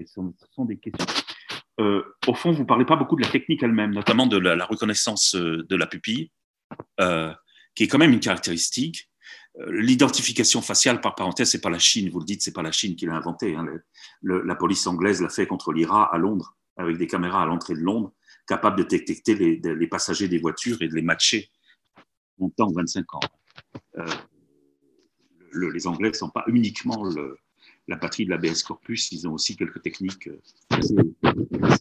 [0.01, 1.05] et sont, des questions.
[1.79, 4.65] Euh, au fond, vous ne parlez pas beaucoup de la technique elle-même, notamment de la,
[4.65, 6.31] reconnaissance euh, de la pupille,
[6.99, 7.33] euh,
[7.75, 9.09] qui est quand même une caractéristique.
[9.67, 12.95] L'identification faciale, par parenthèse, c'est pas la Chine, vous le dites, c'est pas la Chine
[12.95, 13.55] qui l'a inventé.
[13.55, 13.65] Hein.
[14.23, 17.79] la police anglaise l'a fait contre l'IRA à Londres, avec des caméras à l'entrée de
[17.79, 18.13] Londres,
[18.47, 21.49] capables de détecter les, passagers des voitures et de les matcher
[22.39, 23.19] longtemps, 25 ans.
[25.53, 27.03] les Anglais ne sont pas uniquement
[27.87, 30.95] la patrie de l'ABS corpus, ils ont aussi quelques techniques euh, assez,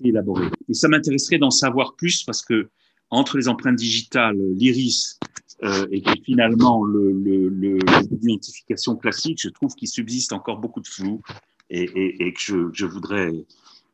[0.05, 0.51] élaborées.
[0.68, 2.68] Et ça m'intéresserait d'en savoir plus parce que
[3.11, 5.18] entre les empreintes digitales, l'iris
[5.63, 11.23] euh, et finalement l'identification classique, je trouve qu'il subsiste encore beaucoup de flou
[11.69, 13.33] et, que je, voudrais,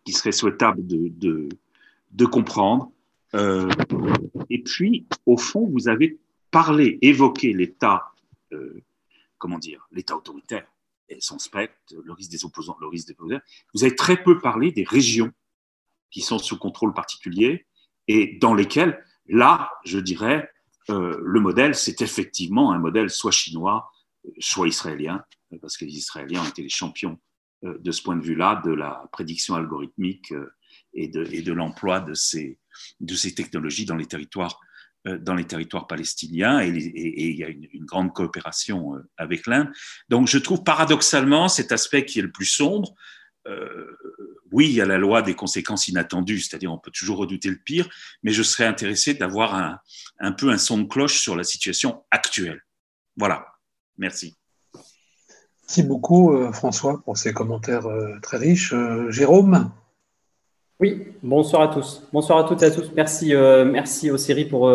[0.05, 2.91] qu'il serait souhaitable de comprendre.
[3.35, 3.69] Euh,
[4.51, 6.19] et puis, au fond, vous avez
[6.51, 8.05] parlé, évoqué l'État,
[8.53, 8.83] euh,
[9.39, 10.67] comment dire, l'État autoritaire
[11.09, 13.41] et son spectre, le risque des opposants, le risque des opposants.
[13.75, 15.33] Vous avez très peu parlé des régions
[16.11, 17.67] qui sont sous contrôle particulier
[18.09, 20.49] et dans lesquelles, là, je dirais,
[20.91, 23.91] euh, le modèle, c'est effectivement un modèle soit chinois,
[24.39, 25.25] soit israélien,
[25.61, 27.19] parce que les Israéliens ont été les champions
[27.65, 30.53] euh, de ce point de vue-là, de la prédiction algorithmique euh,
[30.95, 32.59] et de, l'emploi de ces,
[33.35, 34.59] technologies dans les territoires,
[35.87, 36.61] palestiniens.
[36.61, 39.71] Et, il y a une grande coopération avec l'Inde.
[40.09, 42.95] Donc je trouve paradoxalement cet aspect qui est le plus sombre,
[43.49, 43.99] euh,
[44.53, 47.57] oui, il y a la loi des conséquences inattendues, c'est-à-dire on peut toujours redouter le
[47.57, 47.89] pire,
[48.23, 49.79] mais je serais intéressé d'avoir un,
[50.21, 52.63] un, peu un son de cloche sur la situation actuelle.
[53.17, 53.47] Voilà,
[53.99, 54.35] merci.
[55.63, 58.75] Merci beaucoup euh, François pour ces commentaires euh, très riches.
[59.09, 59.71] Jérôme?
[60.79, 62.03] Oui, bonsoir à tous.
[62.13, 62.91] Bonsoir à toutes et à tous.
[62.95, 64.71] Merci, merci aux séries pour,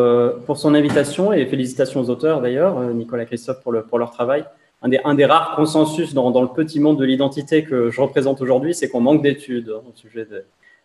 [0.47, 4.09] pour son invitation et félicitations aux auteurs d'ailleurs, Nicolas et Christophe pour, le, pour leur
[4.09, 4.43] travail
[4.81, 8.89] un des, rares consensus dans, le petit monde de l'identité que je représente aujourd'hui, c'est
[8.89, 10.27] qu'on manque d'études au sujet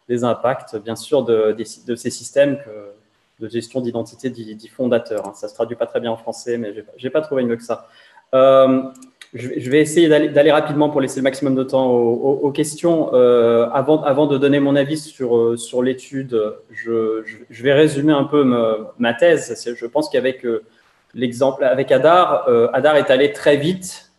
[0.09, 1.57] des impacts, bien sûr, de,
[1.97, 2.59] ces systèmes
[3.41, 5.35] de gestion d'identité dits fondateurs.
[5.35, 7.57] Ça ne se traduit pas très bien en français, mais je n'ai pas trouvé mieux
[7.57, 7.89] que ça.
[8.35, 8.83] Euh,
[9.35, 13.13] je, vais essayer d'aller rapidement pour laisser le maximum de temps aux, questions.
[13.13, 16.41] Euh, avant, de donner mon avis sur, euh, l'étude,
[16.71, 18.45] je, vais résumer un peu
[18.99, 19.75] ma thèse.
[19.77, 20.47] Je pense qu'avec
[21.17, 24.13] l'exemple avec Adar, euh, Adar est allé très vite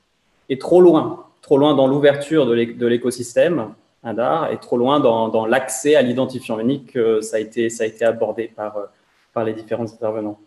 [0.50, 3.74] et trop loin, trop loin dans l'ouverture de l'écosystème
[4.04, 6.96] Adar et trop loin dans, l'accès à l'identifiant unique.
[6.96, 7.70] Euh, ça, a été,
[8.02, 8.86] abordé par, euh,
[9.34, 10.40] par les différents intervenants.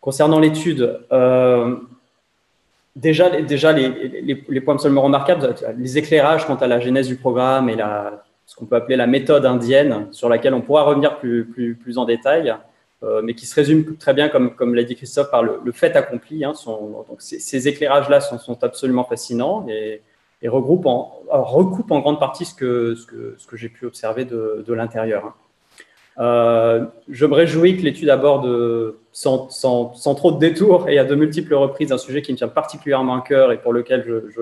[0.00, 1.00] Concernant l'étude,
[2.94, 7.74] déjà, déjà les, points absolument remarquables, les éclairages quant à la genèse du programme et
[7.74, 12.04] la, ce qu'on peut appeler la méthode indienne, sur laquelle on pourra revenir plus en
[12.04, 12.54] détail.
[13.04, 15.94] Euh, mais qui se résume très bien, comme, comme l'a dit Christophe, par le, fait
[15.94, 16.44] accompli.
[16.44, 20.02] Hein, sont, donc ces, éclairages-là sont, sont, absolument fascinants et,
[20.42, 23.86] et regroupent en, recoupent en grande partie ce que, ce que, ce que j'ai pu
[23.86, 25.26] observer de, de l'intérieur.
[25.26, 25.34] Hein.
[26.20, 31.04] Euh, je me réjouis que l'étude aborde sans, sans, sans, trop de détours et à
[31.04, 34.28] de multiples reprises un sujet qui me tient particulièrement à cœur et pour lequel je,
[34.30, 34.40] je,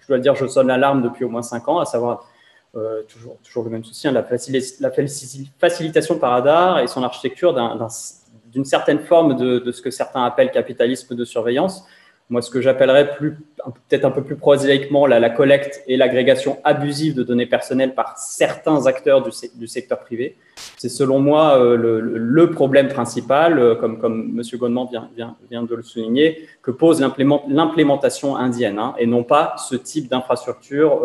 [0.00, 2.28] je dois le dire, je sonne l'alarme depuis au moins cinq ans, à savoir
[2.76, 3.02] euh,
[3.42, 7.54] toujours, le même souci, hein, la, facilitation par radar et son architecture
[8.52, 11.84] d'une certaine forme de, ce que certains appellent capitalisme de surveillance.
[12.30, 17.22] Moi, ce que j'appellerais peut-être un peu plus prosaïquement la, collecte et l'agrégation abusive de
[17.22, 20.36] données personnelles par certains acteurs du, secteur privé.
[20.76, 24.00] C'est selon moi euh, le, problème principal, euh, comme,
[24.36, 24.42] M.
[24.58, 30.08] Gondement vient, de le souligner, que pose l'implémentation indienne, hein, et non pas ce type
[30.08, 31.02] d'infrastructure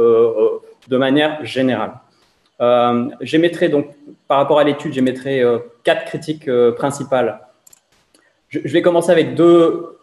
[0.87, 1.93] de manière générale.
[2.61, 3.09] Euh,
[3.71, 3.87] donc,
[4.27, 7.39] par rapport à l'étude, j'émettrai euh, quatre critiques euh, principales.
[8.49, 9.97] Je, vais commencer avec deux,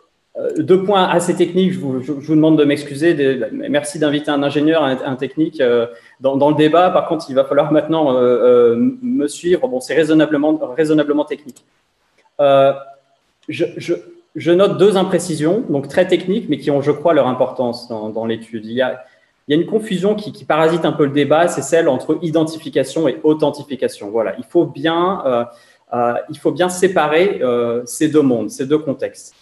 [0.59, 1.73] deux points assez techniques.
[1.73, 3.41] Je vous, demande de m'excuser.
[3.51, 5.61] Merci d'inviter un ingénieur, un, technique
[6.21, 6.91] dans, le débat.
[6.91, 9.67] Par contre, il va falloir maintenant me suivre.
[9.67, 11.65] Bon, c'est raisonnablement, raisonnablement technique.
[12.39, 13.65] Je,
[14.37, 18.11] je, note deux imprécisions, donc très techniques, mais qui ont, je crois, leur importance dans,
[18.11, 18.65] dans l'étude.
[18.65, 19.05] Il y a
[19.49, 23.07] il y a une confusion qui, parasite un peu le débat, c'est celle entre identification
[23.07, 24.11] et authentification.
[24.11, 25.45] Voilà, il faut bien, euh,
[25.95, 29.35] euh, il faut bien séparer euh, ces deux mondes, ces deux contextes.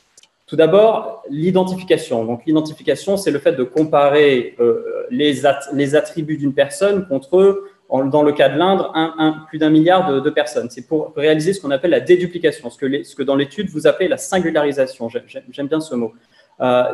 [0.46, 2.26] Tout d'abord, l'identification.
[2.26, 4.56] Donc, l'identification, c'est le fait de comparer
[5.10, 5.46] les,
[5.96, 10.68] attributs d'une personne contre, dans le cas de un, plus d'un milliard de, personnes.
[10.68, 12.76] C'est pour réaliser ce qu'on appelle la déduplication, ce
[13.14, 15.08] que dans l'étude vous appelez la singularisation.
[15.08, 16.12] J'aime bien ce mot.
[16.60, 16.84] Euh,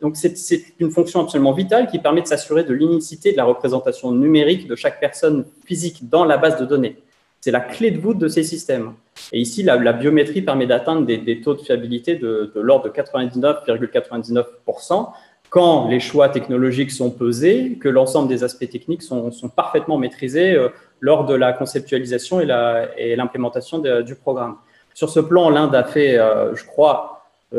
[0.00, 4.12] donc c'est une fonction absolument vitale qui permet de s'assurer de l'unicité de la représentation
[4.12, 6.96] numérique de chaque personne physique dans la base de données.
[7.40, 8.94] C'est la clé de voûte de ces systèmes.
[9.32, 15.08] Et ici, la, biométrie permet d'atteindre des, taux de fiabilité de, l'ordre de 99,99%
[15.50, 20.70] quand les choix technologiques sont pesés, que l'ensemble des aspects techniques sont, parfaitement maîtrisés euh,
[21.00, 24.56] lors de la conceptualisation et l'implémentation du programme.
[24.94, 27.13] Sur ce plan, l'Inde a fait, euh, je crois,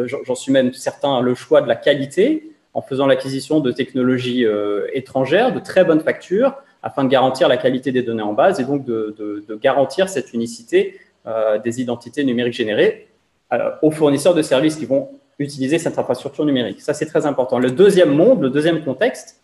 [0.06, 4.88] j'en suis même certain, le choix de la qualité en faisant l'acquisition de technologies euh,
[4.93, 8.66] étrangères, de très bonnes factures, afin de garantir la qualité des données en base et
[8.66, 9.16] donc de,
[9.62, 13.08] garantir cette unicité euh, des identités numériques générées
[13.82, 16.82] aux fournisseurs de services qui vont utiliser cette infrastructure numérique.
[16.82, 17.58] Ça, c'est très important.
[17.60, 19.39] Le deuxième monde, le deuxième contexte,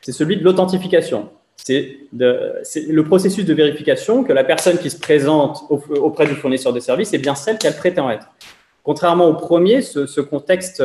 [0.00, 1.30] c'est celui de l'authentification.
[1.56, 6.80] C'est le processus de vérification que la personne qui se présente auprès du fournisseur de
[6.80, 8.28] services est bien celle qu'elle prétend être.
[8.84, 10.82] Contrairement au premier, ce, contexte,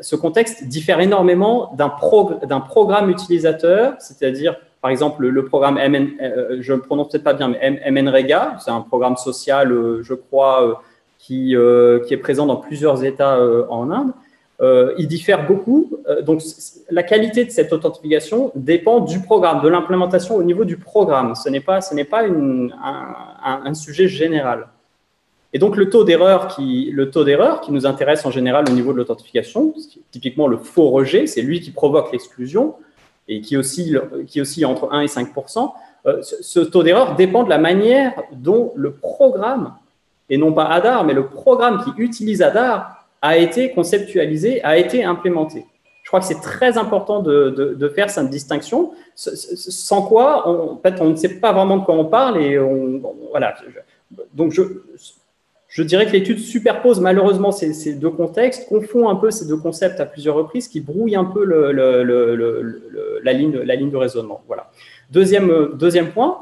[0.00, 6.78] ce contexte diffère énormément d'un programme utilisateur, c'est-à-dire par exemple, le, programme MN, je ne
[6.78, 10.82] prononce peut-être pas bien, mais MNREGA, c'est un programme social, je crois,
[11.18, 11.56] qui,
[12.06, 13.40] qui, est présent dans plusieurs États
[13.70, 14.12] en Inde.
[14.60, 15.98] Euh, il diffère beaucoup.
[16.08, 16.42] Euh, donc,
[16.90, 21.34] la qualité de cette authentification dépend du programme, de l'implémentation au niveau du programme.
[21.36, 24.66] Ce n'est pas, ce n'est pas une, un, un, sujet général.
[25.52, 28.72] Et donc, le taux d'erreur qui, le taux d'erreur qui nous intéresse en général au
[28.72, 29.74] niveau de l'authentification,
[30.10, 32.74] typiquement le faux rejet, c'est lui qui provoque l'exclusion
[33.28, 33.96] et qui aussi,
[34.26, 35.72] qui aussi entre 1 et 5%
[36.06, 39.74] euh, ce taux d'erreur dépend de la manière dont le programme,
[40.30, 45.04] et non pas ADAR, mais le programme qui utilise ADAR a été conceptualisé, a été
[45.04, 45.66] implémenté.
[46.02, 50.78] Je crois que c'est très important de, de, faire cette distinction, sans quoi, on, en
[50.78, 52.58] fait, on ne sait pas vraiment de quoi on parle et
[53.30, 53.54] voilà.
[54.32, 54.62] Donc, je,
[55.78, 60.00] je dirais que l'étude superpose malheureusement ces, deux contextes, confond un peu ces deux concepts
[60.00, 64.42] à plusieurs reprises, qui brouillent un peu la, ligne, de raisonnement.
[64.48, 64.72] Voilà.
[65.12, 66.38] Deuxième, deuxième point,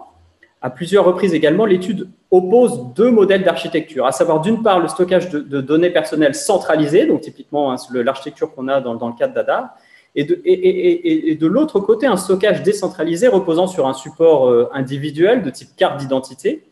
[0.62, 5.28] à plusieurs reprises également, l'étude oppose deux modèles d'architecture, à savoir d'une part le stockage
[5.28, 9.74] de, données personnelles centralisées, donc typiquement hein, l'architecture qu'on a dans, le cadre d'ADA,
[10.14, 15.42] et de, et, de l'autre côté un stockage décentralisé reposant sur un support euh, individuel
[15.42, 16.64] de type carte d'identité.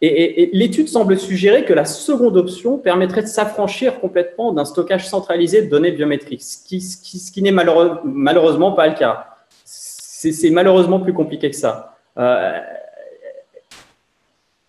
[0.00, 5.62] Et, l'étude semble suggérer que la seconde option permettrait de s'affranchir complètement d'un stockage centralisé
[5.62, 9.26] de données biométriques, ce qui, n'est malheureusement pas le cas.
[9.64, 11.96] C'est malheureusement plus compliqué que ça.
[12.16, 12.60] Euh,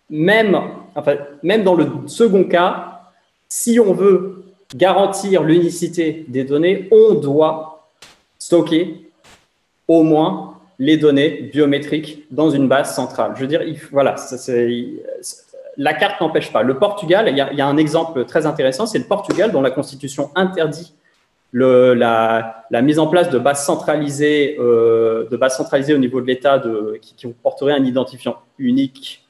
[0.09, 0.59] même,
[0.95, 3.01] enfin, même dans le second cas,
[3.47, 7.87] si on veut garantir l'unicité des données, on doit
[8.37, 9.09] stocker
[9.87, 10.48] au moins
[10.79, 13.33] les données biométriques dans une base centrale.
[13.35, 13.61] Je veux dire,
[13.91, 14.15] voilà,
[15.77, 16.63] la carte n'empêche pas.
[16.63, 20.31] Le Portugal, il y, a, un exemple très intéressant, c'est le Portugal dont la constitution
[20.35, 20.93] interdit
[21.51, 26.61] la, mise en place de bases centralisées, euh, de bases centralisées au niveau de l'État
[27.01, 29.27] qui, qui porterait un identifiant unique,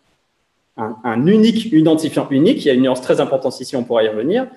[0.78, 2.64] un, un, unique identifiant unique.
[2.64, 4.47] Il y a une nuance très importante ici, on pourra y revenir.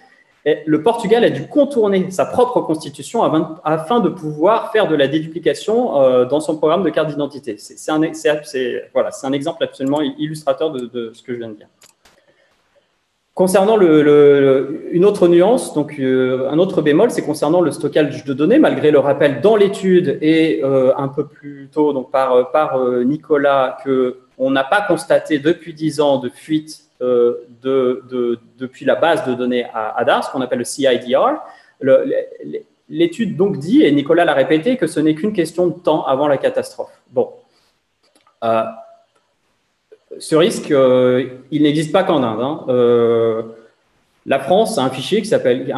[0.44, 3.22] Le Portugal a dû contourner sa propre constitution
[3.62, 7.56] afin, de pouvoir faire de la déduplication euh, dans son programme de carte d'identité.
[7.58, 11.68] C'est un, exemple absolument illustrateur de, ce que je viens de dire.
[13.34, 18.58] Concernant une autre nuance, donc euh, un autre bémol, c'est concernant le stockage de données,
[18.58, 22.34] malgré le rappel dans l'étude et euh, un peu plus tôt donc par,
[23.04, 28.94] Nicolas que on n'a pas constaté depuis dix ans de fuite de, de, depuis la
[28.94, 31.42] base de données à ADAR, ce qu'on appelle le CIDR.
[32.88, 36.28] L'étude donc dit, et Nicolas l'a répété, que ce n'est qu'une question de temps avant
[36.28, 36.92] la catastrophe.
[37.10, 37.30] Bon
[40.18, 42.40] ce risque, euh, il n'existe pas qu'en Inde.
[42.40, 42.64] Hein.
[42.68, 43.42] Euh,
[44.24, 45.68] la France a un fichier qui s'appelle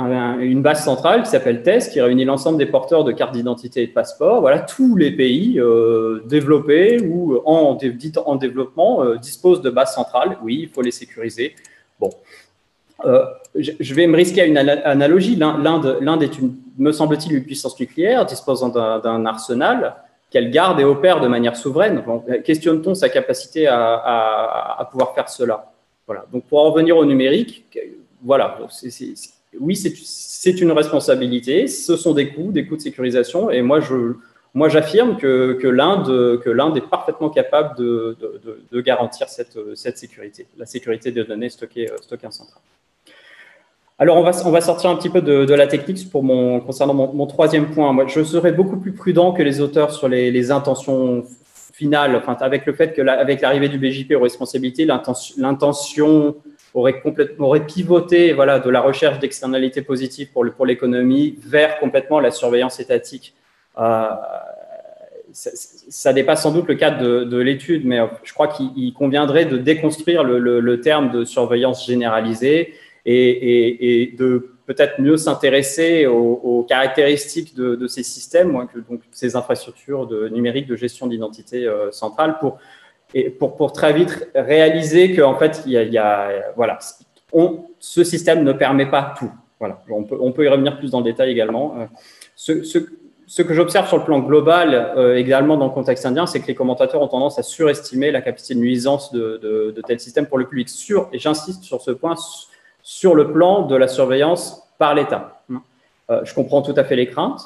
[0.41, 3.87] une base centrale qui s'appelle TEST, qui réunit l'ensemble des porteurs de cartes d'identité et
[3.87, 4.41] de passeport.
[4.41, 7.79] Voilà, tous les pays euh, développés ou en,
[8.27, 10.37] en développement disposent de bases centrales.
[10.43, 11.55] Oui, il faut les sécuriser.
[11.99, 12.11] Bon,
[13.55, 15.37] je vais me risquer à une analogie.
[15.37, 19.97] L'Inde est, une, me semble-t-il, une puissance nucléaire disposant d'un arsenal
[20.31, 22.03] qu'elle garde et opère de manière souveraine.
[22.45, 25.73] Questionne-t-on sa capacité à, pouvoir faire cela?
[26.07, 26.27] Voilà.
[26.33, 27.65] Donc, pour en revenir au numérique,
[28.25, 28.59] voilà.
[29.61, 31.67] oui, c'est une responsabilité.
[31.69, 33.51] Ce sont des coûts, des coûts de sécurisation.
[33.51, 33.81] Et moi,
[34.55, 39.59] moi, j'affirme que, que l'Inde est parfaitement capable de, garantir cette,
[39.97, 42.63] sécurité, la sécurité des données stockées, stockées en centrale.
[43.99, 47.71] Alors, on va, sortir un petit peu de, la technique pour mon, concernant mon, troisième
[47.71, 47.93] point.
[47.93, 51.25] Moi, je serais beaucoup plus prudent que les auteurs sur les, intentions
[51.73, 56.37] finales, avec le fait que, avec l'arrivée du BJP aux responsabilités, l'intention
[56.75, 61.79] aurait complètement aurait pivoté voilà, de la recherche d'externalités positives pour, le, pour l'économie vers
[61.79, 63.35] complètement la surveillance étatique.
[63.79, 64.09] Euh,
[65.33, 70.23] ça, dépasse sans doute le cadre de, l'étude, mais je crois qu'il conviendrait de déconstruire
[70.23, 78.05] le, le, terme de surveillance généralisée et, de peut-être mieux s'intéresser aux, caractéristiques de, ces
[78.05, 78.53] systèmes,
[78.89, 82.59] donc ces infrastructures de, numériques de gestion d'identité euh, centrale, pour,
[83.15, 86.79] et pour, pour, très vite réaliser qu'en fait, il y a, voilà,
[87.33, 89.31] on, ce système ne permet pas tout.
[89.61, 91.75] Voilà, on peut, on peut y revenir plus dans le détail également.
[91.79, 91.87] Euh,
[92.35, 92.79] ce, ce,
[93.27, 96.47] ce que j'observe sur le plan global, euh, également dans le contexte indien, c'est que
[96.47, 100.39] les commentateurs ont tendance à surestimer la capacité de nuisance de, de, tels systèmes pour
[100.39, 100.69] le public.
[100.69, 102.15] Sur, et j'insiste sur ce point,
[102.83, 105.43] sur le plan de la surveillance par l'État.
[106.11, 107.41] Euh, je comprends tout à fait les craintes.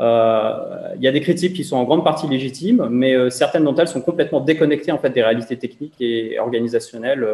[0.00, 3.64] Euh, il y a des critiques qui sont en grande partie légitimes, mais euh, certaines
[3.64, 7.26] d'entre elles sont complètement déconnectées en fait des réalités techniques et organisationnelles,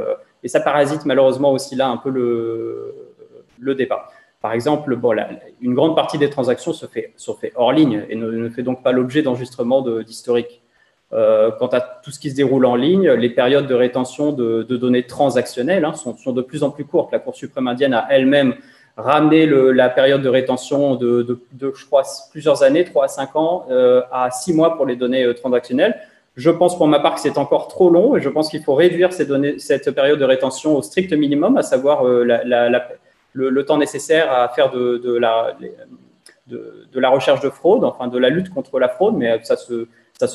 [0.43, 2.95] et ça parasite malheureusement aussi là un peu le,
[3.59, 4.13] le départ.
[4.41, 5.15] Par exemple, bon,
[5.61, 8.83] une grande partie des transactions se fait, se fait hors ligne et ne, fait donc
[8.83, 10.63] pas l'objet d'enregistrement d'historique.
[11.13, 14.63] Euh, quant à tout ce qui se déroule en ligne, les périodes de rétention de,
[14.63, 17.11] données transactionnelles hein, sont, sont, de plus en plus courtes.
[17.13, 18.55] La Cour suprême indienne a elle-même
[18.97, 23.67] ramené le, la période de rétention de, je crois, plusieurs années, 3 à 5 ans,
[23.71, 25.99] euh, à 6 mois pour les données euh, transactionnelles.
[26.37, 28.75] Je pense pour ma part que c'est encore trop long et je pense qu'il faut
[28.75, 32.89] réduire cette période de rétention au strict minimum, à savoir la
[33.33, 38.79] le, temps nécessaire à faire de, la, recherche de fraude, enfin de la lutte contre
[38.79, 39.87] la fraude, mais ça se,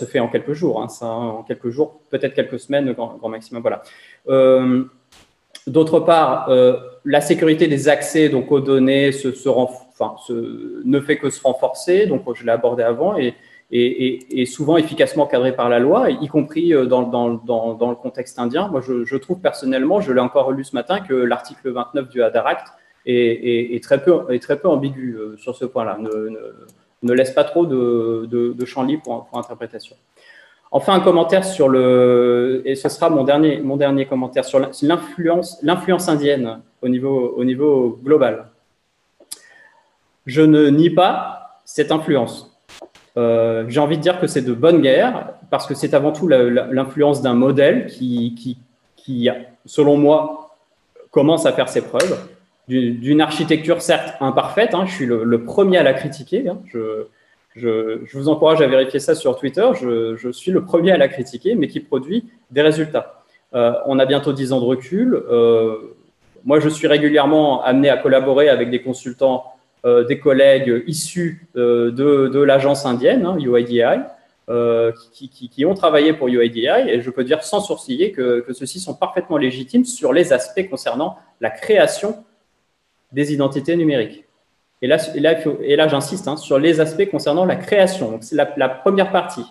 [0.06, 0.82] fait en quelques jours.
[0.82, 3.62] Hein, en quelques jours, peut-être quelques semaines, grand, grand maximum.
[3.62, 3.84] Voilà.
[4.28, 4.86] Euh,
[5.68, 9.50] d'autre part, euh, la sécurité des accès donc, aux données se, se,
[10.84, 12.08] ne fait que se renforcer.
[12.08, 13.36] Donc, je l'ai abordé avant et,
[13.72, 18.68] et, souvent efficacement cadré par la loi, y compris euh, dans, le contexte indien.
[18.68, 22.48] Moi, je, trouve personnellement, je l'ai encore lu ce matin, que l'article 29 du Hadar
[22.48, 22.68] Act
[23.06, 26.32] est, très peu, est ambigu euh, sur ce point-là, ne,
[27.04, 29.96] ne, laisse pas trop de, de, champ libre pour, pour, interprétation.
[30.78, 35.58] Enfin, un commentaire sur le, et ce sera mon dernier, mon dernier commentaire sur l'influence,
[35.64, 38.48] l'influence indienne au niveau, au niveau global.
[40.26, 42.60] Je ne nie pas cette influence.
[43.16, 46.28] Euh, j'ai envie de dire que c'est de bonne guerre parce que c'est avant tout
[46.28, 48.58] l'influence d'un modèle qui, qui,
[48.98, 49.30] qui,
[49.66, 50.58] selon moi,
[51.10, 52.20] commence à faire ses preuves
[52.68, 54.74] d'une architecture certes imparfaite.
[54.74, 56.50] Hein, je suis le, premier à la critiquer.
[56.50, 56.58] Hein,
[57.56, 59.66] je, je, vous encourage à vérifier ça sur Twitter.
[59.80, 63.24] Je, je, suis le premier à la critiquer, mais qui produit des résultats.
[63.54, 65.16] Euh, on a bientôt 10 ans de recul.
[65.30, 65.96] Euh,
[66.44, 69.46] moi, je suis régulièrement amené à collaborer avec des consultants,
[69.86, 73.82] euh, des collègues issus euh, de, de l'agence indienne, hein, UIDI,
[74.50, 78.42] euh, qui, qui, qui, ont travaillé pour UIDI, et je peux dire sans sourciller que,
[78.42, 82.24] que ceux-ci sont parfaitement légitimes sur les aspects concernant la création
[83.12, 84.25] des identités numériques.
[84.82, 88.20] Et là, j'insiste hein, sur les aspects concernant la création.
[88.22, 89.46] C'est la, première partie.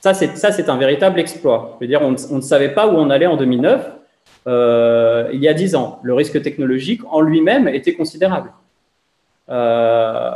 [0.00, 1.76] Ça, c'est un véritable exploit.
[1.80, 3.90] Je veux dire, on, ne savait pas où on allait en 2009.
[4.46, 8.52] Euh, il y a dix ans, le risque technologique en lui-même était considérable.
[9.48, 10.32] Euh,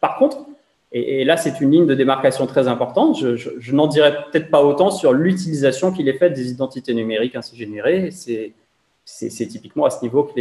[0.00, 0.46] par contre,
[0.92, 4.90] et, là c'est une ligne de démarcation très importante, je, n'en dirais peut-être pas autant
[4.90, 8.10] sur l'utilisation qu'il est faite des identités numériques ainsi générées.
[8.12, 10.38] C'est typiquement à ce niveau que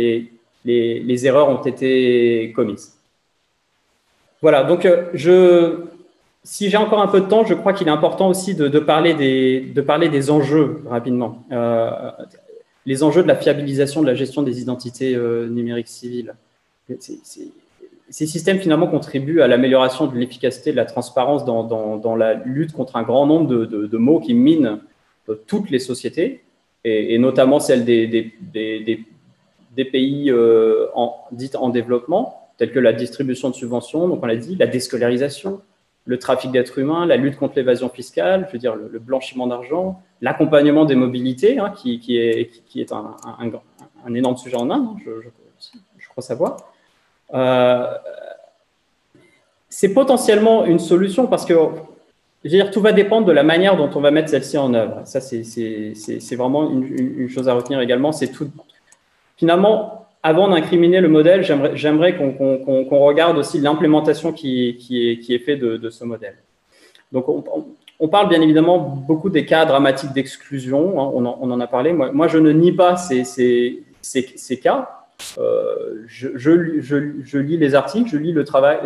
[0.66, 2.97] les, erreurs ont été commises.
[4.42, 5.86] Voilà, donc euh, je,
[6.44, 9.14] si j'ai encore un peu de temps, je crois qu'il est important aussi de, parler,
[9.14, 11.44] des, de parler des enjeux rapidement.
[11.52, 11.90] Euh,
[12.86, 16.36] les enjeux de la fiabilisation de la gestion des identités euh, numériques civiles.
[17.00, 22.96] ces systèmes finalement contribuent à l'amélioration de l'efficacité de la transparence dans, la lutte contre
[22.96, 24.80] un grand nombre de, mots qui minent
[25.48, 26.44] toutes les sociétés,
[26.86, 28.32] et, notamment celles des, des,
[29.78, 34.26] des pays euh, en, dits en développement, tels que la distribution de subventions, donc on
[34.26, 35.62] l'a dit, la déscolarisation,
[36.06, 40.02] le trafic d'êtres humains, la lutte contre l'évasion fiscale, je veux dire le, blanchiment d'argent,
[40.22, 43.52] l'accompagnement des mobilités, hein, qui, qui, est, qui, est un, un,
[44.06, 45.12] un, énorme sujet en Inde, hein, je,
[46.00, 46.58] je, crois savoir.
[47.34, 47.94] Euh,
[49.70, 53.76] c'est potentiellement une solution parce que je veux dire, tout va dépendre de la manière
[53.76, 55.02] dont on va mettre celle-ci en œuvre.
[55.06, 58.14] Ça, c'est vraiment une, une, chose à retenir également.
[58.14, 58.50] C'est tout,
[59.36, 61.42] finalement, avant d'incriminer le modèle,
[61.74, 66.36] j'aimerais qu'on regarde aussi l'implémentation qui, est, qui faite de, ce modèle.
[67.14, 71.94] Donc, on, parle bien évidemment beaucoup des cas dramatiques d'exclusion, hein, on, en a parlé.
[71.94, 73.86] Moi, je ne nie pas ces,
[74.62, 74.90] cas.
[75.38, 78.82] Euh, je, lis les articles, je lis le travail,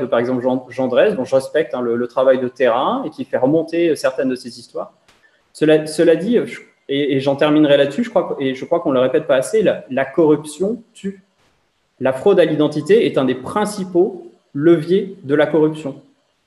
[0.00, 3.10] de, par exemple, Jean, Jean Dresse, dont je respecte hein, le, travail de terrain et
[3.10, 4.92] qui fait remonter certaines de ces histoires.
[5.52, 6.60] Cela, cela dit, je,
[6.92, 9.62] et, j'en terminerai là-dessus, je crois, et je crois qu'on ne le répète pas assez,
[9.62, 11.22] la, corruption tue.
[12.00, 16.02] La fraude à l'identité est un des principaux leviers de la corruption.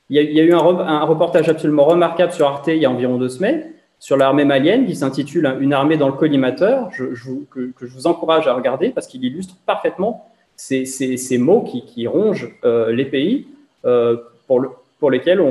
[0.09, 3.29] Il y a, eu un, reportage absolument remarquable sur Arte il y a environ deux
[3.29, 3.63] semaines
[3.99, 8.53] sur l'armée malienne qui s'intitule Une armée dans le collimateur, que, je vous encourage à
[8.53, 13.47] regarder parce qu'il illustre parfaitement ces, mots qui, rongent euh, les pays
[13.85, 14.17] euh,
[14.47, 14.69] pour, le,
[14.99, 15.41] pour, lesquels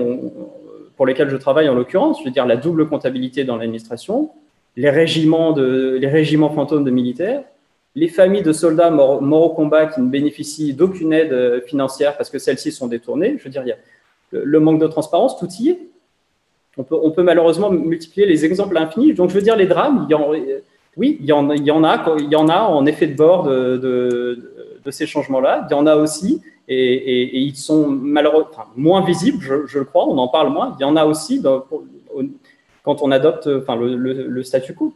[0.98, 4.30] pour lesquels je travaille en l'occurrence, je veux dire la double comptabilité dans l'administration,
[4.76, 7.44] les régiments, de, les régiments fantômes de militaires,
[7.94, 12.30] les familles de soldats morts, au combat qui ne bénéficient d'aucune aide euh, financière parce
[12.30, 13.36] que celles-ci sont détournées.
[13.38, 13.76] Je veux dire, il y a
[14.32, 15.78] le manque de transparence, tout y est.
[16.78, 19.12] On peut, on peut malheureusement multiplier les exemples infinis.
[19.12, 20.32] Donc, je veux dire, les drames, en,
[20.96, 24.38] oui, il y en, a, il y en a en effet de bord de,
[24.90, 25.66] ces changements-là.
[25.68, 30.18] Il y en a aussi, et, ils sont malheureusement moins visibles, je, le crois, on
[30.18, 30.74] en parle moins.
[30.78, 31.64] Il y en a aussi dans,
[32.82, 34.92] quand on adopte enfin, le, statu quo.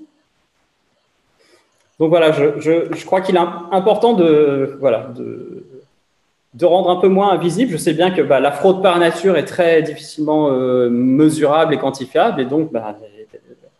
[1.99, 3.41] Donc voilà, je, crois qu'il est
[3.73, 7.71] important de, voilà, de, rendre un peu moins invisible.
[7.73, 11.79] Je sais bien que bah, la fraude par nature est très difficilement euh, mesurable et
[11.79, 12.99] quantifiable, et donc bah,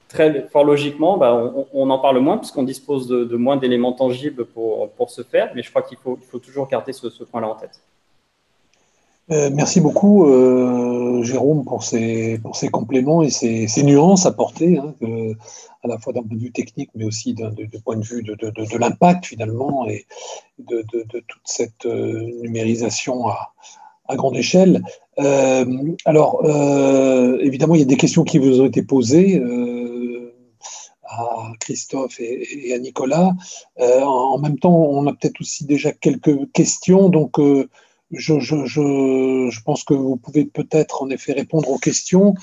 [0.09, 4.91] très fort logiquement, bah, on, en parle moins puisqu'on dispose de, moins d'éléments tangibles pour,
[4.93, 7.81] pour ce faire, mais je crois qu'il faut, toujours garder ce point-là en tête.
[9.33, 14.79] Euh, merci beaucoup, euh, Jérôme, pour ces, pour ces compléments et ces, ces nuances apportées,
[14.79, 14.95] hein,
[15.83, 17.53] à la fois d'un point de vue technique, mais aussi d'un
[17.85, 20.07] point de vue de, de, l'impact finalement et
[20.61, 23.53] de, toute cette euh, numérisation à,
[24.07, 24.83] à, grande échelle.
[26.05, 26.45] Alors,
[27.41, 29.43] évidemment, il y a des questions qui vous ont été posées
[31.09, 33.33] à Christophe et, et à Nicolas.
[33.81, 37.41] en même temps, on a peut-être aussi déjà quelques questions, donc
[38.11, 42.35] je, pense que vous pouvez peut-être en effet répondre aux questions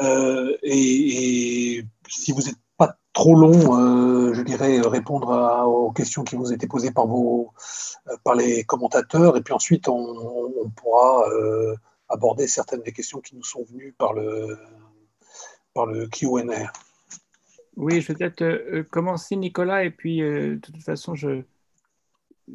[0.00, 5.28] euh, et, si vous n'êtes pas trop long, euh, je dirais répondre
[5.66, 7.52] aux questions qui vous étaient posées par, vos,
[8.08, 11.24] euh, par les commentateurs et puis ensuite on, pourra
[12.08, 14.58] aborder certaines des questions qui nous sont venues par le,
[15.74, 16.70] par le Q&A.
[17.76, 21.42] Oui, je vais peut-être commencer Nicolas et puis de toute façon je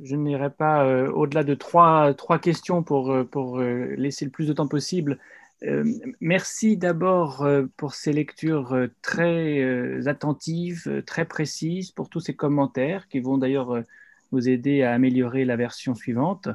[0.03, 4.31] je n'irai pas euh, au-delà de trois, trois questions pour, euh, pour euh, laisser le
[4.31, 5.19] plus de temps possible.
[6.21, 13.39] merci d'abord pour ces lectures très attentives, très précises, pour tous ces commentaires qui vont
[13.39, 13.81] d'ailleurs
[14.31, 16.47] nous aider à améliorer la version suivante.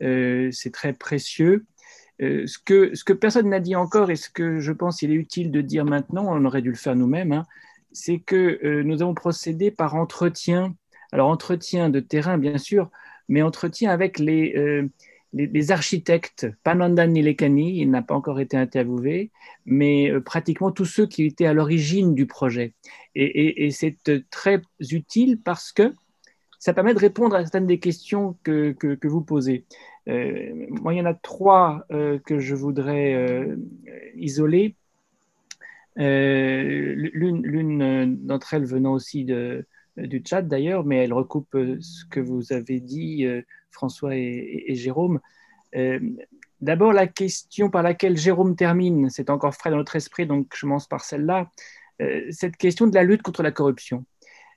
[0.00, 1.66] C'est très précieux.
[2.20, 5.22] ce, que, ce que personne n'a dit encore et ce que je pense qu'il est
[5.26, 7.44] utile de dire maintenant, on aurait dû le faire nous-mêmes, hein,
[7.92, 10.74] c'est que nous avons procédé par entretien
[11.12, 12.90] alors, entretien de terrain, bien sûr,
[13.28, 14.88] mais entretien avec les, euh,
[15.34, 19.30] les, architectes, pas Nandan Nilekani, il n'a pas encore été interviewé,
[19.66, 22.72] mais euh, pratiquement tous ceux qui étaient à l'origine du projet.
[23.14, 23.98] Et, c'est
[24.30, 25.94] très utile parce que
[26.58, 29.66] ça permet de répondre à certaines des questions que, que, vous posez.
[30.08, 33.46] Euh, moi, il y en a trois que je voudrais
[34.14, 34.76] isoler.
[35.96, 39.62] L'une d'entre elles venant aussi de, euh,
[39.96, 44.74] du chat d'ailleurs, mais elle recoupe euh, ce que vous avez dit, euh, François et,
[44.74, 45.20] Jérôme.
[46.60, 50.60] D'abord, la question par laquelle Jérôme termine, c'est encore frais dans notre esprit, donc je
[50.60, 51.50] commence par celle-là,
[52.30, 54.04] cette question de la lutte contre la corruption.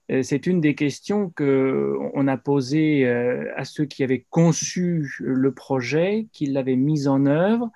[0.10, 6.48] C'est une des questions qu'on a posées à ceux qui avaient conçu le projet, qui
[6.48, 7.72] l'avaient mis en œuvre,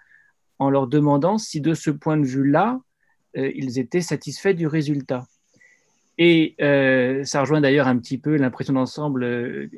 [0.60, 2.82] en leur demandant si de ce point de vue-là,
[3.36, 5.26] ils étaient satisfaits du résultat.
[6.22, 9.70] Et euh, ça rejoint d'ailleurs un petit peu l'impression d'ensemble euh,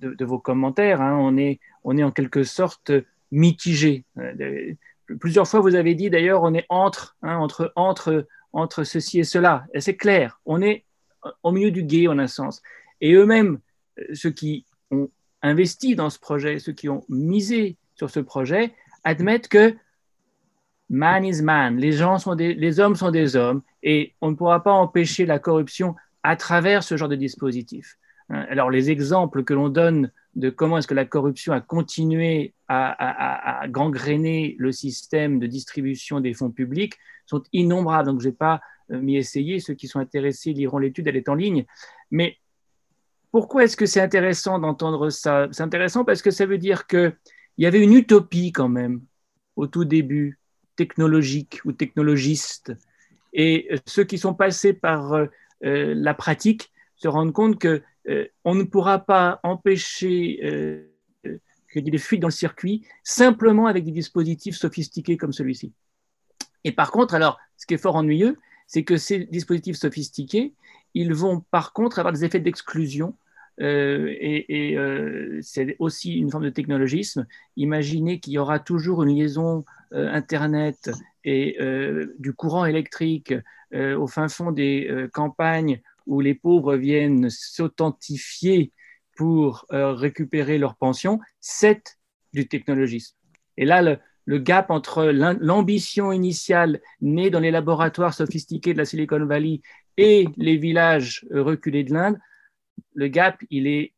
[0.00, 1.00] de, vos commentaires.
[1.02, 1.18] Hein.
[1.20, 2.92] On, est, on est en quelque sorte
[3.32, 4.04] mitigé.
[4.16, 4.74] Euh,
[5.18, 9.24] plusieurs fois, vous avez dit d'ailleurs, on est entre, hein, entre, entre, entre ceci et
[9.24, 9.66] cela.
[9.74, 10.84] Et c'est clair, on est
[11.42, 12.62] au milieu du guet en un sens.
[13.00, 13.58] Et eux-mêmes,
[14.14, 15.10] ceux qui ont
[15.42, 18.72] investi dans ce projet, ceux qui ont misé sur ce projet,
[19.02, 19.74] admettent que
[20.90, 24.36] man is man, les, gens sont des, les hommes sont des hommes, et on ne
[24.36, 27.98] pourra pas empêcher la corruption à travers ce genre de dispositif.
[28.30, 32.54] Hein, alors les exemples que l'on donne de comment est-ce que la corruption a continué
[32.68, 36.94] à, gangréner le système de distribution des fonds publics
[37.26, 38.08] sont innombrables.
[38.08, 38.60] Donc je ne vais pas
[38.92, 39.58] euh, m'y essayer.
[39.58, 41.64] Ceux qui sont intéressés liront l'étude, elle est en ligne.
[42.10, 42.36] Mais
[43.32, 45.48] pourquoi est-ce que c'est intéressant d'entendre ça?
[45.50, 47.16] C'est intéressant parce que ça veut dire qu'il
[47.58, 49.02] y avait une utopie quand même
[49.56, 50.38] au tout début,
[50.78, 52.72] technologique ou technologiste,
[53.32, 55.26] et euh, ceux qui sont passés par euh,
[55.64, 57.82] euh, la pratique se rendent compte que
[58.42, 60.42] on ne pourra pas empêcher
[61.74, 65.74] ait des fuites dans le circuit simplement avec des dispositifs sophistiqués comme celui-ci.
[66.64, 70.54] Et par contre, alors, ce qui est fort ennuyeux, c'est que ces dispositifs sophistiqués,
[70.94, 73.14] ils vont par contre avoir des effets d'exclusion.
[73.60, 74.76] Et,
[75.42, 77.26] c'est aussi une forme de technologisme.
[77.56, 80.90] Imaginez qu'il y aura toujours une liaison Internet
[81.24, 83.34] et euh, du courant électrique
[83.74, 88.72] euh, au fin fond des euh, campagnes où les pauvres viennent s'authentifier
[89.14, 91.98] pour récupérer leur pension, c'est
[92.32, 93.16] du technologisme.
[93.56, 93.82] Et là,
[94.24, 99.60] le gap entre l'ambition initiale née dans les laboratoires sophistiqués de la Silicon Valley
[99.96, 102.16] et les villages reculés de l'Inde,
[102.94, 103.92] le gap, il est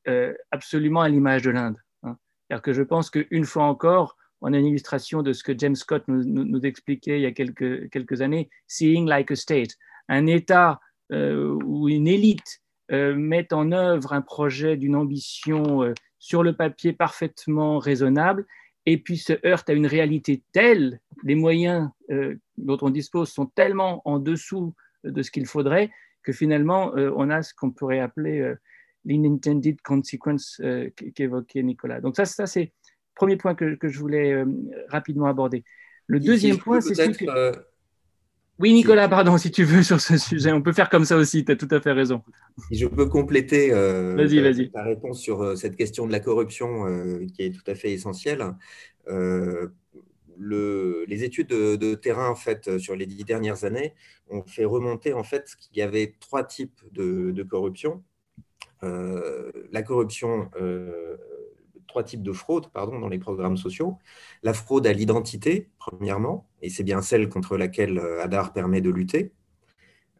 [0.50, 1.76] absolument à l'image de l'Inde.
[2.02, 2.16] Hein.
[2.62, 6.04] Que je pense qu'une fois encore, on a une illustration de ce que James Scott
[6.08, 9.76] nous, expliquait il y a quelques, quelques, années, Seeing like a State,
[10.08, 10.80] un État
[11.12, 12.60] euh, où une élite
[12.92, 18.46] euh, met en œuvre un projet d'une ambition euh, sur le papier parfaitement raisonnable,
[18.86, 21.90] et puis se heurte à une réalité telle, les moyens
[22.56, 24.74] dont on dispose sont tellement en dessous
[25.04, 25.90] de ce qu'il faudrait,
[26.22, 28.54] que finalement, on a ce qu'on pourrait appeler
[29.04, 30.60] l'intended consequence
[31.14, 32.00] qu'évoquait Nicolas.
[32.00, 32.70] Donc ça, ça c'est le
[33.14, 34.44] premier point que, que je voulais
[34.88, 35.64] rapidement aborder.
[36.06, 37.64] Le deuxième point, c'est ce que...
[38.60, 40.52] Oui, Nicolas, pardon, si tu veux, sur ce sujet.
[40.52, 42.22] On peut faire comme ça aussi, tu as tout à fait raison.
[42.68, 47.26] Si je peux compléter euh, ta, réponse sur euh, cette question de la corruption euh,
[47.34, 48.44] qui est tout à fait essentielle.
[50.40, 53.94] Les études de, terrain faites sur les dix dernières années
[54.28, 58.02] ont fait remonter en fait qu'il y avait trois types de, corruption.
[58.82, 60.50] la corruption
[61.90, 63.98] trois types de fraude pardon, dans les programmes sociaux.
[64.42, 68.90] La fraude à l'identité, premièrement, et c'est bien celle contre laquelle euh, ADAR permet de
[68.90, 69.32] lutter.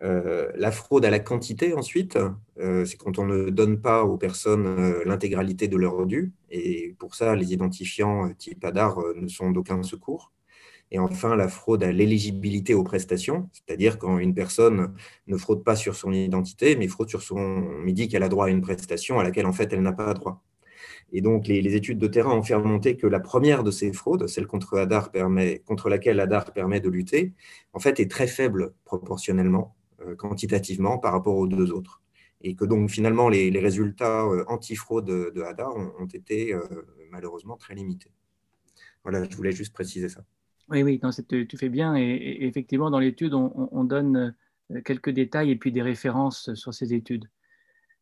[0.03, 2.19] Euh, la fraude à la quantité, ensuite,
[2.59, 7.15] euh, c'est quand on ne donne pas aux personnes l'intégralité de leur dû, et pour
[7.15, 10.33] ça, les identifiants type ADAR ne sont d'aucun secours.
[10.93, 14.93] Et enfin, la fraude à l'éligibilité aux prestations, c'est-à-dire quand une personne
[15.29, 17.39] ne fraude pas sur son identité, mais fraude sur son,
[17.85, 20.13] mais dit qu'elle a droit à une prestation à laquelle en fait elle n'a pas
[20.15, 20.43] droit.
[21.13, 24.27] Et donc, les, études de terrain ont fait remonter que la première de ces fraudes,
[24.29, 24.87] celle contre,
[25.67, 27.33] contre laquelle ADAR permet de lutter,
[27.73, 29.80] en fait, est très faible proportionnellement, euh,
[30.19, 32.01] quantitativement, par rapport aux deux autres.
[32.43, 36.63] Et que donc, finalement, les, résultats euh, anti-fraude de, ADAR ont, été euh,
[37.11, 38.11] malheureusement très limités.
[39.03, 40.23] Voilà, je voulais juste préciser ça.
[40.69, 41.97] Oui, oui, tu fais bien.
[41.97, 44.35] Et, effectivement, dans l'étude, on, donne
[44.85, 47.29] quelques détails et puis des références sur ces études.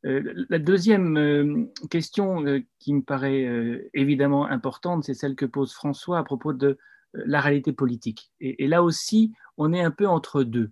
[0.06, 3.46] Euh, la deuxième euh, question euh, qui me paraît
[3.94, 6.78] évidemment importante, c'est celle que pose François à propos de
[7.14, 8.30] la réalité politique.
[8.40, 10.70] Et, là aussi, on est un peu entre deux.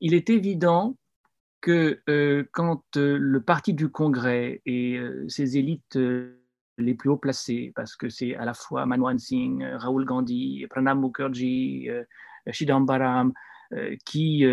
[0.00, 0.96] Il est évident
[1.60, 2.02] que
[2.52, 4.98] quand le parti du Congrès et
[5.28, 5.98] ses élites
[6.78, 10.98] les plus haut placées, parce que c'est à la fois Manmohan Singh, Rahul Gandhi, Pranab
[10.98, 11.88] Mukherjee,
[12.50, 13.32] Chidambaram,
[14.04, 14.44] qui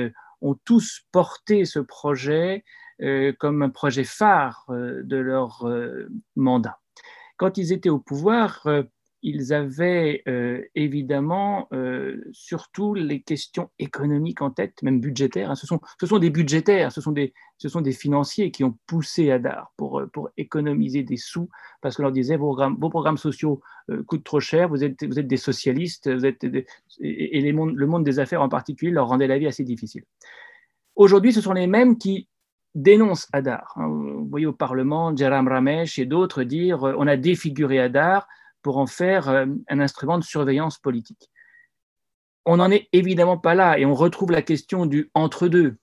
[0.41, 2.63] ont tous porté ce projet
[3.03, 6.79] euh, comme un projet phare euh, de leur euh, mandat.
[7.37, 8.67] Quand ils étaient au pouvoir,
[9.21, 10.23] ils avaient
[10.75, 11.69] évidemment
[12.31, 15.51] surtout les questions économiques en tête, même budgétaires.
[15.51, 15.55] Hein.
[15.55, 18.77] Ce, sont, ce sont des budgétaires, ce sont des, ce sont des financiers qui ont
[18.85, 21.49] poussé Adar pour, pour économiser des sous,
[21.81, 23.61] parce qu'on leur disait vos programmes, vos programmes sociaux
[24.05, 26.43] coûtent trop cher, vous êtes, vous êtes des socialistes, vous êtes
[26.99, 30.03] et les le monde des affaires en particulier leur rendait la vie assez difficile.
[30.95, 32.27] Aujourd'hui, ce sont les mêmes qui
[32.75, 33.73] dénonce Adar.
[33.75, 33.87] Hein.
[33.87, 38.27] Vous voyez au Parlement, Jaram Ramesh et d'autres dire euh, on a défiguré Adar
[38.67, 41.31] pour en faire euh, un instrument de surveillance politique.
[42.45, 45.77] On n'en est évidemment pas là et on retrouve la question du entre-deux.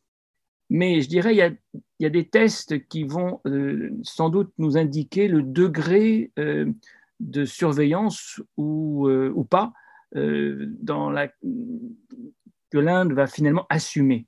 [0.69, 5.29] Mais je dirais il y a, des tests qui vont euh, sans doute nous indiquer
[5.29, 9.73] le degré de surveillance ou, ou pas
[10.13, 14.27] dans la, que l'Inde va finalement assumer.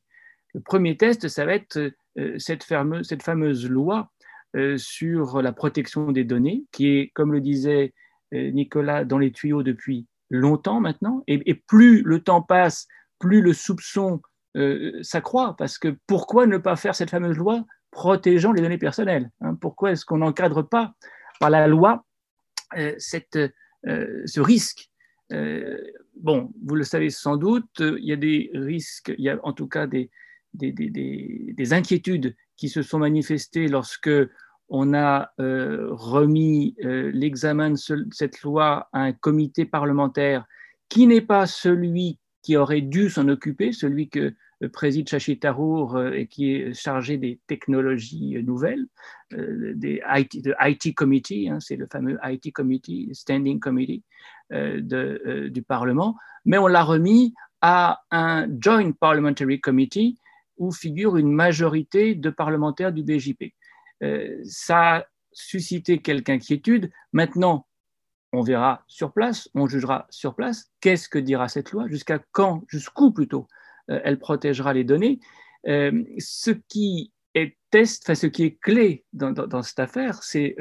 [0.54, 4.10] Le premier test, ça va être euh, cette fameuse, cette fameuse loi
[4.56, 9.32] euh, sur la protection des données, qui est, comme le disait euh, Nicolas, dans les
[9.32, 11.22] tuyaux depuis longtemps maintenant.
[11.26, 12.86] Et, plus le temps passe,
[13.18, 14.20] plus le soupçon
[15.02, 19.54] s'accroît, parce que pourquoi ne pas faire cette fameuse loi protégeant les données personnelles hein?
[19.60, 20.94] Pourquoi est-ce qu'on n'encadre pas
[21.40, 22.04] par la loi
[22.98, 23.38] cette,
[23.84, 24.90] ce risque
[25.30, 29.52] Bon, vous le savez sans doute, il y a des risques, il y a en
[29.52, 30.10] tout cas des,
[30.54, 34.10] des, inquiétudes qui se sont manifestées lorsque
[34.68, 37.76] on a euh, remis euh, l'examen de
[38.10, 40.44] cette loi à un comité parlementaire
[40.88, 44.34] qui n'est pas celui qui aurait dû s'en occuper, celui que
[44.72, 48.86] préside Shashi Tharour euh, et qui est chargé des technologies nouvelles,
[49.32, 54.04] des IT, Committee, hein, c'est le fameux IT Committee, Standing Committee
[54.50, 60.16] du Parlement, mais on l'a remis à un Joint Parliamentary Committee
[60.58, 63.52] où figure une majorité de parlementaires du BJP.
[64.02, 66.90] Euh, ça a suscité quelque inquiétude.
[67.12, 67.66] Maintenant,
[68.32, 70.70] on verra sur place, on jugera sur place.
[70.80, 71.88] Qu'est-ce que dira cette loi?
[71.88, 73.46] Jusqu'à quand Jusqu'où plutôt
[73.90, 75.20] euh, Elle protégera les données?
[75.66, 80.56] Euh, ce qui est test, enfin, ce qui est clé dans, cette affaire, c'est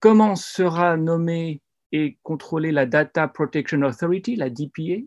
[0.00, 5.06] comment sera nommée et contrôlée la Data Protection Authority, la DPA.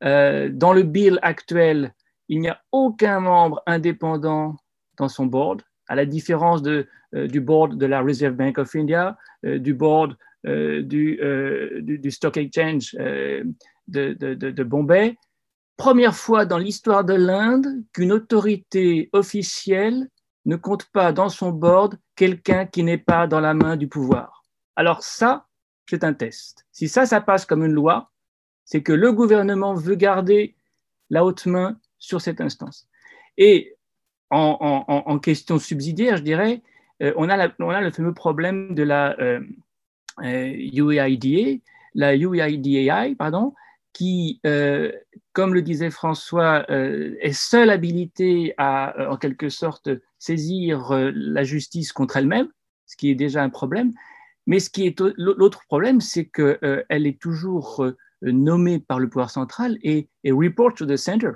[0.00, 1.94] dans le bill actuel,
[2.28, 4.56] il n'y a aucun membre indépendant
[4.96, 6.84] dans son board, à la différence euh,
[7.28, 12.94] du board de la Reserve Bank of India, euh, du board euh, du, Stock Exchange
[12.94, 13.44] de,
[13.88, 15.16] de, de, Bombay.
[15.76, 20.08] Première fois dans l'histoire de l'Inde qu'une autorité officielle
[20.44, 24.42] ne compte pas dans son board quelqu'un qui n'est pas dans la main du pouvoir.
[24.76, 25.46] Alors ça,
[25.88, 26.66] c'est un test.
[26.72, 28.10] Si ça, ça passe comme une loi,
[28.64, 30.56] c'est que le gouvernement veut garder
[31.10, 32.88] la haute main sur cette instance.
[33.36, 33.76] Et
[34.32, 36.62] en, question subsidiaire, je dirais,
[37.00, 39.16] on, a on, a le fameux problème de la
[40.22, 41.60] UIDA,
[41.94, 43.54] la UIDAI, pardon,
[43.92, 44.40] qui,
[45.32, 52.16] comme le disait François, est seule habilité à, en quelque sorte, saisir la justice contre
[52.16, 52.48] elle-même,
[52.86, 53.92] ce qui est déjà un problème.
[54.46, 57.84] Mais ce qui est l'autre problème, c'est qu'elle est toujours
[58.22, 61.32] nommée par le pouvoir central et, report to the center.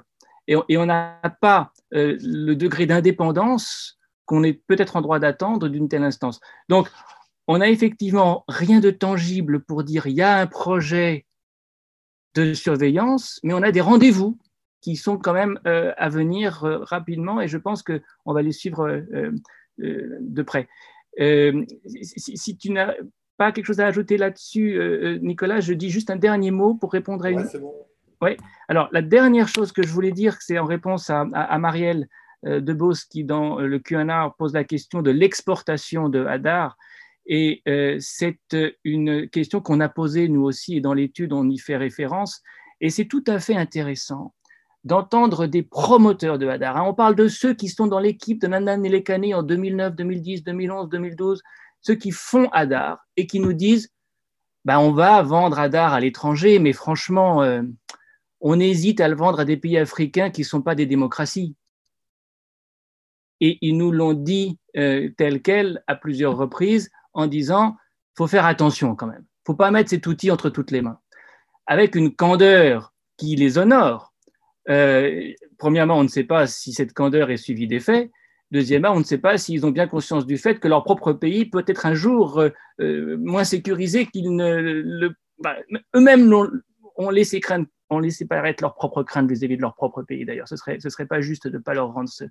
[0.48, 6.02] Et on n'a pas le degré d'indépendance qu'on est peut-être en droit d'attendre d'une telle
[6.02, 6.40] instance.
[6.68, 6.88] Donc,
[7.48, 11.26] on n'a effectivement rien de tangible pour dire il y a un projet
[12.34, 14.38] de surveillance, mais on a des rendez-vous
[14.82, 18.52] qui sont quand même euh, à venir euh, rapidement et je pense qu'on va les
[18.52, 19.32] suivre euh,
[19.78, 20.68] de près.
[21.16, 22.94] Si, tu n'as
[23.36, 24.78] pas quelque chose à ajouter là-dessus,
[25.22, 27.48] Nicolas, je dis juste un dernier mot pour répondre à une.
[27.58, 27.74] Bon.
[28.22, 28.36] Oui.
[28.68, 32.08] Alors, la dernière chose que je voulais dire, c'est en réponse à, à, Marielle
[32.42, 36.76] Debos qui, dans le QA, pose la question de l'exportation de Hadar.
[37.26, 41.48] Et euh, c'est euh, une question qu'on a posée nous aussi, et dans l'étude, on
[41.48, 42.42] y fait référence.
[42.80, 44.34] Et c'est tout à fait intéressant
[44.84, 46.76] d'entendre des promoteurs de Hadar.
[46.76, 46.84] Hein.
[46.86, 50.88] On parle de ceux qui sont dans l'équipe de Nandan Nelekane en 2009, 2010, 2011,
[50.88, 51.42] 2012,
[51.80, 53.90] ceux qui font Hadar et qui nous disent
[54.64, 57.62] bah, on va vendre Hadar à l'étranger, mais franchement, euh,
[58.40, 61.54] on hésite à le vendre à des pays africains qui ne sont pas des démocraties.
[63.40, 67.76] Et ils nous l'ont dit tel quel à plusieurs reprises en disant
[68.16, 69.24] faut faire attention quand même.
[69.46, 70.98] faut pas mettre cet outil entre toutes les mains.
[71.66, 74.14] Avec une candeur qui les honore.
[74.68, 78.10] Euh, premièrement, on ne sait pas si cette candeur est suivie des faits.
[78.50, 81.46] Deuxièmement, on ne sait pas s'ils ont bien conscience du fait que leur propre pays
[81.46, 82.50] peut être un jour euh,
[82.80, 85.14] euh, moins sécurisé qu'ils ne le.
[85.38, 85.56] Bah,
[85.94, 86.32] eux-mêmes
[86.96, 90.24] ont laissé craindre ont laissé paraître leur propre crainte vis-à-vis de leur propre pays.
[90.24, 92.24] D'ailleurs, ce serait, ce serait pas juste de ne pas leur rendre ce,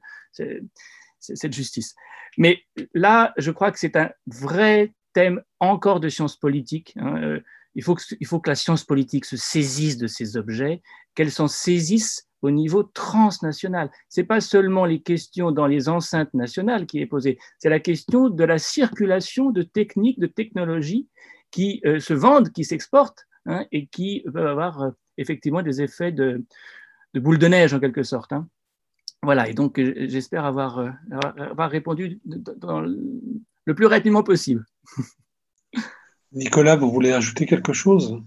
[1.20, 1.96] cette justice.
[2.38, 2.62] Mais
[2.94, 6.94] là, je crois que c'est un vrai thème encore de science politique.
[6.98, 7.22] Hein.
[7.24, 7.40] Euh,
[7.76, 10.82] il, faut que, il faut que la science politique se saisisse de ces objets,
[11.16, 13.90] qu'elle s'en saisisse au niveau transnational.
[14.10, 17.80] Ce n'est pas seulement les questions dans les enceintes nationales qui est posée, c'est la
[17.80, 21.08] question de la circulation de techniques, de technologies
[21.52, 26.12] qui euh, se vendent, qui s'exportent hein, et qui peuvent avoir euh, effectivement des effets
[26.12, 26.44] de,
[27.14, 28.34] boule de neige en quelque sorte.
[28.34, 28.48] Hein.
[29.22, 34.66] Voilà, et donc j'espère avoir, euh, avoir, répondu le plus rapidement possible.
[36.32, 38.22] Nicolas, vous voulez ajouter quelque chose?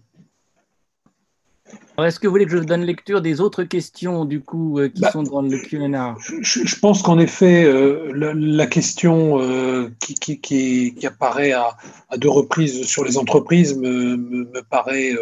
[2.06, 5.00] Est-ce que vous voulez que je donne lecture des autres questions du coup euh, qui
[5.00, 6.16] bah, sont dans le Q&A?
[6.42, 11.76] je, pense qu'en effet, euh, la, question euh, qui, qui, apparaît à,
[12.16, 15.12] deux reprises sur les entreprises me, me, paraît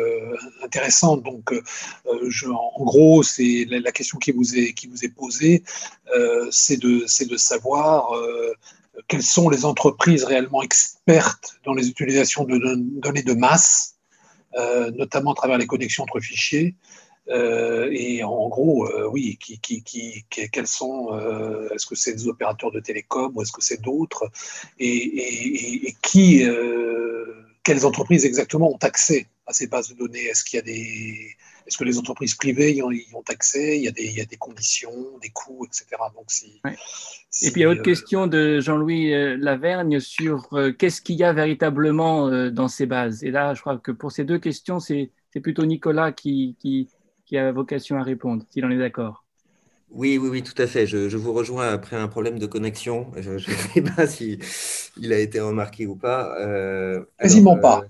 [0.63, 1.23] intéressante.
[1.23, 1.55] Donc,
[2.29, 5.63] je, en gros, c'est la, question qui vous est, qui vous est posée,
[6.51, 8.11] c'est de, de savoir
[9.09, 12.59] quelles sont les entreprises réellement expertes dans les utilisations de
[13.01, 13.96] données de masse
[14.95, 16.75] notamment à travers les connexions entre fichiers.
[17.29, 21.19] Euh, et en gros, euh, oui, qui, qui, quels sont
[21.75, 24.31] Est-ce que c'est des opérateurs de télécom ou est-ce que c'est d'autres
[24.79, 26.45] et, et, qui,
[27.63, 30.25] quelles entreprises exactement ont accès à ces bases de données?
[30.25, 31.37] Est-ce qu'il y a des
[31.67, 32.91] est-ce que les entreprises privées y ont,
[33.29, 35.87] accès il y, a des, il y, a des, conditions, des coûts, etc.
[36.15, 36.61] Donc, si,
[37.43, 41.17] Et puis, il y a autre question de Jean-Louis euh, Lavergne sur euh, qu'est-ce qu'il
[41.17, 43.25] y a véritablement euh, dans ces bases?
[43.25, 45.11] Et là, je crois que pour ces deux questions, c'est
[45.43, 46.89] plutôt Nicolas qui, qui,
[47.27, 49.26] qui a vocation à répondre, s'il en est d'accord.
[49.91, 50.87] Oui, oui, oui, tout à fait.
[50.87, 53.11] Je, vous rejoins après un problème de connexion.
[53.17, 53.39] Je ne
[53.75, 54.39] sais pas si
[54.97, 56.37] il a été remarqué ou pas.
[56.41, 57.85] Euh, Quasiment pas.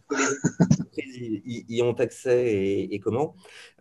[0.96, 3.34] ils y, ont accès et, comment?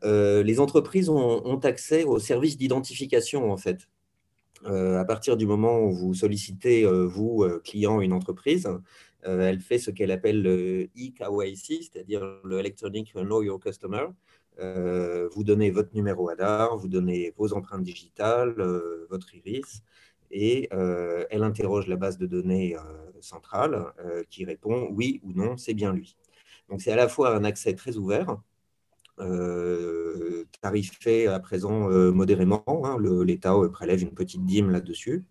[0.03, 3.87] Euh, Les entreprises ont, accès aux services d'identification, en fait.
[4.65, 8.69] Euh, à partir du moment où vous sollicitez, vous, client, une entreprise,
[9.23, 14.05] elle fait ce qu'elle appelle le e-KYC, c'est-à-dire le Electronic Know Your Customer.
[14.59, 19.83] Euh, vous donnez votre numéro ADAR, vous donnez vos empreintes digitales, euh, votre iris,
[20.31, 22.75] et euh, elle interroge la base de données
[23.21, 23.93] centrale
[24.29, 26.15] qui répond oui ou non, c'est bien lui.
[26.69, 28.37] Donc c'est à la fois un accès très ouvert,
[30.61, 35.23] tarifé à présent modérément, hein, l'État prélève une petite dîme là-dessus,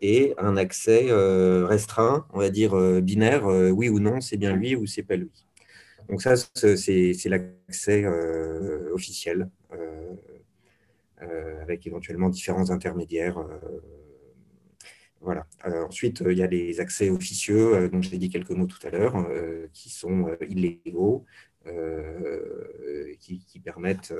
[0.00, 4.86] et un accès restreint, on va dire binaire, oui ou non, c'est bien lui ou
[4.86, 5.30] c'est pas lui.
[6.12, 10.12] Donc ça, c'est l'accès euh, officiel, euh,
[11.22, 13.42] euh, avec éventuellement différents intermédiaires.
[15.22, 15.46] Voilà.
[15.64, 19.26] ensuite, il y a les accès officieux, dont j'ai dit quelques mots tout à l'heure,
[19.72, 21.24] qui sont illégaux,
[23.18, 24.12] qui, permettent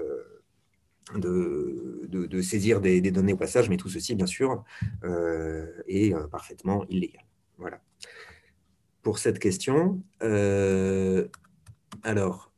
[1.14, 4.64] de, saisir des, données au passage, mais tout ceci, bien sûr,
[5.89, 7.27] est parfaitement illégal.
[7.59, 7.82] Voilà.
[9.02, 10.01] Pour cette question.
[12.05, 12.51] Alors,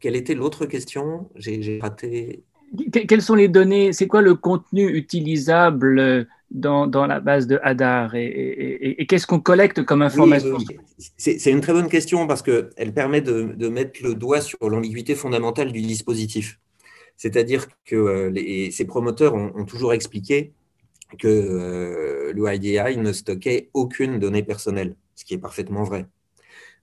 [0.00, 1.28] quelle était l'autre question?
[1.36, 2.42] J'ai raté.
[2.92, 3.92] Quelles sont les données?
[3.92, 9.84] C'est quoi le contenu utilisable dans, dans la base de Hadar Et, qu'est-ce qu'on collecte
[9.84, 10.58] comme information?
[11.16, 15.14] C'est une très bonne question parce qu'elle permet de, de, mettre le doigt sur l'ambiguïté
[15.14, 16.58] fondamentale du dispositif.
[17.16, 20.52] C'est-à-dire que euh, ces promoteurs ont, toujours expliqué
[21.18, 26.06] que euh, le IDI ne stockait aucune donnée personnelle, ce qui est parfaitement vrai.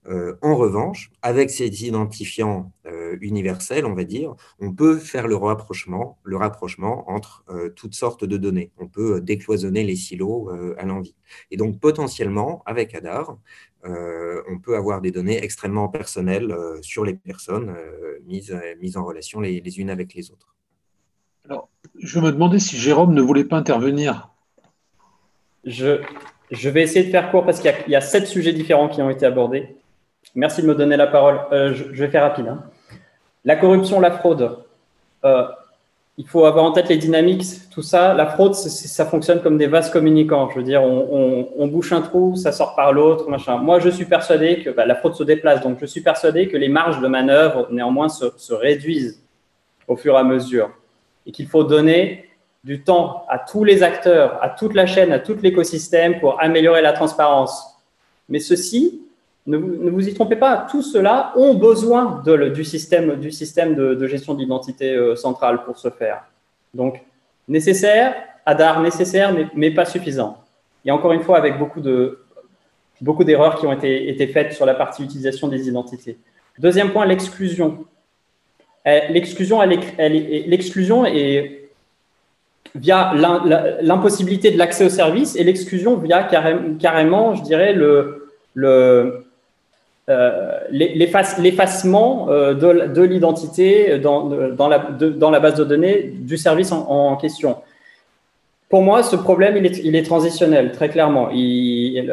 [0.08, 5.36] Euh, en revanche, avec ces identifiants euh, universels, on va dire, on peut faire le
[5.36, 8.70] rapprochement, le rapprochement entre euh, toutes sortes de données.
[8.78, 11.16] On peut décloisonner les silos à l'envie.
[11.50, 13.38] Et donc, potentiellement, avec ADAR,
[13.84, 16.52] on peut avoir des données extrêmement personnelles
[16.82, 17.74] sur les personnes
[18.26, 20.56] mises, mises en relation les, unes avec les autres.
[21.48, 24.30] Alors, je me demandais si Jérôme ne voulait pas intervenir.
[25.64, 26.00] Je,
[26.50, 29.02] je vais essayer de faire court parce qu'il y, y, a sept sujets différents qui
[29.02, 29.76] ont été abordés.
[30.36, 31.40] Merci de me donner la parole.
[31.50, 32.46] Euh, je, vais faire rapide.
[32.46, 32.62] Hein.
[33.46, 34.58] La corruption, la fraude.
[35.24, 35.46] Euh,
[36.18, 38.12] il faut avoir en tête les dynamiques, tout ça.
[38.12, 40.50] La fraude, ça fonctionne comme des vases communicants.
[40.50, 43.56] Je veux dire, on, bouche un trou, ça sort par l'autre, machin.
[43.56, 45.62] Moi, je suis persuadé que bah, la fraude se déplace.
[45.62, 49.22] Donc, je suis persuadé que les marges de manœuvre, néanmoins, se, se réduisent
[49.88, 50.70] au fur et à mesure.
[51.24, 52.28] Et qu'il faut donner
[52.62, 56.82] du temps à tous les acteurs, à toute la chaîne, à tout l'écosystème pour améliorer
[56.82, 57.74] la transparence.
[58.28, 59.05] Mais ceci,
[59.46, 59.56] ne
[59.90, 65.64] vous, y trompez pas, tout cela ont besoin du système, de, gestion d'identité euh, centrale
[65.64, 66.24] pour se faire.
[66.74, 67.00] Donc,
[67.46, 68.14] nécessaire,
[68.44, 70.38] ADAR nécessaire, mais, pas suffisant.
[70.84, 72.20] Et encore une fois, avec beaucoup de
[73.02, 76.16] beaucoup d'erreurs qui ont été, faites sur la partie utilisation des identités.
[76.58, 77.84] Deuxième point, l'exclusion.
[78.86, 79.62] Euh, l'exclusion,
[81.04, 81.70] est
[82.74, 83.12] via
[83.82, 89.25] l'impossibilité de l'accès au service et l'exclusion via carrément, je dirais, le,
[90.08, 94.28] euh, l'effacement euh, de, l'identité dans,
[94.68, 97.56] la, base de données du service en, question.
[98.68, 101.30] Pour moi, ce problème, il est, transitionnel, très clairement.
[101.32, 102.12] Il,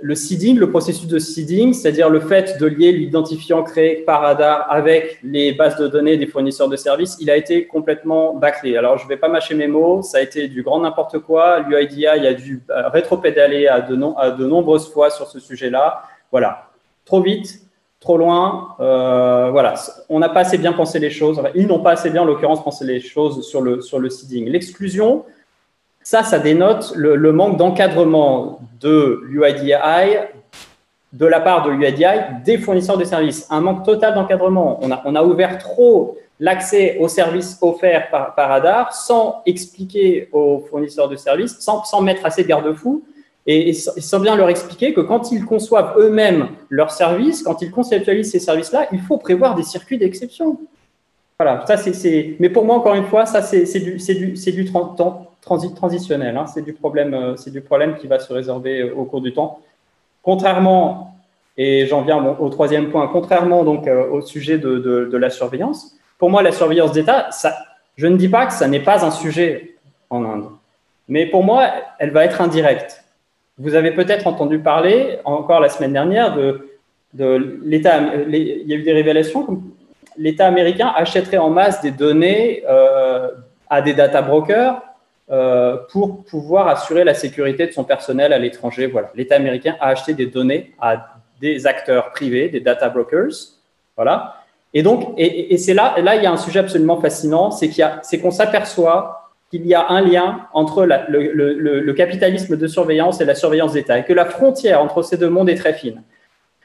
[0.00, 4.66] le, seeding, le processus de seeding, c'est-à-dire le fait de lier l'identifiant créé par Radar
[4.70, 8.76] avec les bases de données des fournisseurs de services, il a été complètement bâclé.
[8.78, 11.60] Alors, je ne vais pas mâcher mes mots, ça a été du grand n'importe quoi.
[11.60, 16.02] L'UIDI a dû euh, rétropédaler à à de nombreuses fois sur ce sujet-là.
[16.30, 16.67] Voilà,
[17.08, 17.62] trop vite,
[18.00, 18.76] trop loin.
[18.80, 19.74] Euh, voilà,
[20.10, 21.40] on n'a pas assez bien pensé les choses.
[21.54, 24.46] ils n'ont pas assez bien, en l'occurrence, pensé les choses sur le, sur le seeding.
[24.46, 25.24] L'exclusion,
[26.02, 29.72] ça, ça dénote le, manque d'encadrement de l'UIDI,
[31.14, 32.04] de la part de l'UIDI,
[32.44, 33.46] des fournisseurs de services.
[33.50, 34.78] Un manque total d'encadrement.
[34.82, 41.08] On a, ouvert trop l'accès aux services offerts par, par Radar sans expliquer aux fournisseurs
[41.08, 43.02] de services, sans, sans mettre assez de garde-fous
[43.50, 48.30] et, sans bien leur expliquer que quand ils conçoivent eux-mêmes leurs services, quand ils conceptualisent
[48.30, 50.58] ces services-là, il faut prévoir des circuits d'exception.
[51.40, 52.36] Voilà, ça c'est.
[52.40, 54.70] Mais pour moi, encore une fois, ça c'est du,
[55.40, 56.36] transit transitionnel.
[56.36, 56.46] Hein.
[56.46, 59.60] c'est du problème, euh, du problème qui va se résorber euh, au cours du temps.
[60.22, 61.14] Contrairement,
[61.56, 65.96] et j'en viens au troisième point, contrairement donc euh, au sujet de, de, la surveillance.
[66.18, 67.30] Pour moi, la surveillance d'État,
[67.96, 69.76] je ne dis pas que ça n'est pas un sujet
[70.10, 70.48] en Inde,
[71.08, 71.66] mais pour moi,
[71.98, 73.04] elle va être indirecte.
[73.58, 76.68] Vous avez peut-être entendu parler, encore la semaine dernière, de,
[77.14, 78.00] de l'État.
[78.28, 78.36] Il
[78.66, 79.62] y a eu des révélations comme
[80.16, 83.30] l'État américain achèterait en masse des données euh,
[83.70, 84.80] à des data brokers
[85.30, 88.86] euh, pour pouvoir assurer la sécurité de son personnel à l'étranger.
[88.86, 93.32] Voilà, l'État américain a acheté des données à des acteurs privés, des data brokers.
[93.96, 94.36] Voilà.
[94.74, 98.30] Et donc, et, c'est là, là, il y a un sujet absolument fascinant, c'est qu'on
[98.30, 99.17] s'aperçoit
[99.50, 104.04] qu'il y a un lien entre le, capitalisme de surveillance et la surveillance d'État, et
[104.04, 106.02] que la frontière entre ces deux mondes est très fine.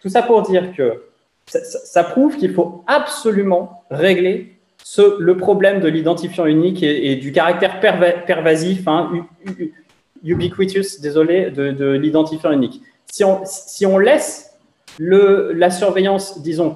[0.02, 1.04] Tout ça pour dire que
[1.46, 4.58] ça, prouve qu'il faut absolument régler
[4.98, 7.80] le problème de l'identifiant unique et, du caractère
[8.26, 9.12] pervasif, hein,
[10.24, 12.82] ubiquitous, désolé, de, l'identifiant unique.
[13.10, 13.24] Si
[13.86, 14.60] on, laisse
[15.00, 16.76] la surveillance, disons,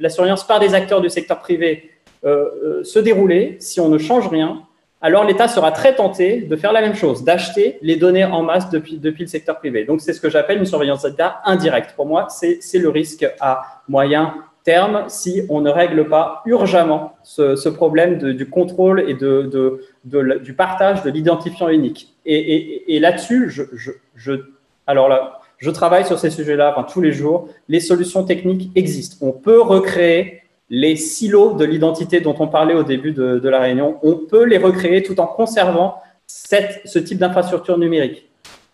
[0.00, 1.90] la surveillance par des acteurs du secteur privé
[2.24, 4.65] euh, euh, se dérouler, si on ne change rien,
[5.02, 8.70] alors l'État sera très tenté de faire la même chose, d'acheter les données en masse
[8.70, 9.84] depuis, depuis le secteur privé.
[9.84, 11.94] Donc c'est ce que j'appelle une surveillance d'État indirecte.
[11.94, 17.68] Pour moi, c'est le risque à moyen terme si on ne règle pas urgemment ce,
[17.68, 22.14] problème du contrôle et de, du partage de l'identifiant unique.
[22.24, 24.32] Et, là-dessus, je,
[24.86, 27.48] alors là, je travaille sur ces sujets-là tous les jours.
[27.68, 29.24] Les solutions techniques existent.
[29.24, 33.98] On peut recréer les silos de l'identité dont on parlait au début de, la réunion,
[34.02, 38.28] on peut les recréer tout en conservant ce type d'infrastructure numérique.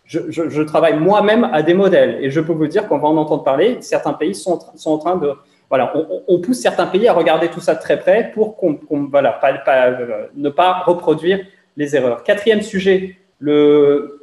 [0.05, 3.43] je, travaille moi-même à des modèles et je peux vous dire qu'on va en entendre
[3.43, 3.77] parler.
[3.81, 5.33] Certains pays sont, en train de.
[5.69, 5.93] Voilà,
[6.27, 8.79] on, pousse certains pays à regarder tout ça de très près pour qu'on,
[9.09, 11.39] voilà, euh, ne pas reproduire
[11.77, 12.23] les erreurs.
[12.23, 14.22] Quatrième sujet, le,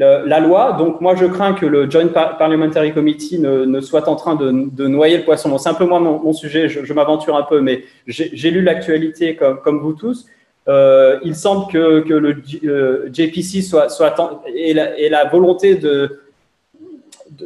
[0.00, 0.72] la loi.
[0.78, 5.18] Donc, moi, je crains que le Joint Parliamentary Committee ne, soit en train de, noyer
[5.18, 5.56] le poisson.
[5.58, 10.26] simplement, mon, sujet, je, m'aventure un peu, mais j'ai lu l'actualité comme, vous tous.
[10.68, 16.20] Euh, il semble que, le euh, JPC soit, soit et, la, volonté de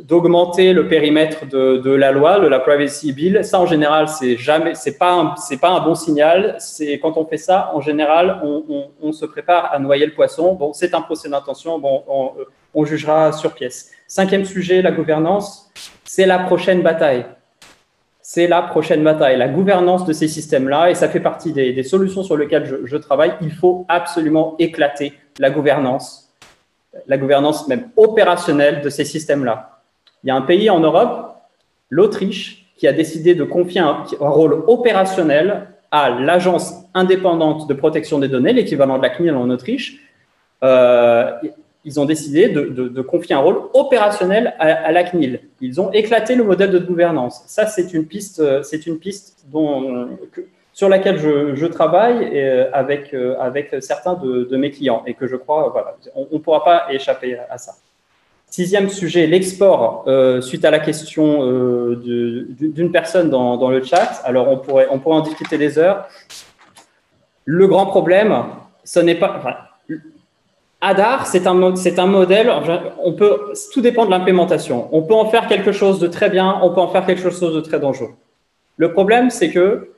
[0.02, 3.44] d'augmenter le périmètre de, la loi, de la privacy bill.
[3.44, 6.56] Ça, en général, c'est jamais, c'est pas, un bon signal.
[6.58, 8.40] C'est quand on fait ça, en général,
[9.00, 10.54] on, se prépare à noyer le poisson.
[10.54, 11.80] Bon, c'est un procès d'intention.
[11.82, 12.32] On,
[12.74, 13.90] on, jugera sur pièce.
[14.06, 15.70] Cinquième sujet, la gouvernance.
[16.04, 17.24] C'est la prochaine bataille
[18.26, 22.22] c'est la prochaine bataille, la gouvernance de ces systèmes-là, et ça fait partie des, solutions
[22.22, 23.34] sur lesquelles je, travaille.
[23.42, 26.32] Il faut absolument éclater la gouvernance,
[27.06, 29.73] la gouvernance même opérationnelle de ces systèmes-là.
[30.24, 31.36] Il y a un pays en Europe,
[31.90, 38.28] l'Autriche, qui a décidé de confier un, rôle opérationnel à l'agence indépendante de protection des
[38.28, 40.00] données, l'équivalent de la CNIL en Autriche.
[40.62, 41.30] Euh,
[41.84, 45.40] ils ont décidé de, confier un rôle opérationnel à, la CNIL.
[45.60, 47.42] Ils ont éclaté le modèle de gouvernance.
[47.46, 49.44] Ça, c'est une piste, c'est une piste
[50.72, 53.36] sur laquelle je, travaille euh, avec, euh,
[53.80, 57.58] certains de, mes clients et que je crois, voilà, on ne pourra pas échapper à
[57.58, 57.74] ça.
[58.56, 61.44] Sixième sujet, l'export, euh, suite à la question
[61.98, 64.22] d'une personne dans, le chat.
[64.22, 66.06] Alors, on pourrait, on pourrait en discuter des heures.
[67.44, 68.44] Le grand problème,
[68.84, 69.42] ce n'est pas,
[70.80, 72.48] Adar, c'est un, c'est un modèle,
[73.02, 73.40] on peut,
[73.72, 74.88] tout dépend de l'implémentation.
[74.92, 77.56] On peut en faire quelque chose de très bien, on peut en faire quelque chose
[77.56, 78.12] de très dangereux.
[78.76, 79.93] Le problème, c'est que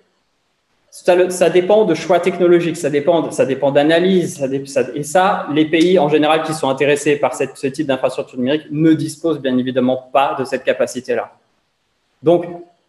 [1.05, 4.43] ça, dépend de choix technologiques, ça dépend, ça dépend d'analyse,
[4.95, 8.95] et ça, les pays en général qui sont intéressés par ce type d'infrastructure numérique ne
[8.95, 11.33] disposent bien évidemment pas de cette capacité-là.
[12.23, 12.47] Donc,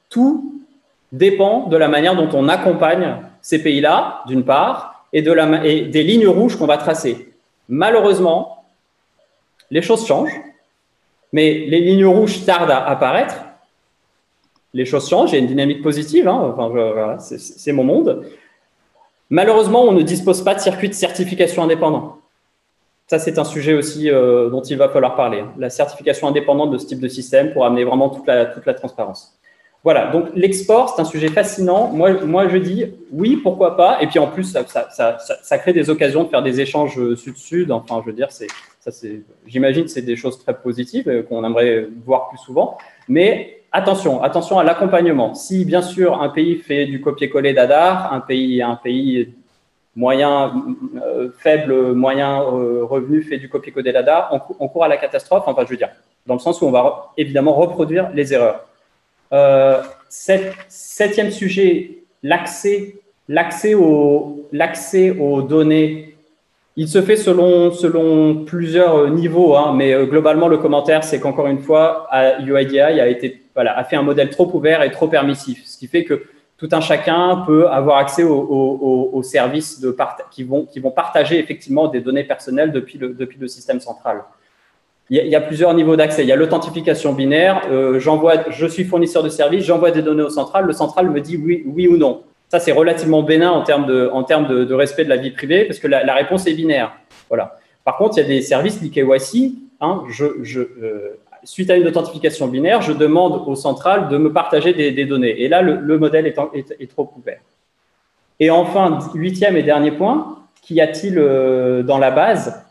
[0.09, 0.63] tout
[1.11, 6.57] dépend de la manière dont on accompagne ces pays-là, d'une part, et des lignes rouges
[6.57, 7.33] qu'on va tracer.
[7.67, 8.63] Malheureusement,
[9.69, 10.39] les choses changent,
[11.33, 13.35] mais les lignes rouges tardent à apparaître.
[14.73, 16.53] Les choses changent, il y a une dynamique positive, hein.
[16.57, 18.25] enfin, c'est mon monde.
[19.29, 22.17] Malheureusement, on ne dispose pas de circuit de certification indépendant.
[23.07, 25.39] Ça, c'est un sujet aussi euh, dont il va falloir parler.
[25.39, 25.53] Hein.
[25.57, 28.73] La certification indépendante de ce type de système pour amener vraiment toute la, toute la
[28.73, 29.37] transparence.
[29.83, 31.87] Voilà, donc l'export, c'est un sujet fascinant.
[31.87, 34.01] Moi, moi, je dis oui, pourquoi pas.
[34.01, 37.71] Et puis en plus, ça, crée des occasions de faire des échanges sud-sud.
[37.71, 38.27] Enfin, je veux dire,
[39.45, 42.77] j'imagine que c'est des choses très positives qu'on aimerait voir plus souvent.
[43.07, 45.33] Mais attention, attention à l'accompagnement.
[45.33, 49.33] Si bien sûr un pays fait du copier-coller d'Adar, un pays, un pays
[49.95, 50.53] moyen,
[51.03, 55.43] euh, faible, moyen euh, revenu fait du copier-coller d'Adar, on, on court à la catastrophe.
[55.47, 55.89] Enfin, je veux dire,
[56.25, 58.65] dans le sens où on va évidemment reproduire les erreurs.
[59.33, 62.95] Euh, septième sujet, l'accès,
[63.27, 64.45] l'accès aux,
[65.41, 66.15] données.
[66.79, 72.07] Il se fait selon, plusieurs niveaux, hein, mais globalement, le commentaire, c'est qu'encore une fois,
[72.39, 76.03] UIDI a, été, a fait un modèle trop ouvert et trop permissif, ce qui fait
[76.03, 76.23] que
[76.57, 79.85] tout un chacun peut avoir accès aux, services
[80.31, 84.23] qui, vont, partager effectivement des données personnelles depuis le, système central
[85.09, 86.23] il y, a, plusieurs niveaux d'accès.
[86.23, 87.61] Il y a l'authentification binaire.
[87.71, 90.65] Euh, je suis fournisseur de service, j'envoie des données au central.
[90.65, 92.23] Le central me dit oui, ou non.
[92.49, 96.13] Ça, c'est relativement bénin en termes de, respect de la vie privée parce que la,
[96.13, 96.91] réponse est binaire.
[97.29, 97.57] Voilà.
[97.85, 99.53] Par contre, il y a des services KYC.
[99.79, 104.33] Hein, je, je, euh, suite à une authentification binaire, je demande au central de me
[104.33, 105.41] partager des, données.
[105.41, 107.39] Et là, le, modèle est, trop ouvert.
[108.39, 112.63] Et enfin, huitième et dernier point, qu'y a-t-il euh, dans la base?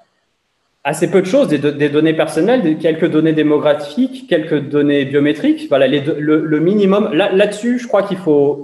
[0.85, 5.66] Assez peu de choses, des, données personnelles, quelques données démographiques, quelques données biométriques.
[5.69, 7.12] Voilà, le, minimum.
[7.12, 8.62] Là-dessus, je crois qu'il faut,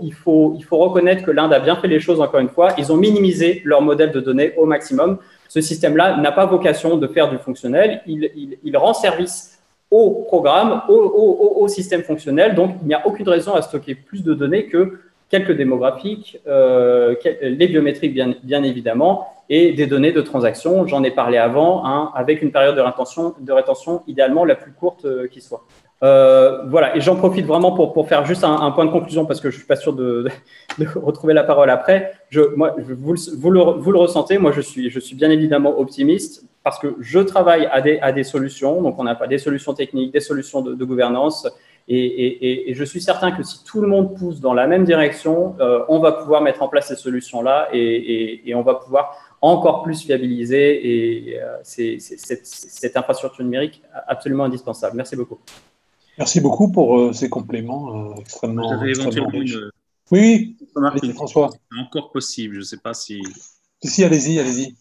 [0.71, 2.75] reconnaître que l'Inde a bien fait les choses encore une fois.
[2.79, 5.19] Ils ont minimisé leur modèle de données au maximum.
[5.49, 8.03] Ce système-là n'a pas vocation de faire du fonctionnel.
[8.07, 9.52] Il, rend service
[9.93, 12.55] au programme, au, système fonctionnel.
[12.55, 14.99] Donc, il n'y a aucune raison à stocker plus de données que
[15.29, 20.87] quelques démographiques, euh, les biométriques bien, évidemment, et des données de transaction.
[20.87, 25.29] J'en ai parlé avant, hein, avec une période de rétention, idéalement la plus courte euh,
[25.29, 25.65] qui soit.
[26.03, 29.51] Euh, voilà, et j'en profite vraiment pour, faire juste un, point de conclusion parce que
[29.51, 30.27] je suis pas sûr de,
[30.97, 32.13] retrouver la parole après.
[32.31, 37.67] Je, moi, vous, le, ressentez, moi je suis bien évidemment optimiste parce que je travaille
[37.67, 40.75] à des, à des solutions, donc on n'a pas des solutions techniques, des solutions de,
[40.75, 41.49] de gouvernance,
[41.89, 45.85] et, je suis certain que si tout le monde pousse dans la même direction, euh,
[45.89, 51.31] on va pouvoir mettre en place ces solutions-là et, on va pouvoir encore plus fiabiliser
[51.31, 54.97] et c'est cette, infrastructure numérique absolument indispensable.
[54.97, 55.39] Merci beaucoup.
[56.19, 58.69] Merci beaucoup pour ces compléments extrêmement.
[58.69, 59.71] J'avais éventuellement une.
[60.11, 61.13] Oui, oui.
[61.15, 61.51] François.
[61.81, 63.23] Encore possible, je ne sais pas si.
[63.83, 64.77] Si, allez-y, allez-y.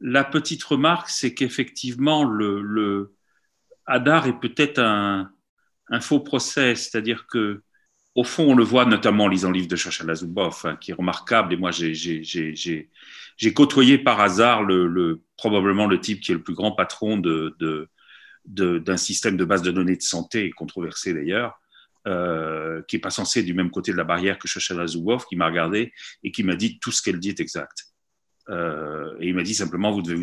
[0.00, 3.14] La petite remarque, c'est qu'effectivement, le, le,
[3.86, 5.30] Hadar est peut-être un,
[5.88, 7.62] un, faux procès, c'est-à-dire que
[8.14, 10.90] au fond, on le voit notamment en lisant le livre de Shachana Zuboff, hein, qui
[10.90, 11.54] est remarquable.
[11.54, 16.72] Et moi, j'ai côtoyé par hasard le, probablement le type qui est le plus grand
[16.72, 21.60] patron d'un de, de, système de base de données de santé, controversé d'ailleurs,
[22.08, 25.36] euh, qui n'est pas censé du même côté de la barrière que Shoshana Zuboff, qui
[25.36, 25.92] m'a regardé
[26.24, 27.89] et qui m'a dit tout ce qu'elle dit est exact.
[28.50, 30.14] Euh, et il m'a dit simplement, vous devez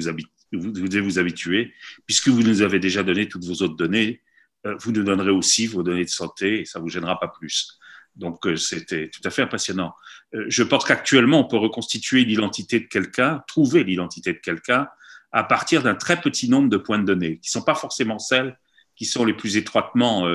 [1.02, 1.74] vous, habituer,
[2.06, 4.22] puisque vous nous avez déjà donné toutes vos autres données,
[4.66, 7.28] euh, vous nous donnerez aussi vos données de santé et ça ne vous gênera pas
[7.28, 7.80] plus.
[8.16, 9.94] Donc, euh, c'était tout à fait impressionnant.
[10.34, 14.88] Euh, je pense qu'actuellement, on peut reconstituer l'identité de quelqu'un, trouver l'identité de quelqu'un
[15.32, 18.18] à partir d'un très petit nombre de points de données, qui ne sont pas forcément
[18.18, 18.58] celles
[18.96, 20.26] qui sont les plus étroitement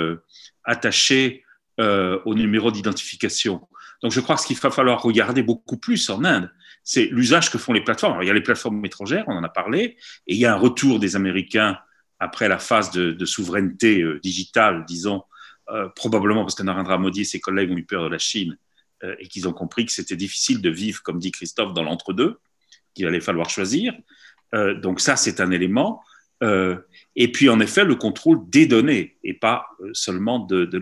[0.62, 1.42] attachées
[1.78, 3.66] au numéro d'identification.
[4.02, 6.52] Donc, je crois qu'il va falloir regarder beaucoup plus en Inde,
[6.84, 8.22] c'est l'usage que font les plateformes.
[8.22, 9.96] il y a les plateformes étrangères, on en a parlé,
[10.26, 11.78] et il y a un retour des Américains
[12.18, 15.22] après la phase de, souveraineté euh, digitale, disons,
[15.70, 18.56] euh, probablement parce que Narendra Modi et ses collègues ont eu peur de la Chine
[19.02, 22.38] euh, et qu'ils ont compris que c'était difficile de vivre, comme dit Christophe, dans l'entre-deux,
[22.94, 23.94] qu'il allait falloir choisir.
[24.52, 26.02] donc ça, c'est un élément.
[27.16, 30.78] et puis, en effet, le contrôle des données et pas seulement de, de.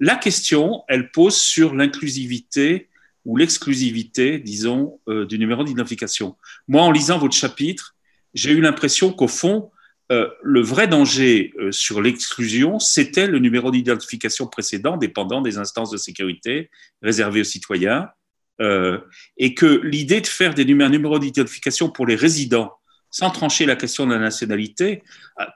[0.00, 2.88] La question, elle pose sur l'inclusivité
[3.24, 6.36] ou l'exclusivité, disons, du numéro d'identification.
[6.66, 7.94] Moi, en lisant votre chapitre,
[8.34, 9.70] j'ai eu l'impression qu'au fond,
[10.10, 15.90] euh, le vrai danger euh, sur l'exclusion, c'était le numéro d'identification précédent dépendant des instances
[15.90, 16.70] de sécurité
[17.02, 18.08] réservées aux citoyens,
[18.60, 18.98] euh,
[19.36, 22.72] et que l'idée de faire des numéros d'identification pour les résidents,
[23.10, 25.02] sans trancher la question de la nationalité,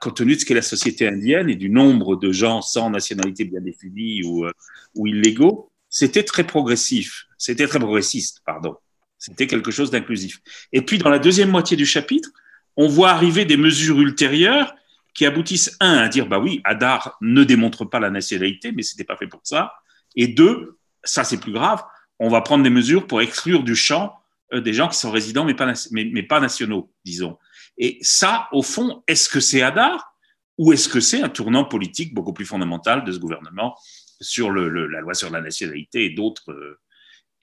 [0.01, 3.45] compte tenu de ce qu'est la société indienne et du nombre de gens sans nationalité
[3.45, 8.77] bien définie ou illégaux, c'était très progressif, c'était très progressiste, pardon.
[9.17, 10.39] C'était quelque chose d'inclusif.
[10.71, 12.29] Et puis, dans la deuxième moitié du chapitre,
[12.77, 14.73] on voit arriver des mesures ultérieures
[15.13, 18.93] qui aboutissent, un, à dire, bah oui, Adar ne démontre pas la nationalité, mais ce
[18.93, 19.73] n'était pas fait pour ça.
[20.15, 21.83] Et deux, ça c'est plus grave,
[22.17, 24.15] on va prendre des mesures pour exclure du champ
[24.53, 27.37] euh, des gens qui sont résidents mais pas, nationaux, disons.
[27.77, 30.15] Et ça, au fond, est-ce que c'est Adar
[30.57, 33.75] ou est-ce que c'est un tournant politique beaucoup plus fondamental de ce gouvernement
[34.21, 36.79] sur la loi sur la nationalité et d'autres euh,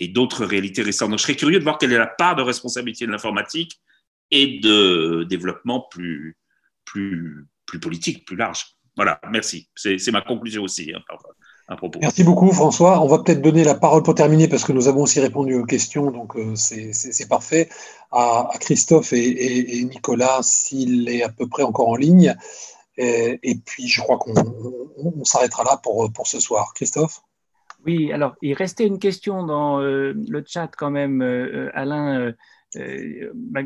[0.01, 1.11] et d'autres réalités récentes.
[1.11, 3.81] Donc, je serais curieux de voir quelle est la part de responsabilité de l'informatique
[4.31, 6.37] et de développement plus,
[6.85, 8.77] plus, plus politique, plus large.
[8.97, 9.69] Voilà, merci.
[9.77, 10.93] C'est ma conclusion aussi.
[10.95, 11.01] Hein,
[11.69, 12.01] à propos.
[12.03, 13.01] Merci beaucoup François.
[13.01, 15.65] On va peut-être donner la parole pour terminer parce que nous avons aussi répondu aux
[15.65, 17.69] questions, donc euh, c'est parfait.
[18.11, 22.35] À, Christophe et, Nicolas, s'il est à peu près encore en ligne.
[22.97, 24.35] Et, puis je crois qu'on
[25.25, 26.73] s'arrêtera là pour, pour ce soir.
[26.75, 27.23] Christophe?
[27.87, 32.35] Oui, alors il restait une question dans euh, le chat quand même, euh, Alain
[32.77, 33.61] euh, bah,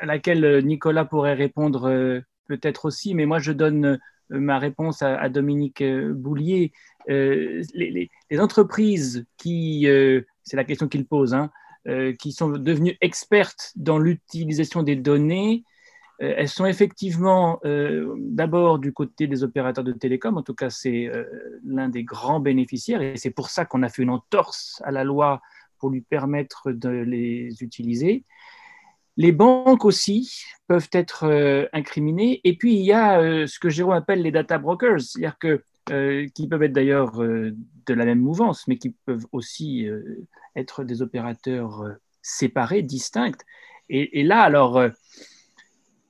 [0.00, 5.82] à laquelle Nicolas pourrait répondre peut-être aussi, mais moi je donne ma réponse à, Dominique
[5.82, 6.72] Boulier.
[7.08, 9.88] Les, entreprises qui,
[10.42, 11.50] c'est la question qu'il pose, hein,
[12.20, 15.64] qui sont devenues expertes dans l'utilisation des données,
[16.18, 21.10] elles sont effectivement d'abord du côté des opérateurs de télécom, en tout cas c'est
[21.64, 25.04] l'un des grands bénéficiaires, et c'est pour ça qu'on a fait une entorse à la
[25.04, 25.42] loi
[25.78, 28.24] pour lui permettre de les utiliser.
[29.16, 32.40] Les banques aussi peuvent être euh, incriminées.
[32.44, 35.62] Et puis, il y a euh, ce que Jérôme appelle les data brokers, c'est-à-dire que,
[35.90, 39.88] euh, qui peuvent être d'ailleurs de la même mouvance, mais qui peuvent aussi
[40.54, 41.84] être des opérateurs
[42.20, 43.38] séparés, distincts.
[43.88, 44.82] Et, là, alors,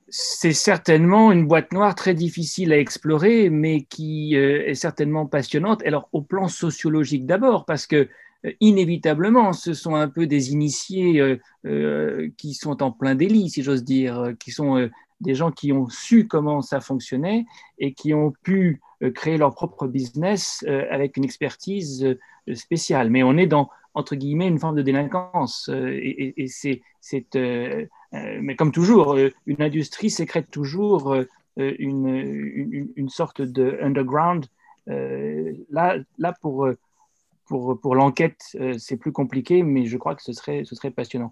[0.09, 5.83] c'est certainement une boîte noire très difficile à explorer, mais qui est certainement passionnante.
[5.85, 8.07] Alors, au plan sociologique d'abord, parce que
[8.45, 13.49] euh, inévitablement, ce sont un peu des initiés euh, euh, qui sont en plein délit,
[13.49, 14.89] si j'ose dire, qui sont
[15.21, 17.45] des gens qui ont su comment ça fonctionnait
[17.79, 18.81] et qui ont pu
[19.13, 22.17] créer leur propre business avec une expertise
[22.53, 23.09] spéciale.
[23.09, 25.69] Mais on est dans, entre guillemets, une forme de délinquance.
[25.73, 26.81] Et, c'est,
[28.13, 31.15] mais comme toujours, une industrie sécrète toujours
[31.57, 34.45] une, une, une sorte de underground.
[34.87, 36.67] là, là, pour
[37.47, 40.91] pour, pour l'enquête, euh, c'est plus compliqué, mais je crois que ce serait, ce serait
[40.91, 41.31] passionnant.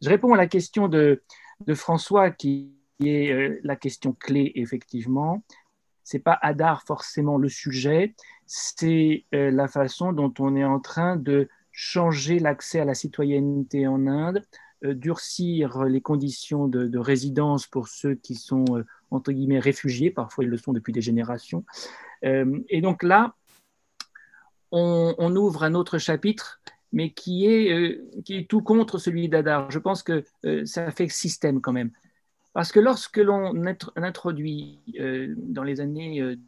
[0.00, 1.22] Je réponds à la question de,
[1.66, 5.42] de François, qui est euh, la question clé, effectivement.
[6.04, 8.14] Ce n'est pas Hadar forcément le sujet,
[8.46, 13.86] c'est euh, la façon dont on est en train de changer l'accès à la citoyenneté
[13.86, 14.42] en Inde
[14.82, 18.66] durcir les conditions de, résidence pour ceux qui sont,
[19.10, 21.64] entre guillemets, réfugiés, parfois ils le sont depuis des générations.
[22.22, 23.34] et donc là,
[24.70, 26.60] on, ouvre un autre chapitre,
[26.92, 29.70] mais qui est, qui est tout contre celui d'Adar.
[29.70, 30.24] Je pense que
[30.66, 31.90] ça fait système quand même.
[32.56, 33.52] Parce que lorsque l'on
[33.96, 34.80] introduit
[35.36, 36.38] dans les années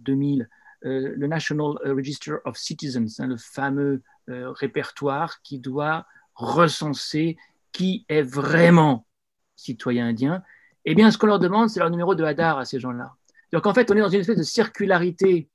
[0.00, 0.48] 2000
[0.82, 7.36] le National Register of Citizens, hein, le fameux répertoire qui doit recenser
[7.70, 9.06] qui est vraiment
[9.54, 10.42] citoyen indien,
[10.84, 13.14] eh bien, ce qu'on leur demande, c'est leur numéro de Hadar à ces gens-là.
[13.52, 15.48] Donc, en fait, on est dans une espèce de circularité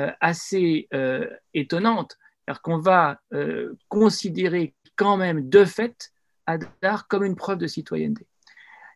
[0.00, 6.12] euh, assez euh, étonnante, car qu'on va euh, considérer quand même de fait
[6.46, 8.26] Hadar comme une preuve de citoyenneté.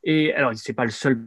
[0.04, 1.24] Et alors, ce n'est pas le seul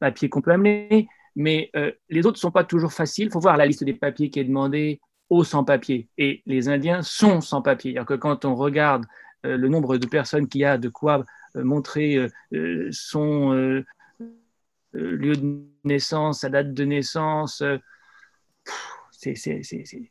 [0.00, 1.70] papier qu'on peut amener, mais
[2.08, 3.26] les autres ne sont pas toujours faciles.
[3.26, 6.08] Il faut voir la liste des papiers qui est demandée aux sans-papiers.
[6.18, 8.00] Et les Indiens sont sans-papiers.
[8.06, 9.04] que quand on regarde
[9.46, 11.24] euh, le nombre de personnes qui a de quoi
[11.56, 13.84] euh, montrer euh, son
[14.92, 17.62] lieu de naissance, sa date de naissance,
[19.10, 19.34] c'est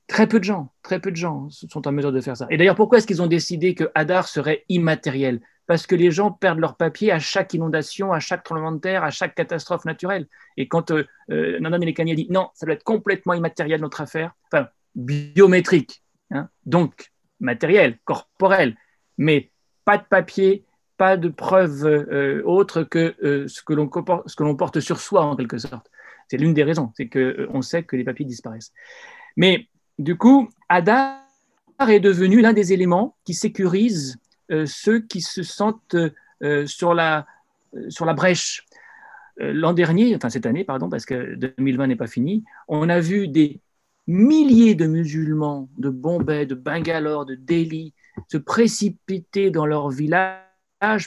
[0.08, 2.48] très peu de gens, très peu de gens sont en mesure de faire ça.
[2.50, 5.42] Et d'ailleurs, pourquoi est-ce qu'ils ont décidé que Hadar serait immatériel?
[5.68, 9.04] Parce que les gens perdent leur papier à chaque inondation, à chaque tremblement de terre,
[9.04, 10.28] à chaque catastrophe naturelle.
[10.56, 11.06] Et quand euh,
[11.60, 16.50] Nandan Melekani a dit non, ça doit être complètement immatériel notre affaire, enfin biométrique, hein,
[16.66, 18.76] donc matériel, corporel,
[19.18, 19.52] mais
[19.86, 20.66] pas de papier,
[20.98, 25.58] pas de preuve euh, autre que euh, ce que l'on porte sur soi en quelque
[25.58, 25.90] sorte.
[26.28, 28.74] C'est l'une des raisons, c'est qu'on euh, sait que les papiers disparaissent.
[29.38, 29.68] Mais
[29.98, 31.22] du coup, Adar
[31.88, 34.18] est devenu l'un des éléments qui sécurisent
[34.66, 35.96] ceux qui se sentent
[36.66, 37.26] sur, la,
[37.90, 38.66] sur la brèche.
[39.38, 43.28] L'an dernier, enfin cette année, pardon, parce que 2020 n'est pas fini, on a vu
[43.28, 43.62] des
[44.08, 47.94] milliers de musulmans de Bombay, de Bangalore, de Delhi,
[48.30, 50.42] se précipiter dans leur village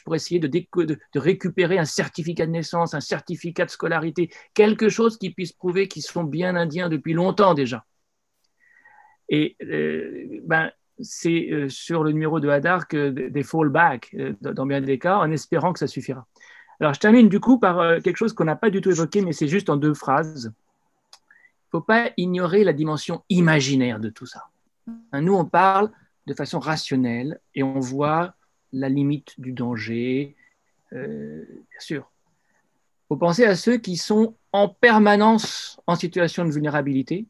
[0.04, 5.30] pour essayer de, récupérer un certificat de naissance, un certificat de scolarité, quelque chose qui
[5.30, 7.84] puisse prouver qu'ils sont bien indiens depuis longtemps déjà.
[9.28, 10.70] Et euh, ben,
[11.02, 15.18] c'est euh, sur le numéro de Hadar que des fallbacks euh, dans bien des cas,
[15.18, 16.26] en espérant que ça suffira.
[16.80, 19.32] Alors, je termine du coup par quelque chose qu'on n'a pas du tout évoqué, mais
[19.32, 20.50] c'est juste en deux phrases.
[21.72, 24.44] Il ne faut pas ignorer la dimension imaginaire de tout ça.
[25.12, 25.90] Nous, on parle
[26.26, 28.34] de façon rationnelle et on voit
[28.72, 30.36] la limite du danger,
[30.92, 32.10] euh, bien sûr.
[33.04, 37.26] Il faut penser à ceux qui sont en permanence en situation de vulnérabilité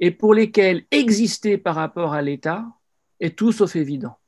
[0.00, 2.66] et pour lesquels exister par rapport à l'État
[3.22, 4.18] est tout sauf évident.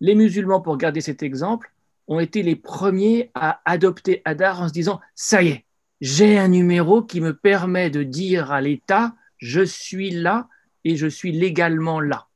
[0.00, 1.72] Les musulmans, pour garder cet exemple,
[2.06, 5.64] ont été les premiers à adopter Hadar en se disant Ça y est,
[6.00, 10.48] j'ai un numéro qui me permet de dire à l'État Je suis là
[10.84, 12.26] et je suis légalement là.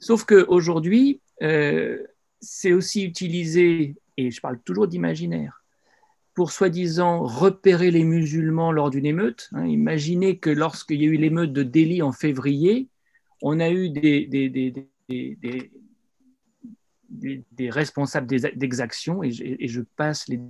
[0.00, 1.98] Sauf qu'aujourd'hui, euh,
[2.40, 5.64] c'est aussi utilisé, et je parle toujours d'imaginaire,
[6.34, 9.50] pour soi-disant repérer les musulmans lors d'une émeute.
[9.52, 9.66] Hein.
[9.66, 12.88] imaginez que lorsqu'il y a eu l'émeute de Delhi en février,
[13.42, 14.26] on a eu des,
[17.08, 20.40] des, responsables d'exactions, et, je passe les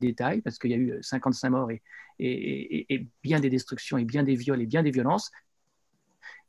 [0.00, 1.82] détails parce qu'il y a eu 55 morts et,
[2.18, 5.30] et, bien des destructions et bien des viols et bien des violences,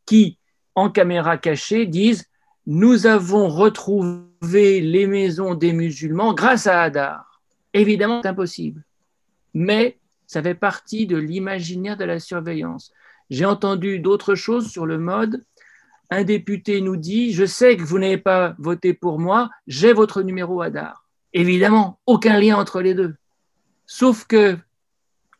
[0.05, 0.37] qui,
[0.75, 2.25] en caméra cachée, disent
[2.65, 7.41] nous avons retrouvé les maisons des musulmans grâce à Hadar.
[7.73, 8.83] Évidemment, c'est impossible.
[9.53, 9.97] Mais
[10.27, 12.91] ça fait partie de l'imaginaire de la surveillance.
[13.29, 15.43] J'ai entendu d'autres choses sur le mode.
[16.09, 20.21] Un député nous dit Je sais que vous n'avez pas voté pour moi, j'ai votre
[20.21, 21.07] numéro Hadar.
[21.33, 23.15] Évidemment, aucun lien entre les deux.
[23.85, 24.57] Sauf que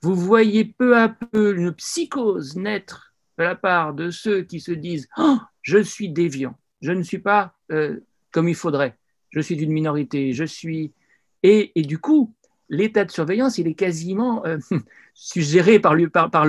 [0.02, 4.72] vous voyez peu à peu une psychose naître de la part de ceux qui se
[4.72, 8.00] disent oh, Je suis déviant je ne suis pas euh,
[8.32, 8.98] comme il faudrait,
[9.30, 10.94] je suis d'une minorité, je suis...
[11.42, 12.34] Et, du coup,
[12.68, 14.58] l'état de surveillance, il est quasiment euh,
[15.14, 15.96] suggéré par,
[16.30, 16.46] par,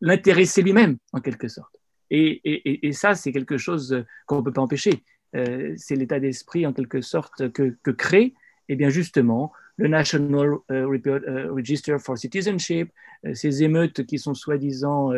[0.00, 1.79] l'intéressé lui-même, en quelque sorte.
[2.10, 5.04] Et, ça, c'est quelque chose qu'on ne peut pas empêcher.
[5.36, 8.34] Euh, c'est l'état d'esprit, en quelque sorte, que, crée,
[8.68, 12.90] eh bien justement, le National Register for Citizenship,
[13.34, 15.12] ces émeutes qui sont soi-disant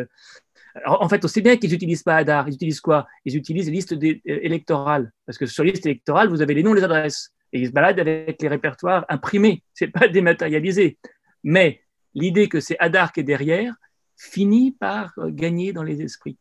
[0.85, 2.47] en fait, on sait bien qu'ils n'utilisent pas Hadar.
[2.47, 3.07] Ils utilisent quoi?
[3.25, 5.11] Ils utilisent les listes euh, électorales.
[5.25, 7.33] Parce que sur les listes électorales, vous avez les noms, les adresses.
[7.51, 9.63] Et ils se baladent avec les répertoires imprimés.
[9.73, 10.97] Ce n'est pas dématérialisé.
[11.43, 11.81] Mais
[12.15, 13.75] l'idée que c'est Hadar qui est derrière
[14.17, 16.37] finit par euh, gagner dans les esprits.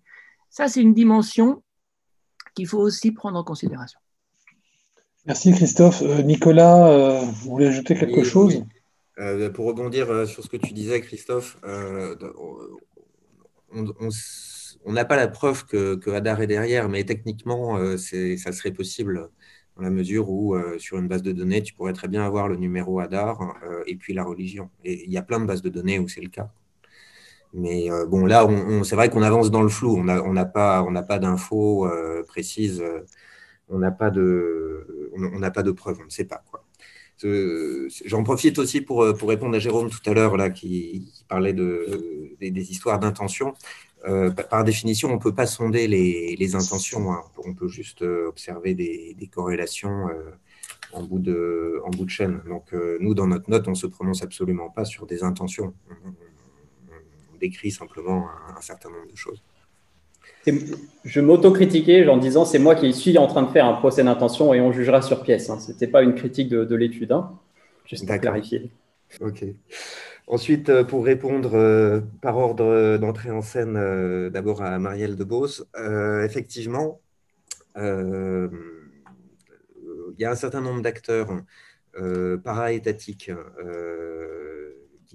[0.53, 1.63] Ça, c'est une dimension
[2.55, 3.99] qu'il faut aussi prendre en considération.
[5.25, 6.03] Merci Christophe.
[6.03, 8.63] Euh, Nicolas, vous voulez ajouter quelque chose
[9.55, 11.57] Pour rebondir sur ce que tu disais, Christophe,
[14.85, 19.31] on n'a pas la preuve que, Hadar est derrière, mais techniquement, euh, ça serait possible
[19.77, 22.57] dans la mesure où sur une base de données, tu pourrais très bien avoir le
[22.57, 23.41] numéro Hadar
[23.87, 24.69] et puis la religion.
[24.85, 26.53] Et il y a plein de bases de données où c'est le cas.
[27.55, 29.97] Mais bon, là, on, c'est vrai qu'on avance dans le flou.
[29.99, 31.87] On n'a pas, pas d'infos
[32.27, 32.83] précises.
[33.69, 35.99] on n'a pas, de, on, pas de preuves.
[36.01, 36.43] On ne sait pas.
[36.51, 36.65] Quoi.
[38.07, 42.71] J'en profite aussi pour, pour, répondre à Jérôme tout à l'heure, qui, parlait de, des,
[42.71, 43.55] histoires d'intention.
[44.09, 47.13] Euh, par définition, on ne peut pas sonder les, intentions.
[47.13, 47.23] Hein.
[47.45, 50.33] On peut juste euh, observer des, des corrélations euh,
[50.93, 52.41] en, bout de, en bout de chaîne.
[52.49, 55.75] Donc, nous, dans notre note, on ne se prononce absolument pas sur des intentions.
[55.89, 56.11] On,
[57.47, 59.43] décrit simplement un, un certain nombre de choses
[61.05, 64.53] je m'autocritiquais en disant c'est moi qui suis en train de faire un procès d'intention
[64.55, 65.51] et on jugera sur pièce.
[65.51, 65.61] Hein.
[65.61, 67.39] Ce n'était pas une critique de, l'étude, hein.
[67.85, 68.71] juste pour clarifier.
[69.21, 69.45] Ok.
[70.29, 75.25] Ensuite, euh, pour répondre euh, par ordre d'entrée en scène, euh, d'abord à Marielle de
[75.25, 75.67] Beauce,
[76.25, 77.01] effectivement,
[77.77, 78.51] il
[80.19, 81.31] y a un certain nombre d'acteurs
[82.45, 83.31] para-étatiques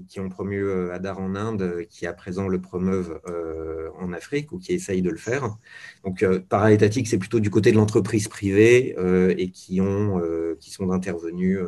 [0.07, 4.13] qui, ont promu euh, Adar en Inde, euh, qui à présent le promeuvent euh, en
[4.13, 5.57] Afrique ou qui essayent de le faire.
[6.03, 8.95] Donc, para-étatique, c'est plutôt du côté de l'entreprise privée
[9.37, 10.21] et qui, ont,
[10.59, 11.59] qui sont intervenus,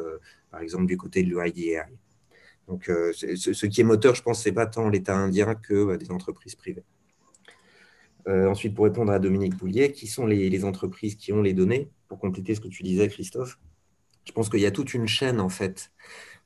[0.51, 1.85] par exemple, du côté de l'UIDAI.
[2.67, 6.11] Donc, ce, qui est moteur, je pense, ce n'est pas tant l'État indien que des
[6.11, 6.83] entreprises privées.
[8.27, 11.89] ensuite, pour répondre à Dominique Boulier, qui sont les, entreprises qui ont les données?
[12.07, 13.59] Pour compléter ce que tu disais, Christophe,
[14.25, 15.91] je pense qu'il y a toute une chaîne, en fait,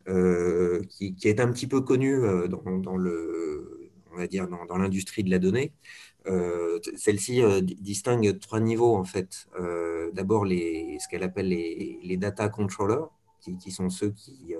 [0.09, 5.23] euh, qui, est un petit peu connu euh, dans, le, on va dire dans, l'industrie
[5.23, 5.71] de la donnée.
[6.27, 9.47] Euh, celle-ci distingue trois niveaux en fait.
[10.13, 13.09] D'abord les, ce qu'elle appelle les, data controllers,
[13.41, 14.53] qui, qui sont ceux qui,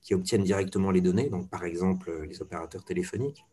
[0.00, 3.44] qui, obtiennent directement les données, donc par exemple les opérateurs téléphoniques.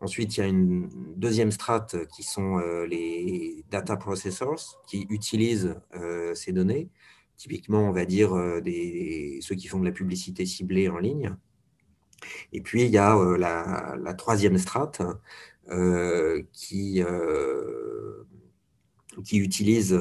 [0.00, 5.76] Ensuite, il y a une deuxième strate qui sont les data processors, qui utilisent
[6.34, 6.90] ces données
[7.36, 8.60] typiquement, on va dire, euh,
[9.40, 11.36] ceux qui font de la publicité ciblée en ligne.
[12.52, 15.02] Et puis, il y a euh, la, troisième strate
[15.68, 17.02] euh, qui,
[19.24, 19.98] qui utilise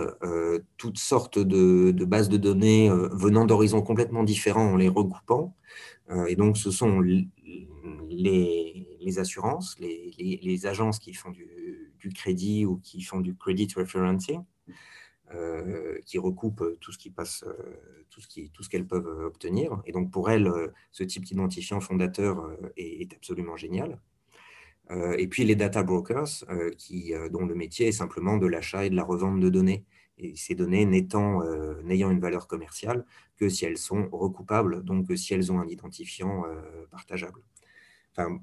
[0.77, 5.55] toutes sortes de, bases de données venant d'horizons complètement différents en les regroupant.
[6.27, 7.29] et donc, ce sont les,
[9.17, 14.41] assurances, les, agences qui font du, du, crédit ou qui font du credit referencing,
[15.33, 19.81] euh, qui recoupent tout ce qui passe, euh, tout ce qu'elles peuvent obtenir.
[19.85, 20.51] Et donc pour elles,
[20.91, 23.99] ce type d'identifiant fondateur est, absolument génial.
[25.17, 26.45] et puis les data brokers,
[27.31, 29.83] dont le métier est simplement de l'achat et de la revente de données.
[30.19, 33.03] Et ces données n'ayant une valeur commerciale
[33.35, 36.43] que si elles sont recoupables, donc si elles ont un identifiant
[36.91, 37.41] partageable.
[38.11, 38.39] Enfin,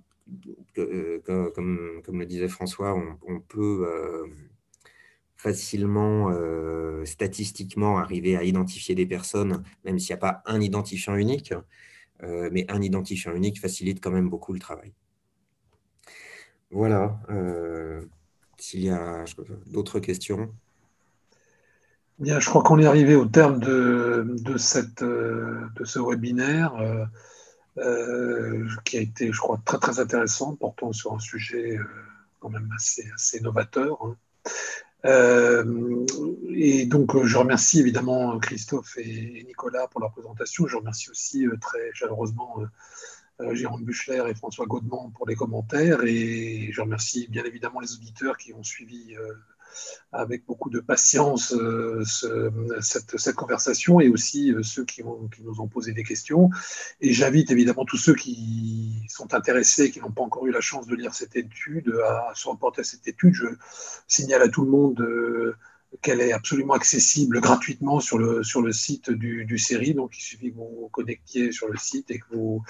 [0.75, 3.87] comme, le disait François, on peut
[5.37, 11.17] facilement, euh, statistiquement, arriver à identifier des personnes, même s'il n'y a pas un identifiant
[11.17, 11.53] unique.
[12.23, 14.93] Euh, mais un identifiant unique facilite quand même beaucoup le travail.
[16.71, 17.19] Voilà.
[17.31, 18.03] Euh,
[18.59, 19.25] s'il y a
[19.67, 20.55] d'autres questions.
[22.21, 26.73] Bien, je crois qu'on est arrivé au terme de, de, ce webinaire
[28.85, 31.77] qui a été, je crois, très très intéressant, portant sur un sujet
[32.39, 33.99] quand même assez, assez novateur.
[34.05, 34.17] Hein.
[35.05, 36.07] Euh,
[36.55, 40.67] et donc, euh, je remercie évidemment Christophe et, Nicolas pour leur présentation.
[40.67, 42.59] Je remercie aussi euh, très chaleureusement
[43.53, 46.05] Jérôme Buchler et François Gaudemont pour les commentaires.
[46.05, 49.17] Et je remercie bien évidemment les auditeurs qui ont suivi
[50.13, 52.05] avec beaucoup de patience euh,
[52.81, 56.51] cette, conversation et aussi euh, ceux qui, nous ont posé des questions.
[57.01, 60.87] Et j'invite évidemment tous ceux qui sont intéressés, qui n'ont pas encore eu la chance
[60.87, 63.35] de lire cette étude, à, se reporter à cette étude.
[63.35, 63.47] Je
[64.07, 65.57] signale à tout le monde euh,
[66.03, 69.95] qu'elle est absolument accessible gratuitement sur le, sur le site du, du.
[69.95, 72.63] Donc, il suffit que vous vous connectiez sur le site et que vous,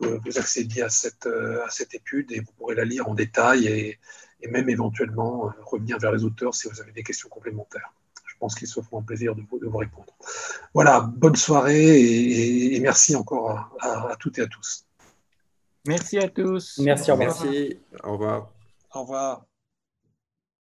[0.00, 3.98] vous accédiez à cette, à cette étude et vous pourrez la lire en détail et,
[4.44, 7.92] et même éventuellement euh, revenir vers les auteurs si vous avez des questions complémentaires.
[8.26, 10.12] Je pense qu'ils se feront un plaisir de vous, de vous répondre.
[10.74, 14.84] Voilà, bonne soirée et, merci encore à, toutes et à tous.
[15.86, 16.78] Merci à tous.
[16.78, 18.52] Merci, Merci, au revoir.
[18.92, 19.44] Au revoir.